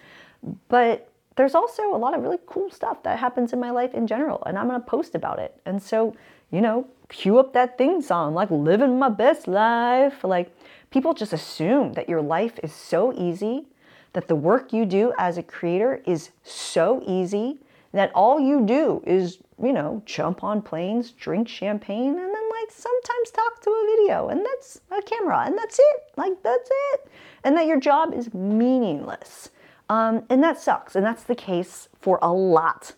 But 0.68 1.09
there's 1.37 1.55
also 1.55 1.95
a 1.95 1.97
lot 1.97 2.14
of 2.14 2.22
really 2.22 2.39
cool 2.47 2.70
stuff 2.70 3.03
that 3.05 3.18
happens 3.18 3.53
in 3.53 3.61
my 3.61 3.70
life 3.70 3.95
in 3.95 4.07
general, 4.07 4.43
and 4.45 4.59
I'm 4.59 4.66
gonna 4.66 4.81
post 4.81 5.14
about 5.14 5.39
it. 5.39 5.59
And 5.64 5.81
so, 5.81 6.14
you 6.51 6.61
know, 6.61 6.87
cue 7.09 7.39
up 7.39 7.53
that 7.55 7.79
thing 7.79 8.03
song, 8.03 8.35
like 8.35 8.51
living 8.51 8.99
my 8.99 9.09
best 9.09 9.49
life. 9.49 10.25
Like 10.25 10.55
people 10.91 11.15
just 11.15 11.33
assume 11.33 11.95
that 11.95 12.09
your 12.09 12.23
life 12.23 12.59
is 12.63 12.73
so 12.73 13.13
easy, 13.15 13.67
that 14.13 14.29
the 14.29 14.37
work 14.37 14.73
you 14.73 14.85
do 14.85 15.13
as 15.19 15.39
a 15.39 15.43
creator 15.43 16.03
is 16.07 16.31
so 16.43 17.03
easy, 17.07 17.59
that 17.93 18.13
all 18.15 18.39
you 18.39 18.65
do 18.67 19.03
is, 19.07 19.39
you 19.63 19.73
know, 19.73 20.03
jump 20.05 20.45
on 20.45 20.61
planes, 20.61 21.13
drink 21.13 21.49
champagne, 21.49 22.11
and 22.11 22.35
then 22.35 22.51
like 22.61 22.71
sometimes 22.71 23.31
talk 23.31 23.61
to 23.63 23.71
a 23.71 23.97
video, 23.97 24.29
and 24.29 24.45
that's 24.45 24.81
a 24.91 25.03
camera, 25.03 25.45
and 25.47 25.57
that's 25.57 25.79
it. 25.79 26.03
Like 26.17 26.43
that's 26.43 26.71
it. 26.93 27.09
And 27.45 27.57
that 27.57 27.67
your 27.67 27.81
job 27.81 28.13
is 28.15 28.33
meaningless. 28.35 29.51
Um, 29.89 30.25
and 30.29 30.43
that 30.43 30.61
sucks. 30.61 30.95
And 30.97 31.07
that's 31.07 31.23
the 31.23 31.35
case 31.35 31.89
for 31.99 32.19
a 32.21 32.31
lot, 32.31 32.95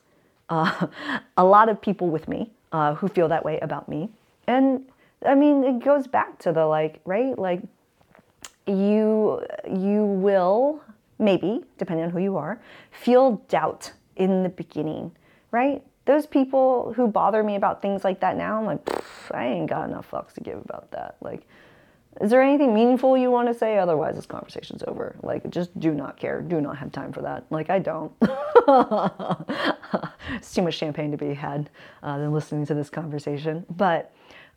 uh, 0.49 0.89
a 1.37 1.45
lot 1.45 1.69
of 1.69 1.81
people 1.81 2.09
with 2.09 2.27
me 2.27 2.51
uh, 2.73 2.95
who 2.95 3.09
feel 3.09 3.29
that 3.29 3.45
way 3.45 3.59
about 3.61 3.89
me. 3.89 4.11
And 4.47 4.85
I 5.25 5.35
mean, 5.35 5.65
it 5.65 5.85
goes 5.85 6.07
back 6.07 6.39
to 6.41 6.53
the 6.53 6.67
like, 6.67 7.01
right? 7.05 7.39
Like, 7.39 7.63
you 8.67 9.45
you 9.71 10.05
will 10.05 10.83
maybe, 11.19 11.63
depending 11.79 12.05
on 12.07 12.11
who 12.11 12.21
you 12.21 12.37
are, 12.37 12.61
feel 12.91 13.43
doubt 13.49 13.93
in 14.17 14.43
the 14.43 14.49
beginning, 14.49 15.13
right? 15.51 15.83
Those 16.07 16.27
people 16.27 16.93
who 16.95 17.07
bother 17.07 17.43
me 17.43 17.57
about 17.57 17.83
things 17.83 18.05
like 18.05 18.21
that 18.21 18.37
now, 18.37 18.59
I'm 18.59 18.65
like, 18.65 18.81
I 19.33 19.47
ain't 19.47 19.69
got 19.69 19.89
enough 19.89 20.11
fucks 20.11 20.33
to 20.35 20.41
give 20.41 20.59
about 20.59 20.91
that. 20.93 21.17
Like, 21.21 21.47
is 22.21 22.31
there 22.31 22.43
anything 22.43 22.75
meaningful 22.75 23.17
you 23.17 23.31
want 23.31 23.47
to 23.49 23.55
say? 23.55 23.79
Otherwise, 23.79 24.17
this 24.17 24.27
conversation's 24.27 24.83
over. 24.89 25.15
Like, 25.23 25.49
just 25.49 25.79
do 25.79 25.95
not 25.95 26.17
care. 26.17 26.43
Do 26.43 26.61
not 26.61 26.77
have 26.77 26.91
time 26.91 27.13
for 27.13 27.23
that. 27.23 27.45
Like, 27.51 27.71
I 27.71 27.79
don't. 27.79 28.13
it's 30.35 30.53
too 30.53 30.63
much 30.63 30.75
champagne 30.75 31.13
to 31.13 31.17
be 31.17 31.35
had 31.35 31.71
uh, 32.03 32.19
than 32.19 32.33
listening 32.33 32.67
to 32.67 32.75
this 32.75 32.91
conversation. 32.91 33.65
But 33.77 34.13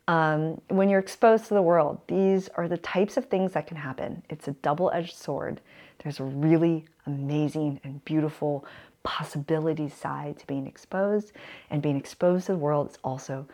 um, 0.08 0.60
when 0.68 0.88
you're 0.88 1.00
exposed 1.00 1.46
to 1.46 1.54
the 1.54 1.62
world, 1.62 2.00
these 2.08 2.48
are 2.50 2.66
the 2.66 2.78
types 2.78 3.16
of 3.16 3.26
things 3.26 3.52
that 3.52 3.68
can 3.68 3.76
happen. 3.76 4.22
It's 4.28 4.48
a 4.48 4.52
double 4.52 4.90
edged 4.92 5.14
sword. 5.14 5.60
There's 6.02 6.18
a 6.18 6.24
really 6.24 6.84
amazing 7.06 7.80
and 7.84 8.04
beautiful 8.04 8.66
possibility 9.04 9.88
side 9.88 10.40
to 10.40 10.46
being 10.46 10.66
exposed. 10.66 11.32
And 11.70 11.80
being 11.80 11.96
exposed 11.96 12.46
to 12.46 12.52
the 12.52 12.58
world 12.58 12.90
is 12.90 12.98
also 13.04 13.46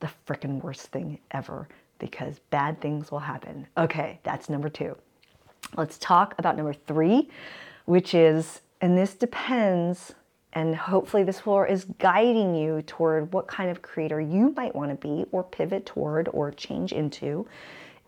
the 0.00 0.08
freaking 0.26 0.62
worst 0.62 0.86
thing 0.86 1.18
ever 1.32 1.66
because 1.98 2.38
bad 2.50 2.80
things 2.80 3.10
will 3.10 3.18
happen. 3.18 3.66
Okay, 3.76 4.20
that's 4.22 4.48
number 4.48 4.68
two. 4.68 4.96
Let's 5.76 5.98
talk 5.98 6.34
about 6.38 6.56
number 6.56 6.72
three, 6.72 7.28
which 7.84 8.14
is, 8.14 8.62
and 8.80 8.96
this 8.96 9.14
depends, 9.14 10.14
and 10.52 10.74
hopefully 10.74 11.24
this 11.24 11.40
floor 11.40 11.66
is 11.66 11.86
guiding 11.98 12.54
you 12.54 12.82
toward 12.82 13.32
what 13.32 13.46
kind 13.46 13.70
of 13.70 13.82
creator 13.82 14.20
you 14.20 14.54
might 14.56 14.74
want 14.74 14.90
to 14.90 14.96
be 14.96 15.26
or 15.30 15.42
pivot 15.42 15.84
toward 15.84 16.28
or 16.32 16.50
change 16.52 16.92
into, 16.92 17.46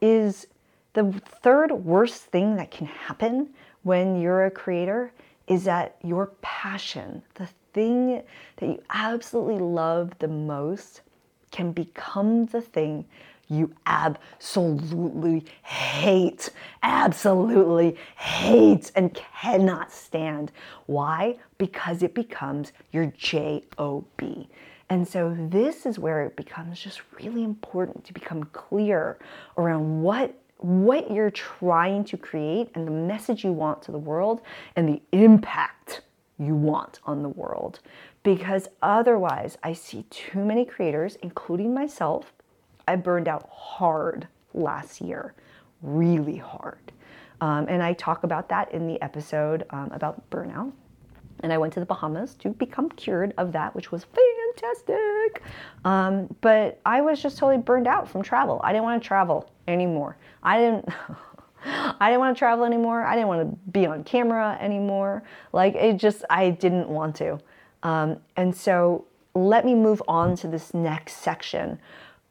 is 0.00 0.46
the 0.94 1.12
third 1.42 1.70
worst 1.72 2.24
thing 2.24 2.56
that 2.56 2.70
can 2.70 2.86
happen 2.86 3.50
when 3.82 4.20
you're 4.20 4.46
a 4.46 4.50
creator 4.50 5.12
is 5.46 5.64
that 5.64 5.96
your 6.02 6.26
passion, 6.42 7.22
the 7.34 7.48
thing 7.72 8.22
that 8.56 8.66
you 8.66 8.82
absolutely 8.90 9.58
love 9.58 10.12
the 10.18 10.28
most, 10.28 11.02
can 11.50 11.72
become 11.72 12.46
the 12.46 12.60
thing 12.60 13.04
you 13.50 13.74
absolutely 13.84 15.44
hate, 15.64 16.50
absolutely 16.82 17.96
hate, 18.16 18.92
and 18.94 19.12
cannot 19.12 19.92
stand. 19.92 20.52
Why? 20.86 21.36
Because 21.58 22.02
it 22.02 22.14
becomes 22.14 22.72
your 22.92 23.06
job. 23.06 23.64
And 24.88 25.06
so, 25.06 25.36
this 25.38 25.86
is 25.86 25.98
where 25.98 26.24
it 26.24 26.36
becomes 26.36 26.80
just 26.80 27.02
really 27.20 27.44
important 27.44 28.04
to 28.06 28.12
become 28.12 28.44
clear 28.44 29.18
around 29.56 30.02
what 30.02 30.34
what 30.58 31.10
you're 31.10 31.30
trying 31.30 32.04
to 32.04 32.18
create 32.18 32.70
and 32.74 32.86
the 32.86 32.92
message 32.92 33.44
you 33.44 33.52
want 33.52 33.80
to 33.82 33.92
the 33.92 33.98
world 33.98 34.42
and 34.76 34.86
the 34.86 35.00
impact 35.12 36.02
you 36.38 36.54
want 36.54 37.00
on 37.04 37.22
the 37.22 37.28
world. 37.28 37.80
Because 38.22 38.68
otherwise, 38.82 39.56
I 39.62 39.72
see 39.72 40.04
too 40.10 40.44
many 40.44 40.66
creators, 40.66 41.16
including 41.22 41.72
myself, 41.72 42.34
I 42.90 42.96
burned 42.96 43.28
out 43.28 43.48
hard 43.52 44.26
last 44.52 45.00
year, 45.00 45.34
really 45.80 46.36
hard. 46.36 46.90
Um, 47.40 47.66
and 47.68 47.84
I 47.84 47.92
talk 47.92 48.24
about 48.24 48.48
that 48.48 48.72
in 48.72 48.88
the 48.88 49.00
episode 49.00 49.64
um, 49.70 49.92
about 49.92 50.28
burnout. 50.30 50.72
And 51.44 51.52
I 51.52 51.58
went 51.58 51.72
to 51.74 51.80
the 51.80 51.86
Bahamas 51.86 52.34
to 52.40 52.48
become 52.50 52.88
cured 52.90 53.32
of 53.38 53.52
that, 53.52 53.76
which 53.76 53.92
was 53.92 54.04
fantastic. 54.04 55.42
Um, 55.84 56.34
but 56.40 56.80
I 56.84 57.00
was 57.00 57.22
just 57.22 57.38
totally 57.38 57.62
burned 57.62 57.86
out 57.86 58.08
from 58.08 58.22
travel. 58.22 58.60
I 58.64 58.72
didn't 58.72 58.84
want 58.84 59.00
to 59.00 59.06
travel 59.06 59.48
anymore. 59.68 60.16
I 60.42 60.58
didn't. 60.58 60.88
I 61.64 62.08
didn't 62.08 62.20
want 62.20 62.34
to 62.34 62.38
travel 62.38 62.64
anymore. 62.64 63.04
I 63.04 63.14
didn't 63.14 63.28
want 63.28 63.50
to 63.50 63.70
be 63.70 63.86
on 63.86 64.02
camera 64.02 64.56
anymore. 64.60 65.22
Like 65.52 65.74
it 65.74 65.98
just, 65.98 66.24
I 66.30 66.50
didn't 66.50 66.88
want 66.88 67.14
to. 67.16 67.38
Um, 67.82 68.16
and 68.36 68.56
so 68.56 69.04
let 69.34 69.64
me 69.66 69.74
move 69.74 70.02
on 70.08 70.36
to 70.36 70.48
this 70.48 70.72
next 70.72 71.18
section 71.18 71.78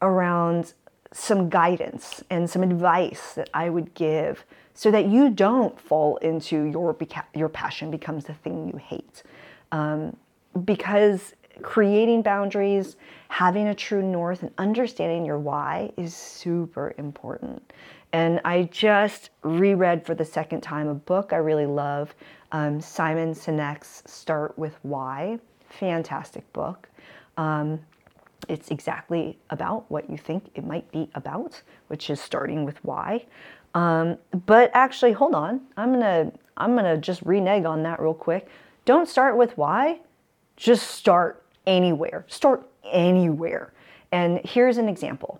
around 0.01 0.73
some 1.11 1.49
guidance 1.49 2.23
and 2.29 2.49
some 2.49 2.63
advice 2.63 3.33
that 3.33 3.49
I 3.53 3.69
would 3.69 3.93
give 3.93 4.45
so 4.73 4.91
that 4.91 5.07
you 5.07 5.29
don't 5.29 5.79
fall 5.79 6.17
into 6.17 6.63
your 6.63 6.95
your 7.33 7.49
passion 7.49 7.91
becomes 7.91 8.25
the 8.25 8.33
thing 8.33 8.67
you 8.67 8.77
hate. 8.77 9.23
Um, 9.71 10.15
because 10.63 11.33
creating 11.61 12.21
boundaries, 12.21 12.95
having 13.27 13.67
a 13.67 13.75
true 13.75 14.01
north, 14.01 14.43
and 14.43 14.51
understanding 14.57 15.25
your 15.25 15.37
why 15.37 15.91
is 15.97 16.15
super 16.15 16.93
important. 16.97 17.73
And 18.13 18.41
I 18.43 18.63
just 18.71 19.29
reread 19.43 20.05
for 20.05 20.15
the 20.15 20.25
second 20.25 20.61
time 20.61 20.87
a 20.87 20.95
book 20.95 21.31
I 21.31 21.37
really 21.37 21.67
love, 21.67 22.15
um, 22.51 22.81
Simon 22.81 23.33
Sinek's 23.33 24.01
Start 24.05 24.57
with 24.57 24.77
Why. 24.81 25.39
Fantastic 25.69 26.51
book. 26.53 26.89
Um, 27.37 27.79
it's 28.47 28.71
exactly 28.71 29.37
about 29.49 29.89
what 29.91 30.09
you 30.09 30.17
think 30.17 30.49
it 30.55 30.65
might 30.65 30.89
be 30.91 31.09
about, 31.15 31.61
which 31.87 32.09
is 32.09 32.19
starting 32.19 32.65
with 32.65 32.83
why. 32.83 33.25
Um, 33.73 34.17
but 34.45 34.71
actually, 34.73 35.11
hold 35.11 35.35
on. 35.35 35.61
I'm 35.77 35.91
gonna 35.91 36.31
I'm 36.57 36.75
gonna 36.75 36.97
just 36.97 37.21
renege 37.23 37.65
on 37.65 37.83
that 37.83 38.01
real 38.01 38.13
quick. 38.13 38.47
Don't 38.85 39.07
start 39.07 39.37
with 39.37 39.57
why. 39.57 39.99
Just 40.55 40.91
start 40.91 41.43
anywhere. 41.67 42.25
Start 42.27 42.67
anywhere. 42.83 43.73
And 44.11 44.41
here's 44.43 44.77
an 44.77 44.89
example. 44.89 45.39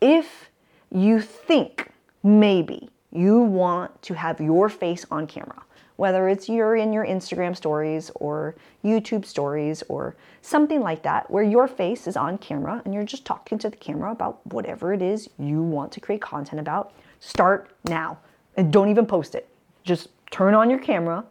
If 0.00 0.50
you 0.90 1.20
think 1.20 1.92
maybe 2.22 2.90
you 3.12 3.38
want 3.40 4.02
to 4.02 4.14
have 4.14 4.40
your 4.40 4.68
face 4.68 5.06
on 5.10 5.26
camera, 5.26 5.62
whether 6.00 6.30
it's 6.30 6.48
you're 6.48 6.76
in 6.76 6.94
your 6.94 7.04
Instagram 7.04 7.54
stories 7.54 8.10
or 8.14 8.54
YouTube 8.82 9.22
stories 9.26 9.82
or 9.90 10.16
something 10.40 10.80
like 10.80 11.02
that, 11.02 11.30
where 11.30 11.42
your 11.42 11.68
face 11.68 12.06
is 12.06 12.16
on 12.16 12.38
camera 12.38 12.80
and 12.86 12.94
you're 12.94 13.04
just 13.04 13.26
talking 13.26 13.58
to 13.58 13.68
the 13.68 13.76
camera 13.76 14.10
about 14.10 14.40
whatever 14.46 14.94
it 14.94 15.02
is 15.02 15.28
you 15.38 15.62
want 15.62 15.92
to 15.92 16.00
create 16.00 16.22
content 16.22 16.58
about. 16.58 16.94
Start 17.18 17.70
now 17.84 18.16
and 18.56 18.72
don't 18.72 18.88
even 18.88 19.04
post 19.04 19.34
it. 19.34 19.46
Just 19.84 20.08
turn 20.30 20.54
on 20.54 20.70
your 20.70 20.78
camera 20.78 21.22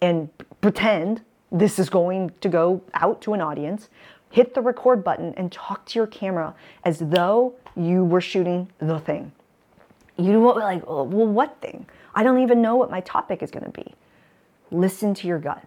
and 0.00 0.28
pretend 0.60 1.22
this 1.50 1.80
is 1.80 1.90
going 1.90 2.30
to 2.42 2.48
go 2.48 2.80
out 2.94 3.20
to 3.22 3.34
an 3.34 3.40
audience. 3.40 3.88
Hit 4.30 4.54
the 4.54 4.60
record 4.60 5.02
button 5.02 5.34
and 5.36 5.50
talk 5.50 5.84
to 5.86 5.98
your 5.98 6.06
camera 6.06 6.54
as 6.84 7.00
though 7.00 7.54
you 7.74 8.04
were 8.04 8.20
shooting 8.20 8.70
the 8.78 9.00
thing. 9.00 9.32
You 10.16 10.40
won't 10.40 10.58
like, 10.58 10.86
well, 10.86 11.06
what 11.08 11.60
thing? 11.60 11.86
I 12.14 12.22
don't 12.22 12.40
even 12.42 12.62
know 12.62 12.76
what 12.76 12.90
my 12.90 13.00
topic 13.00 13.42
is 13.42 13.50
going 13.50 13.64
to 13.64 13.70
be. 13.70 13.94
Listen 14.70 15.14
to 15.14 15.26
your 15.26 15.38
gut. 15.38 15.62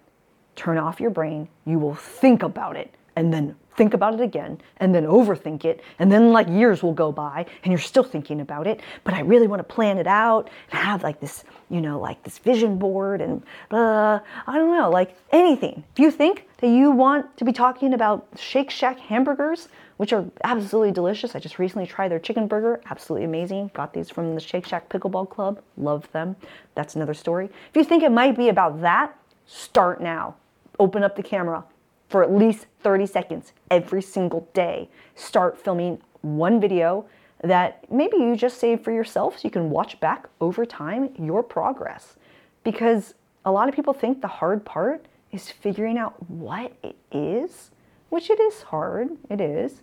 Turn 0.55 0.77
off 0.77 0.99
your 0.99 1.11
brain. 1.11 1.47
You 1.65 1.79
will 1.79 1.95
think 1.95 2.43
about 2.43 2.75
it 2.75 2.93
and 3.15 3.33
then 3.33 3.55
think 3.75 3.93
about 3.93 4.13
it 4.13 4.21
again 4.21 4.59
and 4.77 4.93
then 4.93 5.05
overthink 5.05 5.65
it 5.65 5.83
and 5.99 6.11
then 6.11 6.31
like 6.31 6.47
years 6.47 6.81
will 6.81 6.93
go 6.93 7.11
by 7.11 7.45
and 7.63 7.71
you're 7.71 7.79
still 7.79 8.03
thinking 8.03 8.41
about 8.41 8.65
it 8.65 8.79
but 9.03 9.13
i 9.13 9.19
really 9.21 9.47
want 9.47 9.59
to 9.59 9.63
plan 9.63 9.99
it 9.99 10.07
out 10.07 10.49
and 10.71 10.79
have 10.79 11.03
like 11.03 11.19
this 11.19 11.43
you 11.69 11.79
know 11.79 11.99
like 11.99 12.21
this 12.23 12.39
vision 12.39 12.77
board 12.77 13.21
and 13.21 13.43
blah 13.69 14.19
i 14.47 14.53
don't 14.55 14.75
know 14.75 14.89
like 14.89 15.15
anything 15.31 15.83
if 15.93 15.99
you 15.99 16.09
think 16.09 16.47
that 16.57 16.67
you 16.69 16.89
want 16.89 17.37
to 17.37 17.45
be 17.45 17.53
talking 17.53 17.93
about 17.93 18.27
shake 18.35 18.71
shack 18.71 18.99
hamburgers 18.99 19.67
which 19.97 20.13
are 20.13 20.25
absolutely 20.43 20.91
delicious. 20.91 21.35
I 21.35 21.39
just 21.39 21.59
recently 21.59 21.87
tried 21.87 22.09
their 22.09 22.19
chicken 22.19 22.47
burger 22.47 22.81
absolutely 22.89 23.25
amazing. 23.25 23.71
Got 23.73 23.93
these 23.93 24.09
from 24.09 24.35
the 24.35 24.41
shake 24.41 24.65
shack 24.65 24.89
pickleball 24.89 25.29
club 25.29 25.61
love 25.77 26.11
them. 26.11 26.35
That's 26.75 26.95
another 26.95 27.13
story. 27.13 27.45
If 27.45 27.75
you 27.75 27.83
think 27.83 28.03
it 28.03 28.11
might 28.11 28.37
be 28.37 28.49
about 28.49 28.81
that 28.81 29.17
start 29.47 30.01
now. 30.01 30.35
Open 30.79 31.03
up 31.03 31.15
the 31.15 31.23
camera 31.23 31.63
for 32.09 32.23
at 32.23 32.31
least 32.31 32.67
30 32.81 33.05
seconds 33.07 33.53
every 33.71 34.01
single 34.01 34.47
day. 34.53 34.89
Start 35.15 35.57
filming 35.57 35.99
one 36.21 36.61
video 36.61 37.05
that 37.43 37.89
maybe 37.91 38.17
you 38.17 38.35
just 38.35 38.59
save 38.59 38.81
for 38.81 38.91
yourself 38.91 39.39
so 39.39 39.41
you 39.43 39.51
can 39.51 39.69
watch 39.69 39.99
back 39.99 40.27
over 40.41 40.65
time 40.65 41.09
your 41.17 41.41
progress. 41.41 42.15
Because 42.63 43.13
a 43.45 43.51
lot 43.51 43.69
of 43.69 43.75
people 43.75 43.93
think 43.93 44.21
the 44.21 44.27
hard 44.27 44.65
part 44.65 45.05
is 45.31 45.49
figuring 45.49 45.97
out 45.97 46.15
what 46.29 46.73
it 46.83 46.95
is, 47.11 47.71
which 48.09 48.29
it 48.29 48.39
is 48.39 48.63
hard, 48.63 49.09
it 49.29 49.41
is. 49.41 49.81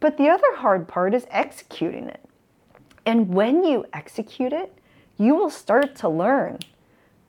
But 0.00 0.16
the 0.16 0.28
other 0.28 0.56
hard 0.56 0.88
part 0.88 1.14
is 1.14 1.26
executing 1.30 2.08
it. 2.08 2.24
And 3.04 3.34
when 3.34 3.64
you 3.64 3.84
execute 3.92 4.52
it, 4.52 4.72
you 5.18 5.34
will 5.34 5.50
start 5.50 5.94
to 5.96 6.08
learn 6.08 6.58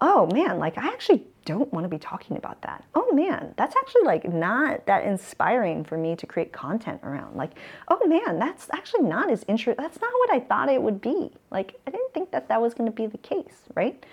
oh 0.02 0.28
man, 0.34 0.58
like 0.60 0.78
I 0.78 0.88
actually 0.88 1.24
don't 1.46 1.72
want 1.72 1.86
to 1.86 1.90
be 1.90 1.98
talking 1.98 2.38
about 2.38 2.62
that. 2.64 2.84
Oh 2.96 3.12
man, 3.14 3.54
that's 3.56 3.76
actually 3.76 4.04
like 4.04 4.32
not 4.32 4.86
that 4.88 5.06
inspiring 5.06 5.84
for 5.84 5.98
me 5.98 6.16
to 6.16 6.26
create 6.26 6.52
content 6.52 7.00
around. 7.04 7.38
Like, 7.38 7.52
oh 7.88 8.06
man, 8.08 8.40
that's 8.40 8.68
actually 8.74 9.04
not 9.04 9.32
as 9.32 9.46
interesting. 9.48 9.82
That's 9.82 10.02
not 10.02 10.12
what 10.12 10.32
I 10.32 10.40
thought 10.40 10.70
it 10.70 10.82
would 10.82 11.02
be. 11.02 11.32
Like, 11.52 11.80
I 11.88 11.92
didn't 11.92 12.14
think 12.14 12.32
that 12.32 12.50
that 12.50 12.62
was 12.62 12.74
going 12.74 12.90
to 12.90 12.96
be 12.96 13.06
the 13.06 13.18
case, 13.20 13.64
right? 13.76 14.04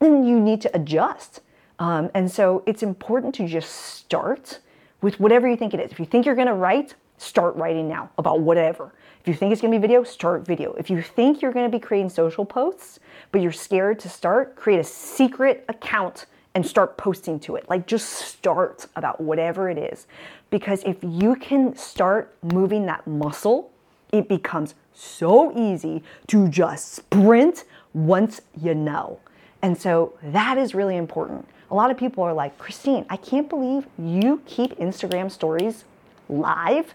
And 0.00 0.26
you 0.26 0.40
need 0.40 0.60
to 0.62 0.74
adjust. 0.74 1.40
Um, 1.78 2.10
and 2.14 2.30
so 2.30 2.62
it's 2.66 2.82
important 2.82 3.34
to 3.36 3.46
just 3.46 3.70
start 3.70 4.60
with 5.06 5.20
whatever 5.20 5.48
you 5.48 5.56
think 5.56 5.72
it 5.72 5.78
is. 5.78 5.92
If 5.92 6.00
you 6.00 6.04
think 6.04 6.26
you're 6.26 6.34
going 6.34 6.48
to 6.48 6.54
write, 6.54 6.96
start 7.16 7.54
writing 7.54 7.88
now 7.88 8.10
about 8.18 8.40
whatever. 8.40 8.92
If 9.20 9.28
you 9.28 9.34
think 9.34 9.52
it's 9.52 9.60
going 9.60 9.72
to 9.72 9.78
be 9.78 9.80
video, 9.80 10.02
start 10.02 10.44
video. 10.44 10.72
If 10.72 10.90
you 10.90 11.00
think 11.00 11.40
you're 11.40 11.52
going 11.52 11.70
to 11.70 11.70
be 11.70 11.78
creating 11.78 12.08
social 12.10 12.44
posts, 12.44 12.98
but 13.30 13.40
you're 13.40 13.52
scared 13.52 14.00
to 14.00 14.08
start, 14.08 14.56
create 14.56 14.80
a 14.80 14.84
secret 14.84 15.64
account 15.68 16.26
and 16.56 16.66
start 16.66 16.96
posting 16.96 17.38
to 17.38 17.54
it. 17.54 17.70
Like 17.70 17.86
just 17.86 18.08
start 18.08 18.86
about 18.96 19.20
whatever 19.20 19.70
it 19.70 19.78
is. 19.78 20.08
Because 20.50 20.82
if 20.82 20.96
you 21.02 21.36
can 21.36 21.76
start 21.76 22.36
moving 22.42 22.84
that 22.86 23.06
muscle, 23.06 23.70
it 24.10 24.28
becomes 24.28 24.74
so 24.92 25.56
easy 25.56 26.02
to 26.26 26.48
just 26.48 26.94
sprint 26.94 27.62
once 27.94 28.40
you 28.60 28.74
know. 28.74 29.20
And 29.62 29.80
so 29.80 30.18
that 30.20 30.58
is 30.58 30.74
really 30.74 30.96
important. 30.96 31.46
A 31.70 31.74
lot 31.74 31.90
of 31.90 31.96
people 31.96 32.22
are 32.22 32.32
like, 32.32 32.56
Christine, 32.58 33.04
I 33.10 33.16
can't 33.16 33.48
believe 33.48 33.86
you 33.98 34.42
keep 34.46 34.78
Instagram 34.78 35.30
stories 35.30 35.84
live 36.28 36.94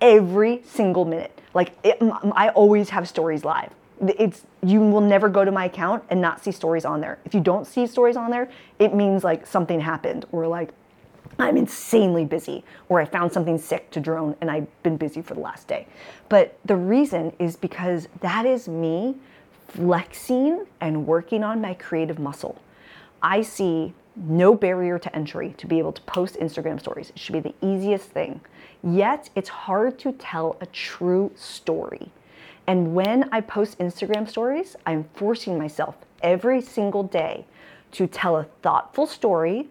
every 0.00 0.62
single 0.64 1.04
minute. 1.04 1.38
Like, 1.54 1.72
it, 1.82 1.98
I 2.34 2.50
always 2.50 2.90
have 2.90 3.08
stories 3.08 3.44
live 3.44 3.72
it's 4.08 4.44
you 4.62 4.80
will 4.80 5.00
never 5.00 5.28
go 5.28 5.44
to 5.44 5.52
my 5.52 5.66
account 5.66 6.02
and 6.10 6.20
not 6.20 6.42
see 6.42 6.52
stories 6.52 6.84
on 6.84 7.00
there. 7.00 7.18
If 7.24 7.34
you 7.34 7.40
don't 7.40 7.66
see 7.66 7.86
stories 7.86 8.16
on 8.16 8.30
there, 8.30 8.50
it 8.78 8.94
means 8.94 9.24
like 9.24 9.46
something 9.46 9.80
happened 9.80 10.24
or 10.32 10.46
like 10.46 10.70
I'm 11.38 11.56
insanely 11.56 12.24
busy 12.24 12.64
or 12.88 13.00
I 13.00 13.04
found 13.04 13.32
something 13.32 13.58
sick 13.58 13.90
to 13.92 14.00
drone 14.00 14.36
and 14.40 14.50
I've 14.50 14.66
been 14.82 14.96
busy 14.96 15.22
for 15.22 15.34
the 15.34 15.40
last 15.40 15.68
day. 15.68 15.86
But 16.28 16.58
the 16.64 16.76
reason 16.76 17.32
is 17.38 17.56
because 17.56 18.08
that 18.20 18.44
is 18.44 18.68
me 18.68 19.16
flexing 19.68 20.66
and 20.80 21.06
working 21.06 21.42
on 21.42 21.60
my 21.60 21.74
creative 21.74 22.18
muscle. 22.18 22.60
I 23.22 23.42
see 23.42 23.94
no 24.16 24.54
barrier 24.54 24.98
to 24.98 25.16
entry 25.16 25.54
to 25.58 25.66
be 25.66 25.78
able 25.78 25.92
to 25.92 26.02
post 26.02 26.36
Instagram 26.36 26.78
stories. 26.78 27.10
It 27.10 27.18
should 27.18 27.32
be 27.32 27.40
the 27.40 27.54
easiest 27.62 28.08
thing. 28.10 28.40
Yet 28.82 29.30
it's 29.34 29.48
hard 29.48 29.98
to 30.00 30.12
tell 30.12 30.56
a 30.60 30.66
true 30.66 31.32
story 31.34 32.10
and 32.66 32.94
when 32.94 33.28
I 33.32 33.40
post 33.40 33.78
Instagram 33.78 34.28
stories, 34.28 34.76
I'm 34.86 35.04
forcing 35.14 35.58
myself 35.58 35.96
every 36.22 36.60
single 36.60 37.02
day 37.02 37.44
to 37.92 38.06
tell 38.06 38.36
a 38.36 38.44
thoughtful 38.62 39.06
story, 39.06 39.68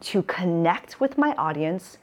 to 0.00 0.22
connect 0.22 1.00
with 1.00 1.16
my 1.16 1.34
audience, 1.36 1.98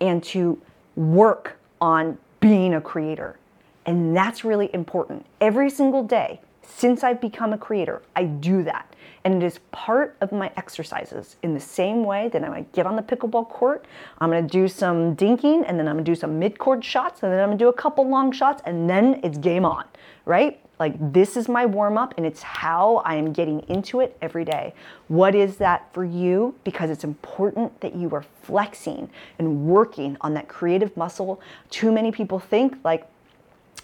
and 0.00 0.22
to 0.24 0.60
work 0.94 1.58
on 1.80 2.18
being 2.40 2.74
a 2.74 2.80
creator. 2.80 3.38
And 3.86 4.14
that's 4.14 4.44
really 4.44 4.70
important. 4.74 5.24
Every 5.40 5.70
single 5.70 6.02
day 6.02 6.40
since 6.76 7.02
I've 7.02 7.20
become 7.20 7.52
a 7.52 7.58
creator, 7.58 8.02
I 8.14 8.24
do 8.24 8.62
that. 8.64 8.94
And 9.24 9.42
it 9.42 9.46
is 9.46 9.58
part 9.72 10.16
of 10.20 10.32
my 10.32 10.50
exercises 10.56 11.36
in 11.42 11.54
the 11.54 11.60
same 11.60 12.04
way 12.04 12.28
that 12.28 12.40
gonna 12.40 12.62
get 12.72 12.86
on 12.86 12.96
the 12.96 13.02
pickleball 13.02 13.48
court, 13.48 13.84
I'm 14.18 14.30
gonna 14.30 14.42
do 14.42 14.68
some 14.68 15.16
dinking, 15.16 15.64
and 15.66 15.78
then 15.78 15.88
I'm 15.88 15.96
gonna 15.96 16.04
do 16.04 16.14
some 16.14 16.38
mid 16.38 16.58
court 16.58 16.84
shots, 16.84 17.22
and 17.22 17.32
then 17.32 17.40
I'm 17.40 17.48
gonna 17.48 17.58
do 17.58 17.68
a 17.68 17.72
couple 17.72 18.08
long 18.08 18.32
shots, 18.32 18.62
and 18.64 18.88
then 18.88 19.20
it's 19.24 19.38
game 19.38 19.64
on, 19.64 19.84
right? 20.24 20.60
Like 20.78 20.94
this 21.12 21.36
is 21.36 21.48
my 21.48 21.66
warm 21.66 21.98
up, 21.98 22.14
and 22.16 22.24
it's 22.24 22.42
how 22.42 23.02
I 23.04 23.16
am 23.16 23.32
getting 23.32 23.60
into 23.68 24.00
it 24.00 24.16
every 24.22 24.44
day. 24.44 24.74
What 25.08 25.34
is 25.34 25.56
that 25.56 25.92
for 25.92 26.04
you? 26.04 26.54
Because 26.62 26.90
it's 26.90 27.04
important 27.04 27.80
that 27.80 27.96
you 27.96 28.10
are 28.14 28.24
flexing 28.42 29.10
and 29.38 29.66
working 29.66 30.16
on 30.20 30.34
that 30.34 30.48
creative 30.48 30.96
muscle. 30.96 31.40
Too 31.70 31.90
many 31.90 32.12
people 32.12 32.38
think, 32.38 32.76
like, 32.84 33.06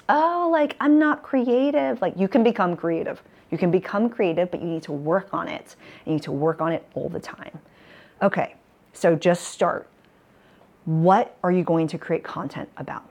oh, 0.09 0.49
like 0.53 0.77
I'm 0.81 0.99
not 0.99 1.23
creative. 1.23 2.01
Like 2.01 2.15
you 2.17 2.29
can 2.29 2.43
become 2.43 2.77
creative. 2.77 3.23
You 3.51 3.59
can 3.59 3.71
become 3.71 4.09
creative, 4.09 4.51
but 4.51 4.61
you 4.61 4.67
need 4.67 4.83
to 4.85 4.93
work 4.93 5.33
on 5.33 5.49
it. 5.49 5.77
You 6.05 6.15
need 6.15 6.23
to 6.23 6.33
work 6.33 6.61
on 6.61 6.73
it 6.73 6.87
all 6.95 7.09
the 7.09 7.21
time. 7.21 7.59
Okay, 8.23 8.55
so 8.93 9.15
just 9.15 9.49
start. 9.49 9.89
What 10.85 11.37
are 11.43 11.53
you 11.53 11.63
going 11.63 11.87
to 11.89 11.99
create 11.99 12.25
content 12.25 12.69
about? 12.77 13.05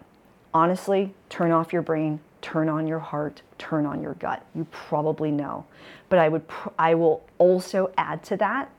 Honestly, 0.53 1.13
turn 1.29 1.51
off 1.51 1.73
your 1.73 1.81
brain, 1.81 2.19
turn 2.41 2.69
on 2.69 2.87
your 2.87 2.99
heart, 2.99 3.41
turn 3.57 3.85
on 3.85 4.01
your 4.01 4.13
gut. 4.15 4.45
You 4.53 4.65
probably 4.71 5.31
know. 5.31 5.65
But 6.09 6.19
I 6.19 6.29
would 6.29 6.43
I 6.77 6.95
will 6.95 7.23
also 7.37 7.91
add 7.97 8.23
to 8.25 8.37
that 8.37 8.69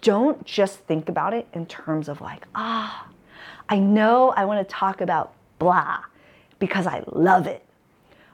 don't 0.00 0.44
just 0.44 0.80
think 0.80 1.08
about 1.08 1.34
it 1.34 1.46
in 1.52 1.66
terms 1.66 2.08
of 2.08 2.20
like, 2.20 2.44
ah, 2.54 3.08
I 3.68 3.78
know 3.78 4.30
I 4.30 4.44
want 4.44 4.66
to 4.66 4.72
talk 4.72 5.00
about 5.00 5.34
blah 5.58 6.00
because 6.58 6.86
I 6.86 7.02
love 7.06 7.46
it. 7.46 7.64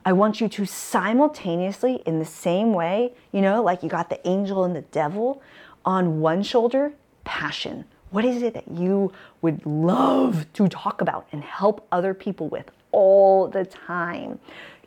I 0.04 0.12
want 0.12 0.40
you 0.40 0.48
to 0.48 0.66
simultaneously, 0.66 2.02
in 2.04 2.18
the 2.18 2.24
same 2.24 2.74
way, 2.74 3.14
you 3.32 3.40
know, 3.40 3.62
like 3.62 3.82
you 3.82 3.88
got 3.88 4.10
the 4.10 4.26
angel 4.28 4.64
and 4.64 4.76
the 4.76 4.82
devil 4.82 5.42
on 5.84 6.20
one 6.20 6.42
shoulder, 6.42 6.92
passion. 7.24 7.84
What 8.10 8.24
is 8.24 8.42
it 8.42 8.54
that 8.54 8.68
you 8.68 9.12
would 9.42 9.64
love 9.66 10.46
to 10.52 10.68
talk 10.68 11.00
about 11.00 11.26
and 11.32 11.42
help 11.42 11.86
other 11.90 12.14
people 12.14 12.48
with 12.48 12.70
all 12.92 13.48
the 13.48 13.64
time? 13.64 14.38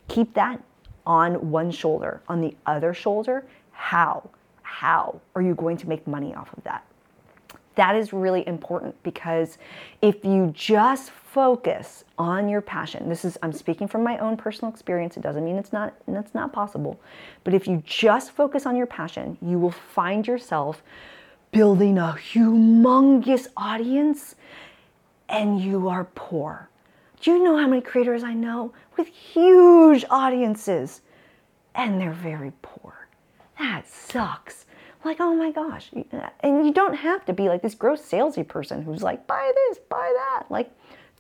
Keep 0.08 0.34
that 0.36 0.64
on 1.06 1.52
one 1.52 1.72
shoulder. 1.72 2.22
On 2.28 2.40
the 2.40 2.56
other 2.66 2.94
shoulder, 2.94 3.46
how? 3.72 4.30
How 4.62 5.20
are 5.36 5.42
you 5.42 5.56
going 5.56 5.78
to 5.78 5.90
make 5.90 6.08
money 6.08 6.36
off 6.36 6.54
of 6.56 6.64
that? 6.64 6.87
That 7.78 7.96
is 7.96 8.12
really 8.12 8.46
important 8.48 9.02
because 9.04 9.60
if 10.02 10.26
you 10.26 10.52
just 10.56 11.12
focus 11.12 12.04
on 12.18 12.50
your 12.50 12.60
passion, 12.60 13.08
this 13.08 13.24
is 13.24 13.38
I'm 13.44 13.54
speaking 13.54 13.88
from 13.88 14.04
my 14.04 14.18
own 14.18 14.36
personal 14.36 14.74
experience. 14.74 15.16
It 15.16 15.22
doesn't 15.22 15.46
mean 15.46 15.58
it's 15.58 15.72
not 15.72 15.94
it's 16.08 16.34
not 16.34 16.52
possible. 16.52 17.00
But 17.44 17.54
if 17.54 17.68
you 17.68 17.84
just 17.86 18.32
focus 18.32 18.66
on 18.66 18.76
your 18.76 18.88
passion, 18.88 19.38
you 19.44 19.60
will 19.60 19.72
find 19.72 20.26
yourself 20.26 20.82
building 21.52 22.00
a 22.00 22.18
humongous 22.34 23.48
audience 23.56 24.34
and 25.30 25.62
you 25.62 25.88
are 25.88 26.06
poor. 26.16 26.70
Do 27.22 27.32
you 27.32 27.44
know 27.44 27.58
how 27.58 27.68
many 27.68 27.84
creators 27.84 28.24
I 28.24 28.34
know 28.34 28.74
with 28.98 29.08
huge 29.08 30.04
audiences 30.10 31.02
and 31.76 32.02
they're 32.02 32.12
very 32.12 32.54
poor? 32.64 33.08
That 33.60 33.88
sucks 33.88 34.66
like, 35.04 35.18
oh 35.20 35.34
my 35.34 35.52
gosh. 35.52 35.90
Uh, 36.12 36.30
and 36.42 36.66
you 36.66 36.74
don't 36.74 36.96
have 36.96 37.26
to 37.26 37.34
be 37.34 37.50
like 37.50 37.62
this 37.62 37.76
gross 37.76 38.02
salesy 38.02 38.48
person 38.48 38.82
who's 38.82 39.04
like, 39.04 39.28
buy 39.28 39.52
this, 39.56 39.80
buy 39.90 40.12
that. 40.16 40.46
Like, 40.50 40.72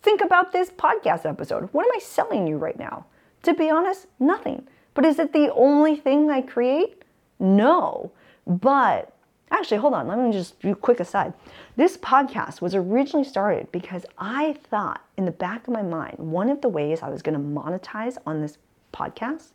think 0.01 0.21
about 0.21 0.51
this 0.51 0.69
podcast 0.69 1.25
episode. 1.25 1.69
What 1.71 1.86
am 1.86 1.91
I 1.95 1.99
selling 1.99 2.47
you 2.47 2.57
right 2.57 2.78
now? 2.78 3.05
To 3.43 3.53
be 3.53 3.69
honest, 3.69 4.07
nothing. 4.19 4.67
But 4.93 5.05
is 5.05 5.19
it 5.19 5.34
the 5.34 5.53
only 5.53 5.95
thing 5.95 6.30
I 6.30 6.41
create? 6.41 7.03
No. 7.39 8.11
But 8.45 9.13
Actually, 9.49 9.78
hold 9.78 9.93
on, 9.93 10.07
let 10.07 10.19
me 10.19 10.32
just 10.32 10.59
do 10.59 10.71
a 10.71 10.75
quick 10.75 10.99
aside. 10.99 11.34
This 11.78 11.95
podcast 11.95 12.59
was 12.59 12.75
originally 12.75 13.23
started 13.23 13.71
because 13.71 14.05
I 14.17 14.57
thought 14.69 15.05
in 15.15 15.23
the 15.23 15.32
back 15.32 15.67
of 15.67 15.73
my 15.73 15.82
mind, 15.82 16.17
one 16.17 16.49
of 16.49 16.59
the 16.59 16.67
ways 16.67 17.01
I 17.01 17.09
was 17.09 17.21
going 17.21 17.34
to 17.34 17.61
monetize 17.61 18.17
on 18.25 18.41
this 18.41 18.57
podcast 18.91 19.51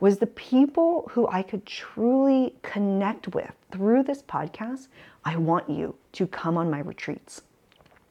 was 0.00 0.18
the 0.18 0.26
people 0.26 1.08
who 1.12 1.26
I 1.28 1.42
could 1.42 1.66
truly 1.66 2.54
connect 2.62 3.28
with 3.34 3.52
through 3.72 4.04
this 4.04 4.22
podcast. 4.22 4.88
I 5.24 5.36
want 5.36 5.68
you 5.68 5.96
to 6.12 6.26
come 6.26 6.56
on 6.56 6.70
my 6.70 6.80
retreats. 6.80 7.42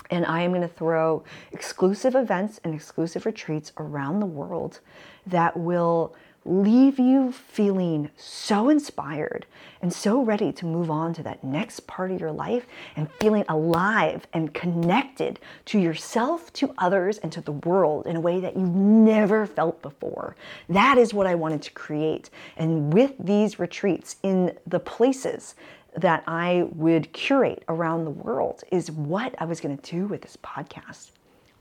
And 0.10 0.26
I 0.26 0.42
am 0.42 0.52
going 0.52 0.62
to 0.62 0.68
throw 0.68 1.24
exclusive 1.52 2.16
events 2.16 2.60
and 2.64 2.74
exclusive 2.74 3.26
retreats 3.26 3.74
around 3.78 4.20
the 4.20 4.26
world 4.26 4.80
that 5.26 5.58
will 5.58 6.16
leave 6.48 7.00
you 7.00 7.32
feeling 7.32 8.10
so 8.16 8.70
inspired 8.70 9.46
and 9.82 9.94
so 9.94 10.22
ready 10.22 10.52
to 10.52 10.66
move 10.66 10.90
on 10.90 11.14
to 11.14 11.24
that 11.24 11.44
next 11.44 11.86
part 11.88 12.12
of 12.12 12.20
your 12.20 12.32
life 12.32 12.66
and 12.96 13.12
feeling 13.14 13.46
alive 13.50 14.28
and 14.34 14.54
connected 14.54 15.40
to 15.66 15.80
yourself, 15.80 16.52
to 16.54 16.74
others, 16.78 17.18
and 17.20 17.32
to 17.32 17.42
the 17.42 17.52
world 17.52 18.08
in 18.08 18.16
a 18.16 18.20
way 18.20 18.40
that 18.40 18.56
you've 18.56 18.74
never 18.74 19.46
felt 19.46 19.82
before. 19.82 20.36
That 20.70 20.98
is 20.98 21.14
what 21.14 21.28
I 21.28 21.36
wanted 21.36 21.62
to 21.64 21.72
create. 21.72 22.30
And 22.56 22.92
with 22.94 23.14
these 23.20 23.60
retreats 23.60 24.16
in 24.24 24.58
the 24.66 24.80
places 24.80 25.56
that 25.96 26.24
I 26.28 26.68
would 26.74 27.12
curate 27.14 27.64
around 27.68 28.06
the 28.06 28.12
world, 28.12 28.64
is 28.72 28.92
what 28.92 29.36
I 29.40 29.46
was 29.46 29.60
going 29.60 29.78
to 29.78 29.92
do 29.92 30.06
with 30.06 30.22
this 30.22 30.38
podcast. 30.38 31.12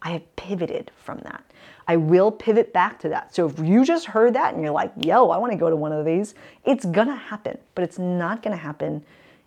I 0.02 0.10
have 0.10 0.36
pivoted 0.36 0.90
from 1.02 1.18
that. 1.20 1.42
I 1.88 1.96
will 1.96 2.32
pivot 2.32 2.72
back 2.72 2.98
to 3.00 3.08
that. 3.10 3.34
So 3.34 3.46
if 3.46 3.58
you 3.58 3.84
just 3.84 4.06
heard 4.06 4.34
that 4.34 4.54
and 4.54 4.62
you're 4.62 4.72
like, 4.72 4.92
yo, 5.04 5.30
I 5.30 5.38
want 5.38 5.52
to 5.52 5.58
go 5.58 5.70
to 5.70 5.76
one 5.76 5.92
of 5.92 6.04
these, 6.04 6.34
it's 6.64 6.84
going 6.84 7.08
to 7.08 7.14
happen, 7.14 7.58
but 7.74 7.84
it's 7.84 7.98
not 7.98 8.42
going 8.42 8.56
to 8.56 8.62
happen 8.62 9.04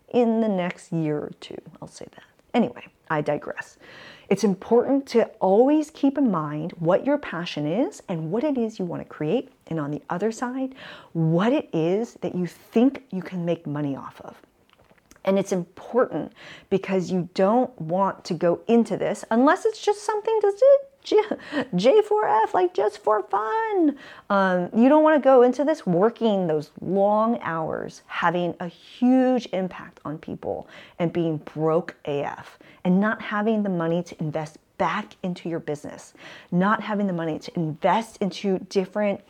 in 0.08 0.40
the 0.40 0.48
next 0.48 0.92
year 0.92 1.18
or 1.18 1.32
two. 1.40 1.60
I'll 1.80 1.88
say 1.88 2.06
that. 2.12 2.24
Anyway, 2.54 2.86
I 3.10 3.20
digress. 3.20 3.76
It's 4.28 4.44
important 4.44 5.06
to 5.08 5.24
always 5.40 5.90
keep 5.90 6.16
in 6.16 6.30
mind 6.30 6.72
what 6.78 7.04
your 7.04 7.18
passion 7.18 7.66
is 7.66 8.02
and 8.08 8.30
what 8.30 8.44
it 8.44 8.56
is 8.56 8.78
you 8.78 8.84
want 8.84 9.02
to 9.02 9.08
create. 9.08 9.50
And 9.66 9.78
on 9.80 9.90
the 9.90 10.02
other 10.08 10.32
side, 10.32 10.74
what 11.12 11.52
it 11.52 11.68
is 11.72 12.14
that 12.22 12.34
you 12.34 12.46
think 12.46 13.04
you 13.10 13.22
can 13.22 13.44
make 13.44 13.66
money 13.66 13.96
off 13.96 14.20
of. 14.22 14.40
And 15.24 15.38
it's 15.38 15.52
important 15.52 16.32
because 16.70 17.10
you 17.10 17.28
don't 17.34 17.78
want 17.80 18.24
to 18.24 18.34
go 18.34 18.60
into 18.68 18.96
this 18.96 19.24
unless 19.30 19.66
it's 19.66 19.80
just 19.80 20.04
something 20.04 20.40
to 20.40 20.52
J4F, 21.52 22.54
like 22.54 22.74
just 22.74 23.02
for 23.02 23.22
fun. 23.24 23.96
Um, 24.28 24.70
you 24.76 24.88
don't 24.88 25.02
want 25.02 25.22
to 25.22 25.24
go 25.24 25.42
into 25.42 25.64
this 25.64 25.86
working 25.86 26.46
those 26.46 26.70
long 26.80 27.38
hours, 27.40 28.02
having 28.06 28.54
a 28.60 28.66
huge 28.66 29.48
impact 29.52 30.00
on 30.04 30.18
people 30.18 30.68
and 30.98 31.12
being 31.12 31.38
broke 31.38 31.96
AF 32.04 32.58
and 32.84 33.00
not 33.00 33.20
having 33.22 33.62
the 33.62 33.68
money 33.68 34.02
to 34.02 34.20
invest 34.20 34.58
back 34.78 35.16
into 35.22 35.48
your 35.48 35.60
business, 35.60 36.14
not 36.50 36.82
having 36.82 37.06
the 37.06 37.12
money 37.12 37.38
to 37.38 37.52
invest 37.54 38.16
into 38.22 38.58
different 38.70 39.20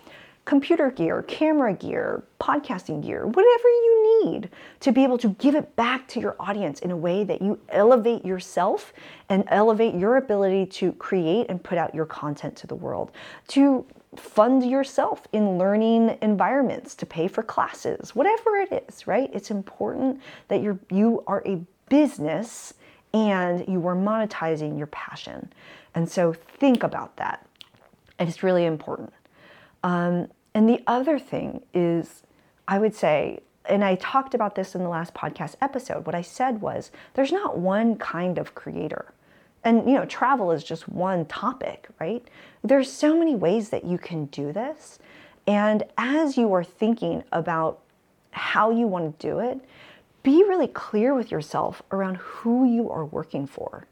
computer 0.45 0.91
gear, 0.91 1.23
camera 1.23 1.75
gear, 1.75 2.23
podcasting 2.41 3.05
gear, 3.05 3.27
whatever 3.27 3.69
you 3.69 4.00
need 4.25 4.51
to 4.81 4.93
be 4.93 5.05
able 5.05 5.19
to 5.19 5.29
give 5.31 5.55
it 5.55 5.77
back 5.77 6.07
to 6.09 6.21
your 6.21 6.37
audience 6.39 6.81
in 6.81 6.91
a 6.91 6.97
way 6.97 7.25
that 7.25 7.43
you 7.43 7.59
elevate 7.69 8.25
yourself 8.25 8.93
and 9.29 9.45
elevate 9.49 9.95
your 9.95 10.17
ability 10.17 10.67
to 10.67 10.93
create 10.93 11.47
and 11.49 11.63
put 11.63 11.79
out 11.79 11.95
your 11.95 12.07
content 12.07 12.57
to 12.57 12.67
the 12.67 12.75
world, 12.75 13.11
to 13.49 13.85
fund 14.17 14.69
yourself 14.69 15.27
in 15.33 15.59
learning 15.59 16.19
environments, 16.21 16.95
to 16.97 17.07
pay 17.07 17.29
for 17.29 17.43
classes, 17.43 18.15
whatever 18.15 18.57
it 18.57 18.85
is, 18.89 19.07
right? 19.07 19.31
It's 19.33 19.51
important 19.51 20.21
that 20.49 20.63
you're 20.63 20.79
you 20.91 21.23
are 21.27 21.43
a 21.47 21.61
business 21.89 22.75
and 23.13 23.67
you 23.69 23.87
are 23.87 23.97
monetizing 23.97 24.79
your 24.79 24.87
passion. 24.89 25.53
And 25.95 26.09
so 26.09 26.33
think 26.33 26.83
about 26.83 27.17
that. 27.17 27.47
And 28.19 28.29
it's 28.29 28.43
really 28.43 28.65
important. 28.65 29.13
Um, 29.83 30.29
and 30.55 30.69
the 30.69 30.81
other 30.87 31.19
thing 31.19 31.63
is, 31.75 32.23
I 32.69 32.79
would 32.79 32.95
say, 32.95 33.41
and 33.71 33.85
I 33.85 33.95
talked 33.95 34.35
about 34.35 34.55
this 34.55 34.75
in 34.75 34.83
the 34.83 34.89
last 34.89 35.15
podcast 35.15 35.55
episode, 35.61 36.05
what 36.05 36.15
I 36.15 36.23
said 36.23 36.61
was 36.61 36.91
there's 37.15 37.33
not 37.33 37.59
one 37.59 37.97
kind 37.97 38.37
of 38.37 38.55
creator. 38.55 39.13
And 39.63 39.89
you 39.89 39.95
know, 39.95 40.05
travel 40.07 40.51
is 40.51 40.65
just 40.65 40.89
one 40.89 41.27
topic, 41.27 41.89
right? 42.01 42.27
There's 42.65 42.93
so 42.93 43.17
many 43.19 43.35
ways 43.35 43.69
that 43.71 43.85
you 43.85 43.99
can 43.99 44.27
do 44.27 44.53
this. 44.53 44.99
And 45.47 45.85
as 45.97 46.37
you 46.37 46.53
are 46.53 46.65
thinking 46.65 47.23
about 47.33 47.81
how 48.33 48.71
you 48.71 48.87
want 48.87 49.19
to 49.19 49.27
do 49.27 49.39
it, 49.39 49.61
be 50.23 50.45
really 50.45 50.69
clear 50.69 51.15
with 51.15 51.31
yourself 51.31 51.83
around 51.91 52.17
who 52.17 52.65
you 52.65 52.91
are 52.91 53.05
working 53.05 53.47
for 53.47 53.87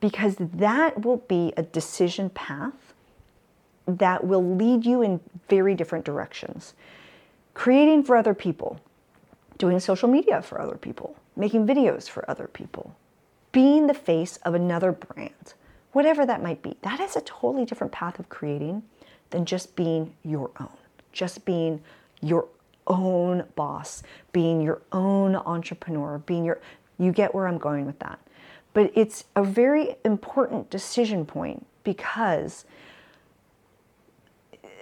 because 0.00 0.36
that 0.38 1.04
will 1.04 1.18
be 1.28 1.52
a 1.56 1.62
decision 1.62 2.30
path 2.30 2.94
that 3.86 4.24
will 4.24 4.56
lead 4.56 4.84
you 4.84 5.02
in 5.02 5.20
very 5.48 5.74
different 5.74 6.04
directions. 6.04 6.74
Creating 7.54 8.02
for 8.04 8.16
other 8.16 8.34
people, 8.34 8.80
doing 9.58 9.80
social 9.80 10.08
media 10.08 10.40
for 10.40 10.60
other 10.60 10.76
people, 10.76 11.16
making 11.36 11.66
videos 11.66 12.08
for 12.08 12.28
other 12.30 12.46
people, 12.46 12.94
being 13.52 13.86
the 13.86 13.94
face 13.94 14.38
of 14.38 14.54
another 14.54 14.92
brand, 14.92 15.54
whatever 15.92 16.24
that 16.24 16.42
might 16.42 16.62
be. 16.62 16.76
That 16.82 17.00
is 17.00 17.16
a 17.16 17.20
totally 17.20 17.64
different 17.64 17.92
path 17.92 18.18
of 18.18 18.28
creating 18.28 18.82
than 19.30 19.44
just 19.44 19.76
being 19.76 20.14
your 20.24 20.50
own, 20.60 20.76
just 21.12 21.44
being 21.44 21.82
your 22.22 22.46
own 22.86 23.44
boss, 23.54 24.02
being 24.32 24.60
your 24.60 24.80
own 24.92 25.36
entrepreneur, 25.36 26.18
being 26.18 26.44
your, 26.44 26.60
you 26.98 27.12
get 27.12 27.34
where 27.34 27.46
I'm 27.46 27.58
going 27.58 27.84
with 27.84 27.98
that. 27.98 28.18
But 28.72 28.92
it's 28.94 29.24
a 29.34 29.42
very 29.42 29.96
important 30.04 30.70
decision 30.70 31.26
point 31.26 31.66
because 31.84 32.64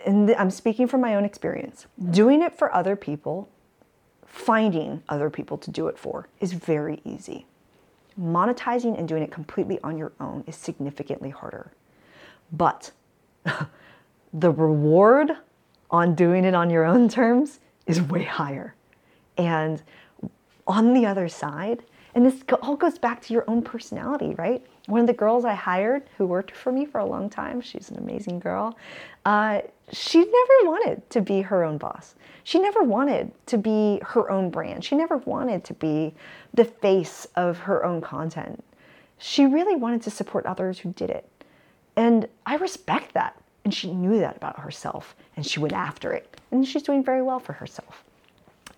and 0.06 0.30
I'm 0.36 0.50
speaking 0.50 0.86
from 0.86 1.00
my 1.00 1.16
own 1.16 1.24
experience, 1.24 1.86
doing 2.10 2.40
it 2.40 2.56
for 2.56 2.72
other 2.72 2.94
people, 2.94 3.48
finding 4.36 5.02
other 5.08 5.30
people 5.30 5.56
to 5.56 5.70
do 5.70 5.88
it 5.88 5.98
for 5.98 6.28
is 6.40 6.52
very 6.52 7.00
easy. 7.04 7.46
Monetizing 8.20 8.96
and 8.98 9.08
doing 9.08 9.22
it 9.22 9.30
completely 9.30 9.78
on 9.82 9.96
your 9.96 10.12
own 10.20 10.44
is 10.46 10.54
significantly 10.54 11.30
harder. 11.30 11.72
But 12.52 12.92
the 14.34 14.50
reward 14.50 15.32
on 15.90 16.14
doing 16.14 16.44
it 16.44 16.54
on 16.54 16.68
your 16.68 16.84
own 16.84 17.08
terms 17.18 17.60
is 17.86 18.02
way 18.02 18.24
higher. 18.24 18.74
And 19.38 19.82
on 20.66 20.92
the 20.92 21.06
other 21.06 21.28
side, 21.28 21.82
and 22.14 22.26
this 22.26 22.42
all 22.60 22.76
goes 22.76 22.98
back 22.98 23.22
to 23.22 23.32
your 23.32 23.44
own 23.48 23.62
personality, 23.62 24.34
right? 24.34 24.64
One 24.86 25.00
of 25.00 25.06
the 25.06 25.12
girls 25.12 25.44
I 25.44 25.54
hired 25.54 26.04
who 26.16 26.26
worked 26.26 26.52
for 26.52 26.70
me 26.70 26.86
for 26.86 27.00
a 27.00 27.04
long 27.04 27.28
time, 27.28 27.60
she's 27.60 27.90
an 27.90 27.98
amazing 27.98 28.38
girl, 28.38 28.76
uh, 29.24 29.60
she 29.92 30.18
never 30.18 30.70
wanted 30.70 31.08
to 31.10 31.20
be 31.20 31.42
her 31.42 31.64
own 31.64 31.78
boss. 31.78 32.14
She 32.44 32.60
never 32.60 32.82
wanted 32.82 33.32
to 33.46 33.58
be 33.58 34.00
her 34.04 34.30
own 34.30 34.50
brand. 34.50 34.84
She 34.84 34.94
never 34.96 35.16
wanted 35.18 35.64
to 35.64 35.74
be 35.74 36.14
the 36.54 36.64
face 36.64 37.26
of 37.34 37.58
her 37.58 37.84
own 37.84 38.00
content. 38.00 38.62
She 39.18 39.46
really 39.46 39.74
wanted 39.74 40.02
to 40.02 40.10
support 40.10 40.46
others 40.46 40.78
who 40.78 40.92
did 40.92 41.10
it. 41.10 41.28
And 41.96 42.28
I 42.44 42.56
respect 42.56 43.14
that. 43.14 43.40
And 43.64 43.74
she 43.74 43.92
knew 43.92 44.18
that 44.20 44.36
about 44.36 44.60
herself 44.60 45.16
and 45.36 45.44
she 45.44 45.58
went 45.58 45.72
after 45.72 46.12
it. 46.12 46.40
And 46.52 46.66
she's 46.66 46.84
doing 46.84 47.02
very 47.02 47.22
well 47.22 47.40
for 47.40 47.52
herself. 47.52 48.04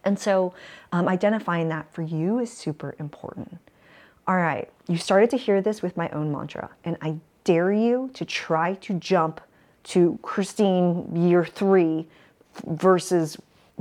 And 0.05 0.19
so 0.19 0.55
um, 0.93 1.09
identifying 1.09 1.69
that 1.69 1.93
for 1.93 2.01
you 2.01 2.39
is 2.39 2.51
super 2.51 2.95
important. 2.99 3.59
All 4.29 4.37
right, 4.37 4.69
you 4.89 4.99
started 4.99 5.31
to 5.31 5.39
hear 5.39 5.63
this 5.63 5.81
with 5.81 5.97
my 5.97 6.11
own 6.11 6.31
mantra, 6.31 6.69
and 6.85 6.99
I 7.01 7.17
dare 7.45 7.73
you 7.73 8.11
to 8.13 8.27
try 8.27 8.75
to 8.75 8.93
jump 8.93 9.41
to 9.85 10.19
Christine 10.21 11.17
year 11.17 11.47
three 11.47 12.07
versus 12.67 13.39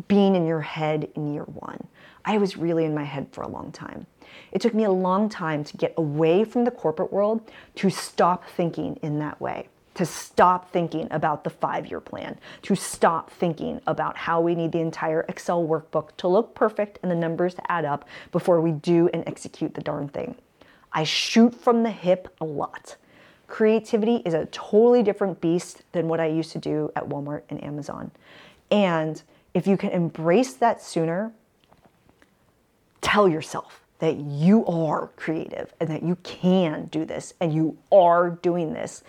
being 0.07 0.37
in 0.37 0.47
your 0.47 0.61
head 0.61 1.09
in 1.15 1.33
year 1.33 1.43
one. 1.43 1.85
I 2.23 2.37
was 2.37 2.55
really 2.55 2.85
in 2.85 2.95
my 2.95 3.03
head 3.03 3.27
for 3.33 3.41
a 3.41 3.47
long 3.49 3.73
time. 3.73 4.05
It 4.53 4.61
took 4.61 4.73
me 4.73 4.85
a 4.85 4.91
long 4.91 5.27
time 5.27 5.65
to 5.65 5.75
get 5.75 5.93
away 5.97 6.45
from 6.45 6.63
the 6.63 6.71
corporate 6.71 7.11
world 7.11 7.41
to 7.75 7.89
stop 7.89 8.45
thinking 8.47 8.97
in 9.01 9.19
that 9.19 9.41
way 9.41 9.67
to 9.97 10.05
stop 10.05 10.71
thinking 10.71 11.07
about 11.09 11.43
the 11.43 11.49
five 11.49 11.87
year 11.87 11.99
plan, 11.99 12.37
to 12.61 12.75
stop 12.75 13.31
thinking 13.31 13.81
about 13.87 14.15
how 14.15 14.39
we 14.39 14.53
need 14.53 14.71
the 14.71 14.79
entire 14.79 15.25
Excel 15.27 15.65
workbook 15.65 16.15
to 16.17 16.27
look 16.27 16.53
perfect 16.53 16.99
and 17.01 17.09
the 17.11 17.15
numbers 17.15 17.55
to 17.55 17.71
add 17.71 17.83
up 17.83 18.07
before 18.31 18.61
we 18.61 18.71
do 18.71 19.09
and 19.11 19.23
execute 19.27 19.73
the 19.73 19.81
darn 19.81 20.07
thing. 20.07 20.35
I 20.93 21.03
shoot 21.03 21.55
from 21.55 21.81
the 21.81 21.89
hip 21.89 22.27
a 22.39 22.45
lot. 22.45 22.95
Creativity 23.47 24.17
is 24.17 24.35
a 24.35 24.45
totally 24.47 25.01
different 25.01 25.41
beast 25.41 25.81
than 25.93 26.07
what 26.07 26.19
I 26.19 26.27
used 26.27 26.51
to 26.51 26.59
do 26.59 26.91
at 26.95 27.09
Walmart 27.09 27.41
and 27.49 27.63
Amazon. 27.63 28.11
And 28.69 29.19
if 29.55 29.65
you 29.65 29.77
can 29.77 29.89
embrace 29.89 30.53
that 30.53 30.79
sooner, 30.79 31.31
tell 33.01 33.27
yourself 33.27 33.81
that 33.97 34.17
you 34.17 34.63
are 34.67 35.07
creative 35.15 35.73
and 35.79 35.89
that 35.89 36.03
you 36.03 36.17
can 36.17 36.85
do 36.85 37.03
this 37.03 37.33
and 37.39 37.51
you 37.51 37.75
are 37.91 38.29
doing 38.29 38.73
this 38.73 39.03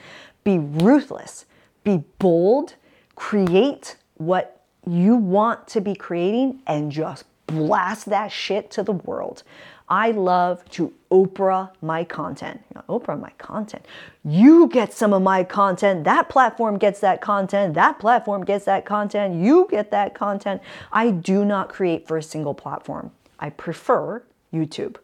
be 0.44 0.58
ruthless, 0.58 1.46
be 1.84 2.04
bold, 2.18 2.74
create 3.16 3.96
what 4.16 4.62
you 4.86 5.16
want 5.16 5.68
to 5.68 5.80
be 5.80 5.94
creating, 5.94 6.62
and 6.66 6.90
just 6.90 7.24
blast 7.46 8.06
that 8.06 8.30
shit 8.30 8.70
to 8.70 8.82
the 8.82 8.92
world. 8.92 9.42
I 9.88 10.10
love 10.10 10.68
to 10.72 10.92
Oprah 11.10 11.70
my 11.80 12.04
content. 12.04 12.60
Oprah 12.88 13.18
my 13.18 13.30
content. 13.38 13.86
You 14.22 14.68
get 14.68 14.92
some 14.92 15.14
of 15.14 15.22
my 15.22 15.44
content. 15.44 16.04
That 16.04 16.28
platform 16.28 16.78
gets 16.78 17.00
that 17.00 17.22
content. 17.22 17.74
That 17.74 17.98
platform 17.98 18.44
gets 18.44 18.66
that 18.66 18.84
content. 18.84 19.42
You 19.42 19.66
get 19.70 19.90
that 19.90 20.14
content. 20.14 20.60
I 20.92 21.10
do 21.10 21.44
not 21.44 21.70
create 21.70 22.06
for 22.06 22.18
a 22.18 22.22
single 22.22 22.54
platform. 22.54 23.12
I 23.38 23.50
prefer 23.50 24.22
YouTube. 24.52 24.96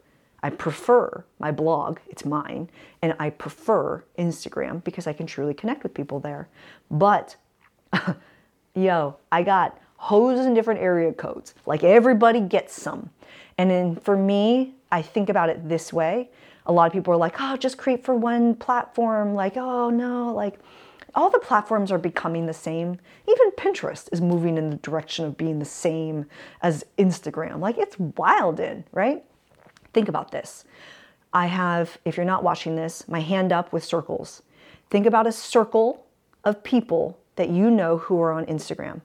I 0.45 0.51
prefer 0.51 1.25
my 1.39 1.51
blog, 1.51 2.01
it's 2.07 2.27
mine, 2.27 2.69
and 3.01 3.17
I 3.19 3.31
prefer 3.31 4.05
Instagram 4.19 4.85
because 4.85 5.07
I 5.07 5.15
can 5.15 5.27
truly 5.27 5.55
connect 5.55 5.83
with 5.83 5.95
people 5.95 6.21
there. 6.21 6.49
But 6.91 7.37
yo, 8.75 9.17
I 9.33 9.43
got 9.43 9.81
hoes 9.97 10.45
in 10.45 10.53
different 10.53 10.81
area 10.81 11.15
codes. 11.15 11.55
Like 11.65 11.83
everybody 11.83 12.41
gets 12.41 12.75
some. 12.75 13.09
And 13.57 13.71
then 13.71 13.97
for 13.97 14.19
me, 14.19 14.75
I 14.93 15.01
think 15.01 15.31
about 15.31 15.49
it 15.49 15.67
this 15.67 15.95
way. 15.95 16.29
A 16.67 16.73
lot 16.73 16.87
of 16.87 16.93
people 16.93 17.15
are 17.15 17.17
like, 17.17 17.37
oh, 17.41 17.57
just 17.57 17.79
create 17.79 18.05
for 18.05 18.15
one 18.15 18.55
platform. 18.55 19.35
Like, 19.35 19.57
oh 19.57 19.89
no, 19.89 20.31
like 20.35 20.59
all 21.15 21.31
the 21.31 21.39
platforms 21.39 21.91
are 21.91 21.97
becoming 21.97 22.45
the 22.45 22.53
same. 22.53 22.99
Even 23.27 23.51
Pinterest 23.53 24.11
is 24.13 24.21
moving 24.21 24.59
in 24.59 24.69
the 24.69 24.77
direction 24.77 25.25
of 25.25 25.39
being 25.39 25.59
the 25.59 25.65
same 25.65 26.27
as 26.61 26.85
Instagram. 26.99 27.61
Like 27.61 27.79
it's 27.79 27.99
wild 27.99 28.61
in, 28.61 28.85
right? 28.93 29.25
Think 29.95 30.09
about 30.09 30.33
this. 30.33 30.65
I 31.33 31.47
have, 31.47 31.99
if 32.05 32.17
you're 32.17 32.27
not 32.27 32.45
watching 32.45 32.77
this, 32.77 33.09
my 33.09 33.21
hand 33.21 33.53
up 33.53 33.73
with 33.73 33.85
circles. 33.85 34.43
Think 34.91 35.07
about 35.07 35.27
a 35.27 35.33
circle 35.33 36.07
of 36.45 36.63
people 36.63 37.19
that 37.37 37.49
you 37.49 37.71
know 37.71 37.99
who 37.99 38.21
are 38.21 38.33
on 38.33 38.45
Instagram. 38.47 39.01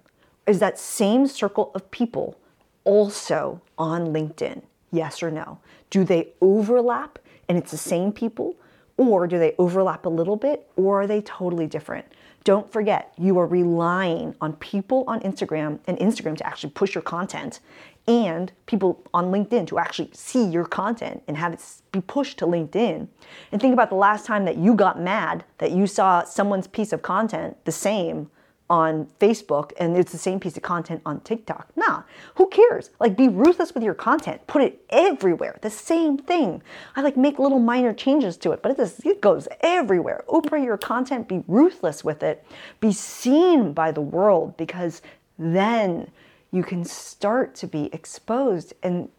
Is 0.46 0.60
that 0.60 0.78
same 0.80 1.28
circle 1.28 1.72
of 1.74 1.90
people 1.92 2.38
also 2.84 3.62
on 3.78 4.08
LinkedIn? 4.08 4.64
Yes 4.92 5.24
or 5.24 5.32
no? 5.32 5.60
Do 5.90 6.04
they 6.04 6.30
overlap 6.42 7.20
and 7.48 7.58
it's 7.58 7.72
the 7.72 7.78
same 7.78 8.12
people? 8.12 8.56
Or 8.98 9.28
do 9.28 9.40
they 9.40 9.56
overlap 9.58 10.06
a 10.06 10.10
little 10.10 10.36
bit 10.36 10.70
or 10.76 11.02
are 11.02 11.08
they 11.08 11.22
totally 11.22 11.68
different? 11.68 12.06
Don't 12.44 12.72
forget, 12.72 13.14
you 13.18 13.38
are 13.38 13.46
relying 13.46 14.36
on 14.42 14.54
people 14.54 15.04
on 15.08 15.20
Instagram 15.22 15.80
and 15.88 15.98
Instagram 16.00 16.36
to 16.38 16.48
actually 16.48 16.72
push 16.72 16.96
your 16.96 17.02
content 17.02 17.60
and 18.08 18.52
people 18.66 19.04
on 19.14 19.32
LinkedIn 19.32 19.68
to 19.68 19.78
actually 19.78 20.10
see 20.14 20.46
your 20.46 20.66
content 20.66 21.24
and 21.28 21.38
have 21.38 21.54
it 21.54 21.64
be 21.92 22.02
pushed 22.02 22.40
to 22.40 22.46
LinkedIn. 22.46 23.08
And 23.52 23.62
think 23.62 23.74
about 23.74 23.90
the 23.90 23.96
last 23.96 24.26
time 24.26 24.46
that 24.46 24.58
you 24.58 24.74
got 24.74 25.00
mad 25.00 25.44
that 25.60 25.72
you 25.72 25.86
saw 25.88 26.24
someone's 26.24 26.68
piece 26.68 26.92
of 26.92 27.02
content 27.02 27.58
the 27.66 27.72
same 27.72 28.30
on 28.70 29.08
Facebook 29.20 29.72
and 29.80 29.98
it's 29.98 30.12
the 30.12 30.18
same 30.18 30.40
piece 30.40 30.56
of 30.56 30.62
content 30.64 31.02
on 31.06 31.20
TikTok. 31.22 31.70
Nah, 31.76 32.04
who 32.36 32.48
cares? 32.50 32.92
Like 33.00 33.18
be 33.18 33.28
ruthless 33.28 33.74
with 33.74 33.84
your 33.84 33.96
content. 33.96 34.46
Put 34.46 34.62
it 34.62 34.86
everywhere. 34.90 35.58
The 35.62 35.72
same 35.72 36.18
thing. 36.18 36.62
I 36.96 37.02
like 37.02 37.18
make 37.18 37.40
little 37.40 37.60
minor 37.60 37.94
changes 37.94 38.38
to 38.38 38.52
it, 38.52 38.62
but 38.62 38.74
it, 38.74 38.80
is, 38.80 39.00
it 39.04 39.22
goes 39.22 39.48
everywhere. 39.62 40.24
Oprah 40.28 40.64
your 40.64 40.78
content, 40.78 41.28
be 41.28 41.44
ruthless 41.48 42.04
with 42.04 42.22
it. 42.22 42.46
Be 42.80 42.92
seen 42.92 43.74
by 43.74 43.92
the 43.92 44.02
world 44.02 44.56
because 44.56 45.02
then 45.40 46.12
you 46.52 46.64
can 46.64 46.84
start 46.84 47.56
to 47.56 47.68
be 47.68 47.90
exposed 47.94 48.74
and 48.84 49.10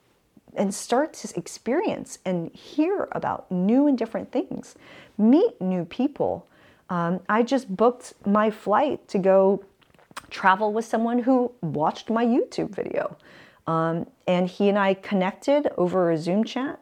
and 0.57 0.74
start 0.74 1.12
to 1.12 1.33
experience 1.39 2.18
and 2.24 2.53
hear 2.53 3.09
about 3.12 3.49
new 3.53 3.87
and 3.87 3.97
different 3.97 4.33
things. 4.33 4.74
Meet 5.16 5.61
new 5.61 5.85
people 5.85 6.49
um, 6.91 7.20
I 7.28 7.45
just 7.45 7.74
booked 7.74 8.14
my 8.26 8.51
flight 8.51 9.07
to 9.09 9.18
go 9.18 9.64
travel 10.28 10.72
with 10.72 10.85
someone 10.85 11.20
who 11.20 11.53
watched 11.62 12.11
my 12.11 12.26
YouTube 12.26 12.74
video. 12.74 13.16
Um, 13.66 14.07
and 14.26 14.49
he 14.49 14.68
and 14.68 14.78
I 14.78 14.95
connected 14.95 15.70
over 15.78 16.11
a 16.11 16.18
Zoom 16.18 16.45
chat 16.45 16.81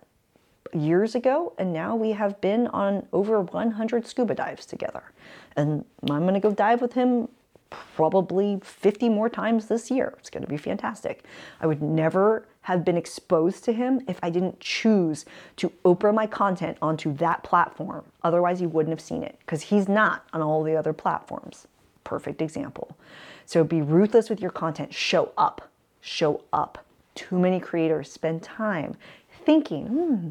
years 0.73 1.15
ago, 1.15 1.53
and 1.59 1.73
now 1.73 1.95
we 1.95 2.13
have 2.13 2.41
been 2.41 2.67
on 2.69 3.07
over 3.13 3.41
100 3.41 4.07
scuba 4.07 4.35
dives 4.35 4.65
together. 4.65 5.03
And 5.57 5.85
I'm 6.11 6.27
to 6.27 6.41
go 6.41 6.53
dive 6.53 6.81
with 6.81 6.95
him 6.95 7.29
probably 7.71 8.61
50 8.63 9.09
more 9.09 9.29
times 9.29 9.67
this 9.67 9.91
year. 9.91 10.15
It's 10.19 10.31
going 10.31 10.43
to 10.43 10.49
be 10.49 10.57
fantastic. 10.57 11.25
I 11.61 11.67
would 11.67 11.83
never 11.83 12.47
have 12.63 12.85
been 12.85 12.97
exposed 12.97 13.65
to 13.65 13.73
him 13.73 14.01
if 14.09 14.19
I 14.23 14.31
didn't 14.31 14.61
choose 14.61 15.25
to 15.57 15.71
Oprah 15.85 16.15
my 16.15 16.27
content 16.27 16.79
onto 16.83 17.15
that 17.15 17.43
platform. 17.43 18.05
Otherwise, 18.23 18.61
you 18.61 18.69
wouldn't 18.69 18.93
have 18.93 19.01
seen 19.01 19.23
it 19.23 19.39
because 19.41 19.63
he's 19.63 19.89
not 19.89 20.27
on 20.33 20.43
all 20.43 20.63
the 20.63 20.77
other 20.77 20.93
platforms. 20.93 21.67
Perfect 22.05 22.43
example. 22.43 22.97
So 23.47 23.65
be 23.65 23.81
ruthless 23.81 24.29
with 24.29 24.41
your 24.41 24.51
content. 24.51 24.93
Show 24.93 25.33
up. 25.39 25.71
Show 26.01 26.43
up. 26.53 26.85
Too 27.15 27.39
many 27.39 27.59
creators 27.59 28.13
spend 28.13 28.43
time 28.43 28.97
thinking, 29.45 29.87
hmm, 29.87 30.29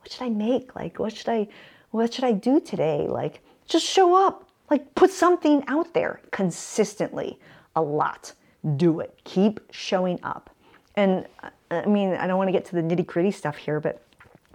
what 0.00 0.10
should 0.10 0.22
I 0.22 0.28
make? 0.28 0.74
Like, 0.74 0.98
what 0.98 1.16
should 1.16 1.28
I, 1.28 1.48
what 1.92 2.12
should 2.12 2.24
I 2.24 2.32
do 2.32 2.60
today? 2.60 3.06
Like, 3.08 3.40
just 3.66 3.86
show 3.86 4.26
up. 4.26 4.49
Like, 4.70 4.94
put 4.94 5.10
something 5.10 5.64
out 5.66 5.92
there 5.94 6.20
consistently. 6.30 7.38
A 7.76 7.82
lot. 7.82 8.32
Do 8.76 9.00
it. 9.00 9.18
Keep 9.24 9.60
showing 9.70 10.18
up. 10.22 10.50
And 10.96 11.26
uh, 11.42 11.50
I 11.70 11.86
mean, 11.86 12.14
I 12.14 12.26
don't 12.26 12.38
want 12.38 12.48
to 12.48 12.52
get 12.52 12.64
to 12.66 12.76
the 12.76 12.82
nitty 12.82 13.06
gritty 13.06 13.30
stuff 13.30 13.56
here, 13.56 13.80
but 13.80 14.02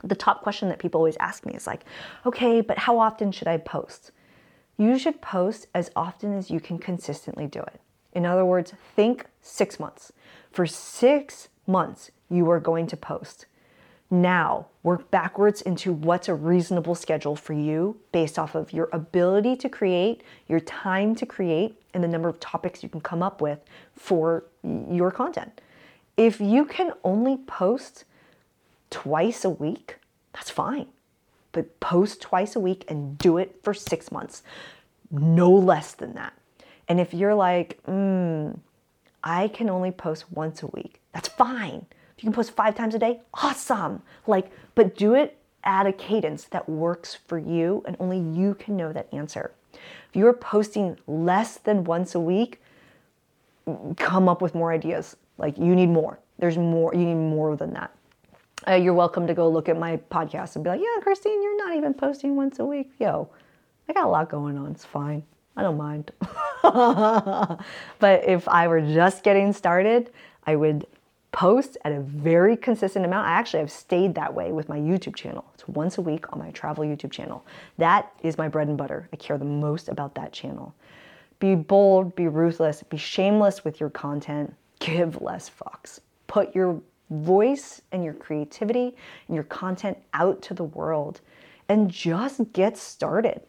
the 0.03 0.16
top 0.16 0.43
question 0.43 0.70
that 0.70 0.80
people 0.80 0.99
always 0.99 1.18
ask 1.20 1.45
me 1.45 1.53
is 1.53 1.66
like, 1.68 1.86
okay, 2.26 2.61
but 2.61 2.78
how 2.78 2.99
often 2.99 3.32
should 3.32 3.47
I 3.47 3.57
post? 3.57 4.11
You 4.78 4.99
should 4.99 5.22
post 5.22 5.68
as 5.74 5.89
often 5.95 6.34
as 6.34 6.51
you 6.51 6.59
can 6.59 6.78
consistently 6.78 7.47
do 7.47 7.59
it. 7.59 7.80
In 8.13 8.26
other 8.26 8.45
words, 8.45 8.74
think 8.95 9.26
six 9.41 9.80
months. 9.80 10.11
For 10.51 10.66
six 10.66 11.49
months, 11.68 12.11
you 12.30 12.49
are 12.49 12.59
going 12.59 12.88
to 12.88 12.97
post. 12.97 13.45
Now, 14.12 14.68
work 14.84 15.10
backwards 15.10 15.62
into 15.62 15.91
what's 15.91 16.28
a 16.28 16.36
reasonable 16.36 16.93
schedule 16.93 17.36
for 17.36 17.53
you 17.53 17.97
based 18.12 18.38
off 18.38 18.53
of 18.53 18.72
your 18.72 18.88
ability 18.93 19.56
to 19.58 19.70
create, 19.70 20.22
your 20.47 20.60
time 20.60 21.16
to 21.16 21.26
create, 21.26 21.82
and 21.93 22.03
the 22.03 22.08
number 22.08 22.30
of 22.30 22.39
topics 22.39 22.84
you 22.84 22.89
can 22.89 23.01
come 23.01 23.24
up 23.24 23.41
with 23.41 23.60
for 23.95 24.43
your 24.64 25.10
content. 25.12 25.60
If 26.18 26.39
you 26.39 26.66
can 26.66 26.93
only 27.03 27.38
post 27.38 28.06
twice 28.91 29.43
a 29.43 29.49
week, 29.49 29.97
that's 30.34 30.51
fine. 30.51 30.88
But 31.51 31.80
post 31.80 32.22
twice 32.22 32.56
a 32.56 32.60
week 32.60 32.86
and 32.88 33.18
do 33.18 33.38
it 33.38 33.60
for 33.64 33.74
six 33.74 34.12
months, 34.12 34.43
no 35.10 35.51
less 35.51 35.93
than 35.93 36.14
that. 36.14 36.34
And 36.88 36.99
if 36.99 37.14
you're 37.14 37.34
like, 37.34 37.80
mm, 37.88 38.58
I 39.24 39.47
can 39.47 39.70
only 39.70 39.91
post 39.91 40.32
once 40.32 40.62
a 40.62 40.68
week, 40.68 41.01
that's 41.12 41.28
fine. 41.28 41.88
You 42.26 42.32
can 42.32 42.38
post 42.38 42.55
five 42.55 42.73
times 42.73 42.95
a 42.95 42.97
day, 42.97 43.21
awesome. 43.36 44.01
Like, 44.26 44.49
but 44.73 44.97
do 44.97 45.13
it 45.13 45.38
at 45.63 45.86
a 45.86 45.93
cadence 45.93 46.45
that 46.45 46.67
works 46.67 47.13
for 47.28 47.38
you 47.38 47.84
and 47.86 47.95
only 47.99 48.17
you 48.17 48.55
can 48.55 48.76
know 48.76 48.91
that 48.93 49.07
answer. 49.13 49.51
If 49.73 50.15
you're 50.15 50.34
posting 50.34 50.97
less 51.05 51.57
than 51.57 51.84
once 51.84 52.15
a 52.15 52.19
week, 52.19 52.63
come 53.97 54.28
up 54.28 54.41
with 54.41 54.55
more 54.55 54.73
ideas. 54.73 55.15
Like 55.38 55.59
you 55.59 55.76
need 55.76 55.89
more. 55.89 56.17
There's 56.39 56.57
more. 56.57 56.95
You 56.95 57.05
need 57.05 57.13
more 57.13 57.55
than 57.55 57.73
that. 57.73 57.95
Uh, 58.67 58.73
you're 58.73 58.95
welcome 58.95 59.28
to 59.28 59.36
go 59.36 59.47
look 59.47 59.69
at 59.69 59.78
my 59.78 59.97
podcast 59.97 60.55
and 60.55 60.63
be 60.63 60.71
like, 60.71 60.82
yeah, 60.82 61.03
Christine, 61.03 61.43
you're 61.43 61.57
not 61.57 61.76
even 61.78 61.93
posting 61.93 62.36
once 62.36 62.57
a 62.57 62.65
week. 62.65 62.91
Yo, 62.97 63.30
I 63.88 63.93
got 63.93 64.05
a 64.05 64.09
lot 64.09 64.30
going 64.32 64.57
on. 64.57 64.71
It's 64.71 64.84
fine. 64.84 65.21
I 65.55 65.61
don't 65.61 65.78
mind. 65.78 66.09
but 67.99 68.28
if 68.28 68.47
I 68.47 68.67
were 68.67 68.82
just 68.82 69.21
getting 69.23 69.53
started, 69.53 70.09
I 70.47 70.55
would 70.55 70.88
post 71.36 71.78
at 71.84 71.92
a 71.92 72.00
very 72.00 72.56
consistent 72.56 73.06
amount. 73.06 73.28
I 73.28 73.32
actually 73.32 73.60
have 73.60 73.72
stayed 73.72 74.16
that 74.16 74.34
way 74.34 74.54
with 74.54 74.70
my 74.70 74.78
YouTube 74.78 75.16
channel. 75.16 75.46
It's 75.54 75.68
once 75.68 75.98
a 75.98 76.02
week 76.02 76.32
on 76.32 76.40
my 76.40 76.52
travel 76.52 76.86
YouTube 76.86 77.12
channel. 77.12 77.46
That 77.78 78.12
is 78.24 78.38
my 78.38 78.48
bread 78.48 78.70
and 78.70 78.78
butter. 78.78 79.10
I 79.12 79.18
care 79.18 79.38
the 79.38 79.46
most 79.46 79.90
about 79.90 80.16
that 80.16 80.32
channel. 80.32 80.74
Be 81.40 81.54
bold, 81.56 82.16
be 82.16 82.30
ruthless, 82.30 82.84
be 82.84 82.98
shameless 82.98 83.66
with 83.66 83.82
your 83.82 83.90
content 83.90 84.56
give 84.80 85.22
less 85.22 85.50
fucks. 85.50 86.00
Put 86.28 86.56
your 86.56 86.82
voice 87.10 87.82
and 87.92 88.04
your 88.04 88.14
creativity 88.14 88.96
and 89.28 89.36
your 89.36 89.44
content 89.46 89.98
out 90.14 90.42
to 90.44 90.54
the 90.54 90.64
world 90.64 91.22
and 91.70 91.90
just 91.90 92.42
get 92.54 92.78
started. 92.78 93.42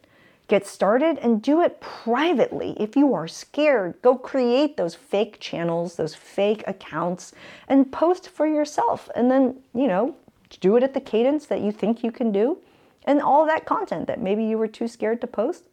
Get 0.48 0.66
started 0.66 1.18
and 1.18 1.42
do 1.42 1.60
it 1.60 1.80
privately. 1.80 2.76
If 2.78 2.94
you 2.94 3.14
are 3.14 3.26
scared, 3.26 4.00
go 4.00 4.16
create 4.16 4.76
those 4.76 4.94
fake 4.94 5.40
channels, 5.40 5.96
those 5.96 6.14
fake 6.14 6.62
accounts, 6.68 7.32
and 7.66 7.90
post 7.90 8.28
for 8.28 8.46
yourself. 8.46 9.10
And 9.16 9.28
then, 9.28 9.56
you 9.74 9.88
know, 9.88 10.14
do 10.60 10.76
it 10.76 10.84
at 10.84 10.94
the 10.94 11.00
cadence 11.00 11.46
that 11.46 11.62
you 11.62 11.72
think 11.72 12.04
you 12.04 12.12
can 12.12 12.30
do. 12.30 12.58
And 13.04 13.20
all 13.20 13.44
that 13.46 13.66
content 13.66 14.06
that 14.06 14.20
maybe 14.20 14.44
you 14.44 14.56
were 14.56 14.68
too 14.68 14.86
scared 14.86 15.20
to 15.22 15.26
post, 15.26 15.64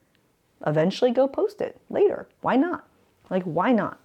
eventually 0.65 1.11
go 1.11 1.27
post 1.27 1.61
it 1.61 1.79
later. 1.89 2.27
Why 2.41 2.55
not? 2.55 2.87
Like, 3.29 3.43
why 3.43 3.71
not? 3.71 3.99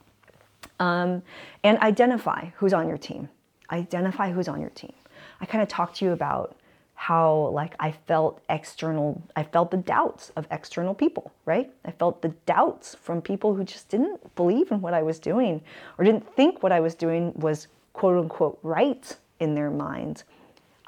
Um, 0.80 1.22
and 1.64 1.78
identify 1.78 2.50
who's 2.56 2.74
on 2.74 2.88
your 2.88 2.98
team. 2.98 3.28
Identify 3.70 4.32
who's 4.32 4.48
on 4.48 4.60
your 4.60 4.70
team. 4.70 4.92
I 5.40 5.46
kind 5.46 5.62
of 5.62 5.68
talked 5.68 5.96
to 5.96 6.04
you 6.04 6.12
about 6.12 6.57
how 7.00 7.46
like 7.54 7.76
I 7.78 7.92
felt 7.92 8.42
external, 8.50 9.22
I 9.36 9.44
felt 9.44 9.70
the 9.70 9.76
doubts 9.76 10.32
of 10.34 10.48
external 10.50 10.94
people, 10.94 11.30
right? 11.44 11.70
I 11.84 11.92
felt 11.92 12.22
the 12.22 12.30
doubts 12.44 12.96
from 12.96 13.22
people 13.22 13.54
who 13.54 13.62
just 13.62 13.88
didn't 13.88 14.34
believe 14.34 14.72
in 14.72 14.80
what 14.80 14.94
I 14.94 15.04
was 15.04 15.20
doing 15.20 15.62
or 15.96 16.04
didn't 16.04 16.28
think 16.34 16.60
what 16.60 16.72
I 16.72 16.80
was 16.80 16.96
doing 16.96 17.32
was 17.36 17.68
quote 17.92 18.18
unquote 18.18 18.58
right 18.64 19.16
in 19.38 19.54
their 19.54 19.70
mind, 19.70 20.24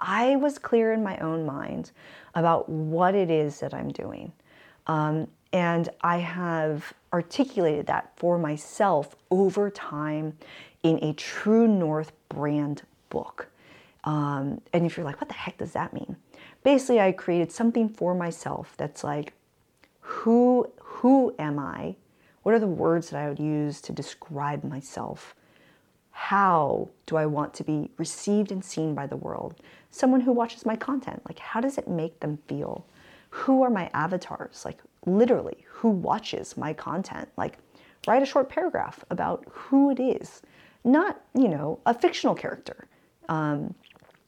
I 0.00 0.34
was 0.34 0.58
clear 0.58 0.92
in 0.92 1.04
my 1.04 1.16
own 1.18 1.46
mind 1.46 1.92
about 2.34 2.68
what 2.68 3.14
it 3.14 3.30
is 3.30 3.60
that 3.60 3.72
I'm 3.72 3.90
doing. 3.90 4.32
Um, 4.88 5.28
and 5.52 5.90
I 6.00 6.16
have 6.18 6.92
articulated 7.12 7.86
that 7.86 8.10
for 8.16 8.36
myself 8.36 9.14
over 9.30 9.70
time 9.70 10.36
in 10.82 10.98
a 11.04 11.12
True 11.12 11.68
North 11.68 12.10
brand 12.28 12.82
book. 13.10 13.46
Um, 14.04 14.60
and 14.72 14.86
if 14.86 14.96
you're 14.96 15.04
like, 15.04 15.20
what 15.20 15.28
the 15.28 15.34
heck 15.34 15.58
does 15.58 15.72
that 15.72 15.92
mean? 15.92 16.16
Basically, 16.62 17.00
I 17.00 17.12
created 17.12 17.52
something 17.52 17.88
for 17.88 18.14
myself 18.14 18.74
that's 18.76 19.04
like, 19.04 19.34
who 20.00 20.66
who 20.80 21.34
am 21.38 21.58
I? 21.58 21.96
What 22.42 22.54
are 22.54 22.58
the 22.58 22.66
words 22.66 23.10
that 23.10 23.20
I 23.22 23.28
would 23.28 23.38
use 23.38 23.80
to 23.82 23.92
describe 23.92 24.64
myself? 24.64 25.34
How 26.10 26.88
do 27.06 27.16
I 27.16 27.26
want 27.26 27.54
to 27.54 27.64
be 27.64 27.90
received 27.96 28.52
and 28.52 28.64
seen 28.64 28.94
by 28.94 29.06
the 29.06 29.16
world? 29.16 29.54
Someone 29.90 30.20
who 30.20 30.32
watches 30.32 30.66
my 30.66 30.76
content, 30.76 31.22
like 31.28 31.38
how 31.38 31.60
does 31.60 31.78
it 31.78 31.88
make 31.88 32.20
them 32.20 32.38
feel? 32.48 32.86
Who 33.30 33.62
are 33.62 33.70
my 33.70 33.90
avatars? 33.94 34.64
Like 34.64 34.78
literally, 35.06 35.64
who 35.68 35.88
watches 35.90 36.56
my 36.56 36.72
content? 36.72 37.28
Like 37.36 37.58
write 38.06 38.22
a 38.22 38.26
short 38.26 38.48
paragraph 38.48 39.04
about 39.10 39.44
who 39.48 39.90
it 39.90 40.00
is, 40.00 40.42
not, 40.84 41.20
you 41.34 41.48
know, 41.48 41.78
a 41.86 41.94
fictional 41.94 42.34
character. 42.34 42.86
Um, 43.28 43.74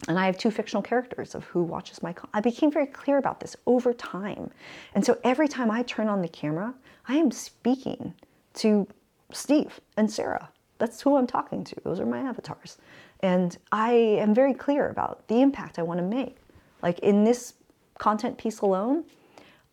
and 0.08 0.18
I 0.18 0.26
have 0.26 0.38
two 0.38 0.50
fictional 0.50 0.82
characters 0.82 1.34
of 1.34 1.44
who 1.44 1.62
watches 1.62 2.02
my. 2.02 2.14
I 2.34 2.40
became 2.40 2.70
very 2.70 2.86
clear 2.86 3.18
about 3.18 3.40
this 3.40 3.56
over 3.66 3.92
time, 3.92 4.50
and 4.94 5.04
so 5.04 5.18
every 5.24 5.48
time 5.48 5.70
I 5.70 5.82
turn 5.82 6.08
on 6.08 6.22
the 6.22 6.28
camera, 6.28 6.74
I 7.08 7.16
am 7.16 7.30
speaking 7.30 8.14
to 8.54 8.86
Steve 9.32 9.80
and 9.96 10.10
Sarah. 10.10 10.48
That's 10.78 11.00
who 11.00 11.16
I'm 11.16 11.26
talking 11.26 11.64
to. 11.64 11.76
Those 11.84 12.00
are 12.00 12.06
my 12.06 12.20
avatars, 12.20 12.78
and 13.20 13.56
I 13.70 13.92
am 13.92 14.34
very 14.34 14.54
clear 14.54 14.88
about 14.88 15.26
the 15.28 15.40
impact 15.40 15.78
I 15.78 15.82
want 15.82 15.98
to 15.98 16.06
make. 16.06 16.36
Like 16.82 16.98
in 17.00 17.24
this 17.24 17.54
content 17.98 18.36
piece 18.38 18.60
alone, 18.60 19.04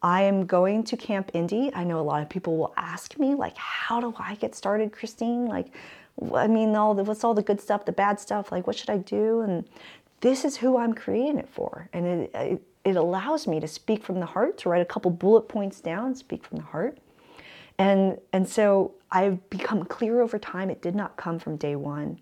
I 0.01 0.21
am 0.21 0.45
going 0.45 0.83
to 0.85 0.97
Camp 0.97 1.31
Indie. 1.33 1.71
I 1.73 1.83
know 1.83 1.99
a 1.99 2.01
lot 2.01 2.21
of 2.21 2.29
people 2.29 2.57
will 2.57 2.73
ask 2.77 3.17
me, 3.19 3.35
like, 3.35 3.57
how 3.57 3.99
do 3.99 4.13
I 4.17 4.35
get 4.35 4.55
started, 4.55 4.93
Christine? 4.93 5.45
Like, 5.45 5.73
I 6.33 6.47
mean, 6.47 6.75
all 6.75 6.93
the, 6.93 7.03
what's 7.03 7.23
all 7.23 7.33
the 7.33 7.41
good 7.41 7.59
stuff, 7.59 7.85
the 7.85 7.91
bad 7.91 8.19
stuff? 8.19 8.51
Like, 8.51 8.65
what 8.65 8.77
should 8.77 8.89
I 8.89 8.97
do? 8.97 9.41
And 9.41 9.65
this 10.21 10.45
is 10.45 10.57
who 10.57 10.77
I'm 10.77 10.93
creating 10.93 11.37
it 11.37 11.49
for. 11.49 11.89
And 11.93 12.05
it, 12.05 12.31
it, 12.33 12.61
it 12.85 12.95
allows 12.95 13.47
me 13.47 13.59
to 13.59 13.67
speak 13.67 14.03
from 14.03 14.19
the 14.19 14.25
heart, 14.25 14.57
to 14.59 14.69
write 14.69 14.81
a 14.81 14.85
couple 14.85 15.11
bullet 15.11 15.43
points 15.43 15.81
down, 15.81 16.15
speak 16.15 16.43
from 16.45 16.57
the 16.57 16.63
heart. 16.63 16.97
And, 17.77 18.19
and 18.33 18.47
so 18.47 18.93
I've 19.11 19.49
become 19.49 19.85
clear 19.85 20.21
over 20.21 20.37
time. 20.37 20.69
It 20.69 20.81
did 20.81 20.95
not 20.95 21.15
come 21.15 21.39
from 21.39 21.55
day 21.55 21.75
one, 21.75 22.19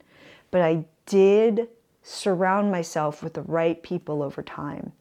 but 0.52 0.62
I 0.62 0.86
did 1.06 1.68
surround 2.04 2.72
myself 2.72 3.24
with 3.24 3.34
the 3.34 3.42
right 3.42 3.82
people 3.82 4.22
over 4.22 4.42
time. 4.42 4.92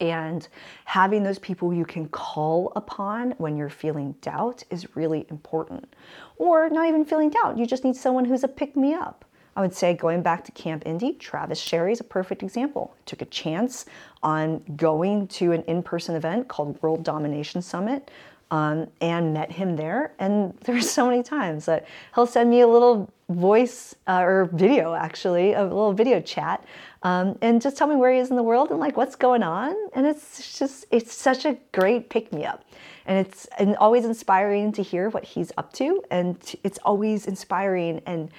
And 0.00 0.48
having 0.84 1.22
those 1.22 1.38
people 1.38 1.72
you 1.72 1.84
can 1.84 2.08
call 2.08 2.72
upon 2.74 3.32
when 3.32 3.56
you're 3.56 3.70
feeling 3.70 4.12
doubt 4.20 4.64
is 4.70 4.96
really 4.96 5.26
important. 5.30 5.94
Or 6.36 6.68
not 6.68 6.88
even 6.88 7.04
feeling 7.04 7.30
doubt, 7.30 7.58
you 7.58 7.66
just 7.66 7.84
need 7.84 7.94
someone 7.94 8.24
who's 8.24 8.42
a 8.42 8.48
pick 8.48 8.76
me 8.76 8.94
up. 8.94 9.24
I 9.56 9.60
would 9.60 9.74
say 9.74 9.94
going 9.94 10.22
back 10.22 10.44
to 10.44 10.52
Camp 10.52 10.84
Indie, 10.84 11.18
Travis 11.18 11.60
Sherry 11.60 11.92
is 11.92 12.00
a 12.00 12.04
perfect 12.04 12.42
example. 12.42 12.96
Took 13.06 13.22
a 13.22 13.26
chance 13.26 13.86
on 14.22 14.62
going 14.76 15.28
to 15.28 15.52
an 15.52 15.62
in 15.62 15.82
person 15.82 16.16
event 16.16 16.48
called 16.48 16.82
World 16.82 17.04
Domination 17.04 17.62
Summit 17.62 18.10
um, 18.50 18.88
and 19.00 19.32
met 19.34 19.52
him 19.52 19.76
there. 19.76 20.12
And 20.18 20.56
there's 20.64 20.90
so 20.90 21.06
many 21.06 21.22
times 21.22 21.66
that 21.66 21.86
he'll 22.14 22.26
send 22.26 22.50
me 22.50 22.60
a 22.60 22.68
little 22.68 23.10
voice 23.28 23.94
uh, 24.06 24.20
or 24.20 24.50
video, 24.52 24.94
actually, 24.94 25.54
a 25.54 25.62
little 25.62 25.92
video 25.92 26.20
chat, 26.20 26.62
um, 27.02 27.38
and 27.40 27.60
just 27.60 27.76
tell 27.76 27.86
me 27.86 27.96
where 27.96 28.12
he 28.12 28.18
is 28.18 28.30
in 28.30 28.36
the 28.36 28.42
world 28.42 28.70
and 28.70 28.78
like 28.78 28.96
what's 28.96 29.16
going 29.16 29.42
on. 29.42 29.74
And 29.94 30.06
it's 30.06 30.58
just, 30.58 30.84
it's 30.90 31.14
such 31.14 31.44
a 31.44 31.56
great 31.72 32.10
pick 32.10 32.32
me 32.32 32.44
up. 32.44 32.64
And 33.06 33.26
it's 33.26 33.46
and 33.58 33.76
always 33.76 34.04
inspiring 34.04 34.72
to 34.72 34.82
hear 34.82 35.10
what 35.10 35.24
he's 35.24 35.52
up 35.58 35.72
to. 35.74 36.02
And 36.10 36.38
it's 36.62 36.78
always 36.84 37.26
inspiring 37.26 38.00
and 38.06 38.30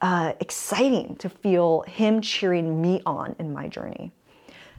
uh, 0.00 0.32
exciting 0.40 1.16
to 1.16 1.28
feel 1.28 1.82
him 1.82 2.20
cheering 2.20 2.80
me 2.80 3.02
on 3.04 3.36
in 3.38 3.52
my 3.52 3.68
journey. 3.68 4.12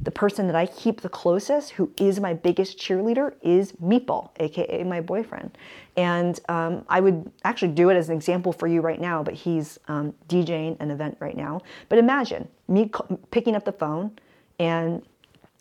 The 0.04 0.12
person 0.12 0.48
that 0.48 0.56
I 0.56 0.66
keep 0.66 1.02
the 1.02 1.10
closest, 1.10 1.72
who 1.72 1.92
is 1.98 2.20
my 2.20 2.34
biggest 2.34 2.80
cheerleader, 2.80 3.36
is 3.44 3.74
Meatball, 3.74 4.32
aka 4.40 4.84
my 4.84 5.00
boyfriend. 5.00 5.56
And 5.96 6.40
um, 6.50 6.84
I 6.90 7.02
would 7.02 7.32
actually 7.44 7.74
do 7.74 7.90
it 7.90 7.96
as 7.96 8.10
an 8.10 8.16
example 8.16 8.52
for 8.52 8.66
you 8.66 8.82
right 8.82 9.00
now, 9.00 9.22
but 9.22 9.36
he's 9.36 9.78
um, 9.88 10.14
DJing 10.28 10.78
an 10.80 10.90
event 10.90 11.18
right 11.20 11.38
now. 11.38 11.62
But 11.88 12.00
imagine 12.00 12.48
me 12.68 12.90
picking 13.30 13.56
up 13.56 13.64
the 13.64 13.72
phone 13.72 14.18
and 14.58 15.04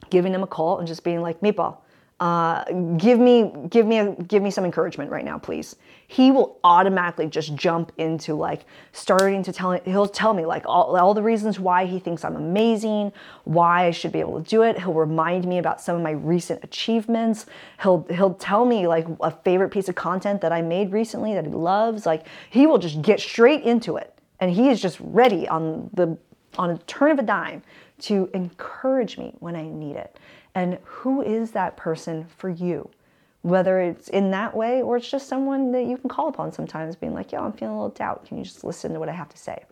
giving 0.08 0.32
him 0.32 0.42
a 0.42 0.46
call 0.46 0.78
and 0.78 0.88
just 0.88 1.04
being 1.04 1.20
like, 1.20 1.40
Meatball, 1.40 1.78
uh, 2.20 2.64
give 2.98 3.18
me 3.18 3.50
give 3.70 3.86
me 3.86 3.98
a, 3.98 4.12
give 4.12 4.42
me 4.42 4.50
some 4.50 4.66
encouragement 4.66 5.10
right 5.10 5.24
now 5.24 5.38
please. 5.38 5.76
He 6.06 6.30
will 6.30 6.58
automatically 6.64 7.28
just 7.28 7.54
jump 7.54 7.92
into 7.96 8.34
like 8.34 8.66
starting 8.92 9.42
to 9.42 9.52
tell 9.54 9.72
he'll 9.86 10.06
tell 10.06 10.34
me 10.34 10.44
like 10.44 10.64
all, 10.66 10.96
all 10.96 11.14
the 11.14 11.22
reasons 11.22 11.58
why 11.58 11.86
he 11.86 11.98
thinks 11.98 12.22
i'm 12.24 12.36
amazing 12.36 13.12
why 13.44 13.86
i 13.86 13.90
should 13.90 14.12
be 14.12 14.20
able 14.20 14.42
to 14.42 14.50
do 14.50 14.62
it. 14.62 14.78
He'll 14.78 14.92
remind 14.92 15.46
me 15.46 15.56
about 15.56 15.80
some 15.80 15.96
of 15.96 16.02
my 16.02 16.10
recent 16.10 16.62
achievements. 16.62 17.46
He'll 17.82 18.06
he'll 18.10 18.34
tell 18.34 18.66
me 18.66 18.86
like 18.86 19.06
a 19.22 19.30
favorite 19.30 19.70
piece 19.70 19.88
of 19.88 19.94
content 19.94 20.42
that 20.42 20.52
i 20.52 20.60
made 20.60 20.92
recently 20.92 21.32
that 21.32 21.46
he 21.46 21.52
loves. 21.52 22.04
Like 22.04 22.26
he 22.50 22.66
will 22.66 22.78
just 22.78 23.00
get 23.00 23.18
straight 23.18 23.62
into 23.62 23.96
it. 23.96 24.14
And 24.40 24.50
he 24.50 24.68
is 24.68 24.82
just 24.82 24.98
ready 25.00 25.48
on 25.48 25.88
the 25.94 26.18
on 26.58 26.70
a 26.70 26.78
turn 26.78 27.12
of 27.12 27.18
a 27.18 27.22
dime 27.22 27.62
to 28.00 28.28
encourage 28.34 29.18
me 29.18 29.34
when 29.40 29.54
i 29.54 29.62
need 29.62 29.94
it 29.94 30.18
and 30.54 30.78
who 30.84 31.22
is 31.22 31.52
that 31.52 31.76
person 31.76 32.26
for 32.36 32.48
you? 32.48 32.88
Whether 33.42 33.80
it's 33.80 34.08
in 34.08 34.30
that 34.32 34.54
way 34.54 34.82
or 34.82 34.96
it's 34.96 35.10
just 35.10 35.28
someone 35.28 35.72
that 35.72 35.84
you 35.84 35.96
can 35.96 36.10
call 36.10 36.28
upon 36.28 36.52
sometimes, 36.52 36.96
being 36.96 37.14
like, 37.14 37.32
yo, 37.32 37.42
I'm 37.42 37.52
feeling 37.52 37.74
a 37.74 37.78
little 37.78 37.94
doubt. 37.94 38.26
Can 38.26 38.36
you 38.38 38.44
just 38.44 38.64
listen 38.64 38.92
to 38.92 39.00
what 39.00 39.08
I 39.08 39.12
have 39.12 39.30
to 39.30 39.38
say? 39.38 39.64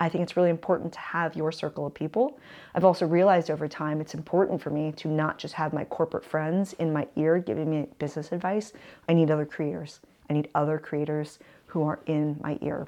I 0.00 0.08
think 0.08 0.22
it's 0.22 0.36
really 0.36 0.50
important 0.50 0.92
to 0.92 0.98
have 1.00 1.34
your 1.34 1.50
circle 1.50 1.86
of 1.86 1.94
people. 1.94 2.38
I've 2.74 2.84
also 2.84 3.06
realized 3.06 3.50
over 3.50 3.66
time 3.66 4.00
it's 4.00 4.14
important 4.14 4.62
for 4.62 4.70
me 4.70 4.92
to 4.92 5.08
not 5.08 5.38
just 5.38 5.54
have 5.54 5.72
my 5.72 5.84
corporate 5.84 6.24
friends 6.24 6.72
in 6.74 6.92
my 6.92 7.08
ear 7.16 7.38
giving 7.38 7.70
me 7.70 7.88
business 7.98 8.30
advice. 8.32 8.72
I 9.08 9.14
need 9.14 9.30
other 9.30 9.46
creators. 9.46 10.00
I 10.30 10.34
need 10.34 10.48
other 10.54 10.78
creators 10.78 11.38
who 11.66 11.82
are 11.82 11.98
in 12.06 12.38
my 12.42 12.58
ear. 12.62 12.86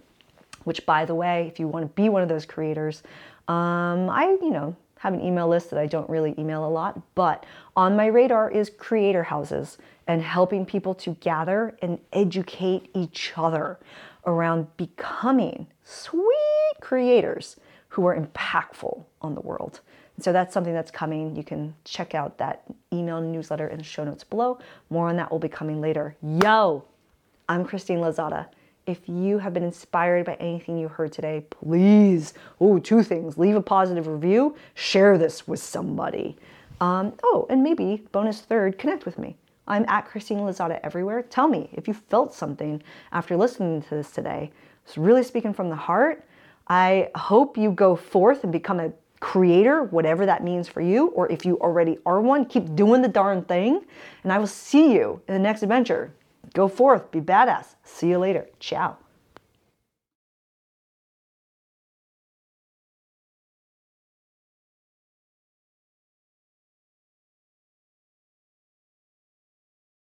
Which, 0.64 0.84
by 0.86 1.04
the 1.04 1.14
way, 1.14 1.48
if 1.48 1.58
you 1.58 1.66
want 1.66 1.84
to 1.84 2.02
be 2.02 2.08
one 2.08 2.22
of 2.22 2.28
those 2.28 2.44
creators, 2.44 3.02
um, 3.48 4.10
I, 4.10 4.36
you 4.40 4.50
know, 4.50 4.76
have 5.00 5.14
an 5.14 5.22
email 5.22 5.48
list 5.48 5.70
that 5.70 5.78
I 5.78 5.86
don't 5.86 6.08
really 6.10 6.34
email 6.38 6.66
a 6.66 6.68
lot, 6.68 7.00
but 7.14 7.46
on 7.74 7.96
my 7.96 8.04
radar 8.04 8.50
is 8.50 8.68
creator 8.68 9.22
houses 9.22 9.78
and 10.06 10.20
helping 10.20 10.66
people 10.66 10.94
to 10.96 11.14
gather 11.20 11.74
and 11.80 11.98
educate 12.12 12.90
each 12.94 13.32
other 13.34 13.78
around 14.26 14.66
becoming 14.76 15.66
sweet 15.84 16.74
creators 16.82 17.56
who 17.88 18.04
are 18.04 18.14
impactful 18.14 19.02
on 19.22 19.34
the 19.34 19.40
world. 19.40 19.80
And 20.16 20.24
so 20.24 20.34
that's 20.34 20.52
something 20.52 20.74
that's 20.74 20.90
coming. 20.90 21.34
You 21.34 21.44
can 21.44 21.74
check 21.84 22.14
out 22.14 22.36
that 22.36 22.64
email 22.92 23.22
newsletter 23.22 23.68
in 23.68 23.78
the 23.78 23.84
show 23.84 24.04
notes 24.04 24.22
below. 24.22 24.58
More 24.90 25.08
on 25.08 25.16
that 25.16 25.30
will 25.30 25.38
be 25.38 25.48
coming 25.48 25.80
later. 25.80 26.14
Yo, 26.22 26.84
I'm 27.48 27.64
Christine 27.64 28.00
Lozada. 28.00 28.48
If 28.86 29.08
you 29.08 29.38
have 29.38 29.52
been 29.54 29.62
inspired 29.62 30.26
by 30.26 30.34
anything 30.34 30.78
you 30.78 30.88
heard 30.88 31.12
today, 31.12 31.44
please, 31.50 32.34
oh, 32.60 32.78
two 32.78 33.02
things 33.02 33.36
leave 33.36 33.54
a 33.54 33.60
positive 33.60 34.06
review, 34.06 34.56
share 34.74 35.18
this 35.18 35.46
with 35.46 35.60
somebody. 35.60 36.36
Um, 36.80 37.12
oh, 37.22 37.46
and 37.50 37.62
maybe 37.62 38.02
bonus 38.10 38.40
third, 38.40 38.78
connect 38.78 39.04
with 39.04 39.18
me. 39.18 39.36
I'm 39.68 39.84
at 39.86 40.06
Christine 40.06 40.38
Lozada 40.38 40.80
everywhere. 40.82 41.22
Tell 41.22 41.46
me 41.46 41.68
if 41.72 41.86
you 41.86 41.94
felt 41.94 42.34
something 42.34 42.82
after 43.12 43.36
listening 43.36 43.82
to 43.82 43.90
this 43.90 44.10
today. 44.10 44.50
It's 44.84 44.98
really 44.98 45.22
speaking 45.22 45.52
from 45.52 45.68
the 45.68 45.76
heart. 45.76 46.24
I 46.66 47.10
hope 47.14 47.56
you 47.56 47.70
go 47.72 47.94
forth 47.94 48.42
and 48.44 48.52
become 48.52 48.80
a 48.80 48.92
creator, 49.20 49.82
whatever 49.84 50.24
that 50.24 50.42
means 50.42 50.66
for 50.66 50.80
you, 50.80 51.08
or 51.08 51.30
if 51.30 51.44
you 51.44 51.58
already 51.60 51.98
are 52.06 52.20
one, 52.20 52.46
keep 52.46 52.74
doing 52.74 53.02
the 53.02 53.08
darn 53.08 53.44
thing. 53.44 53.82
And 54.24 54.32
I 54.32 54.38
will 54.38 54.46
see 54.46 54.94
you 54.94 55.20
in 55.28 55.34
the 55.34 55.40
next 55.40 55.62
adventure. 55.62 56.12
Go 56.54 56.68
forth, 56.68 57.10
be 57.10 57.20
badass. 57.20 57.76
See 57.84 58.08
you 58.08 58.18
later. 58.18 58.48
Ciao. 58.58 58.99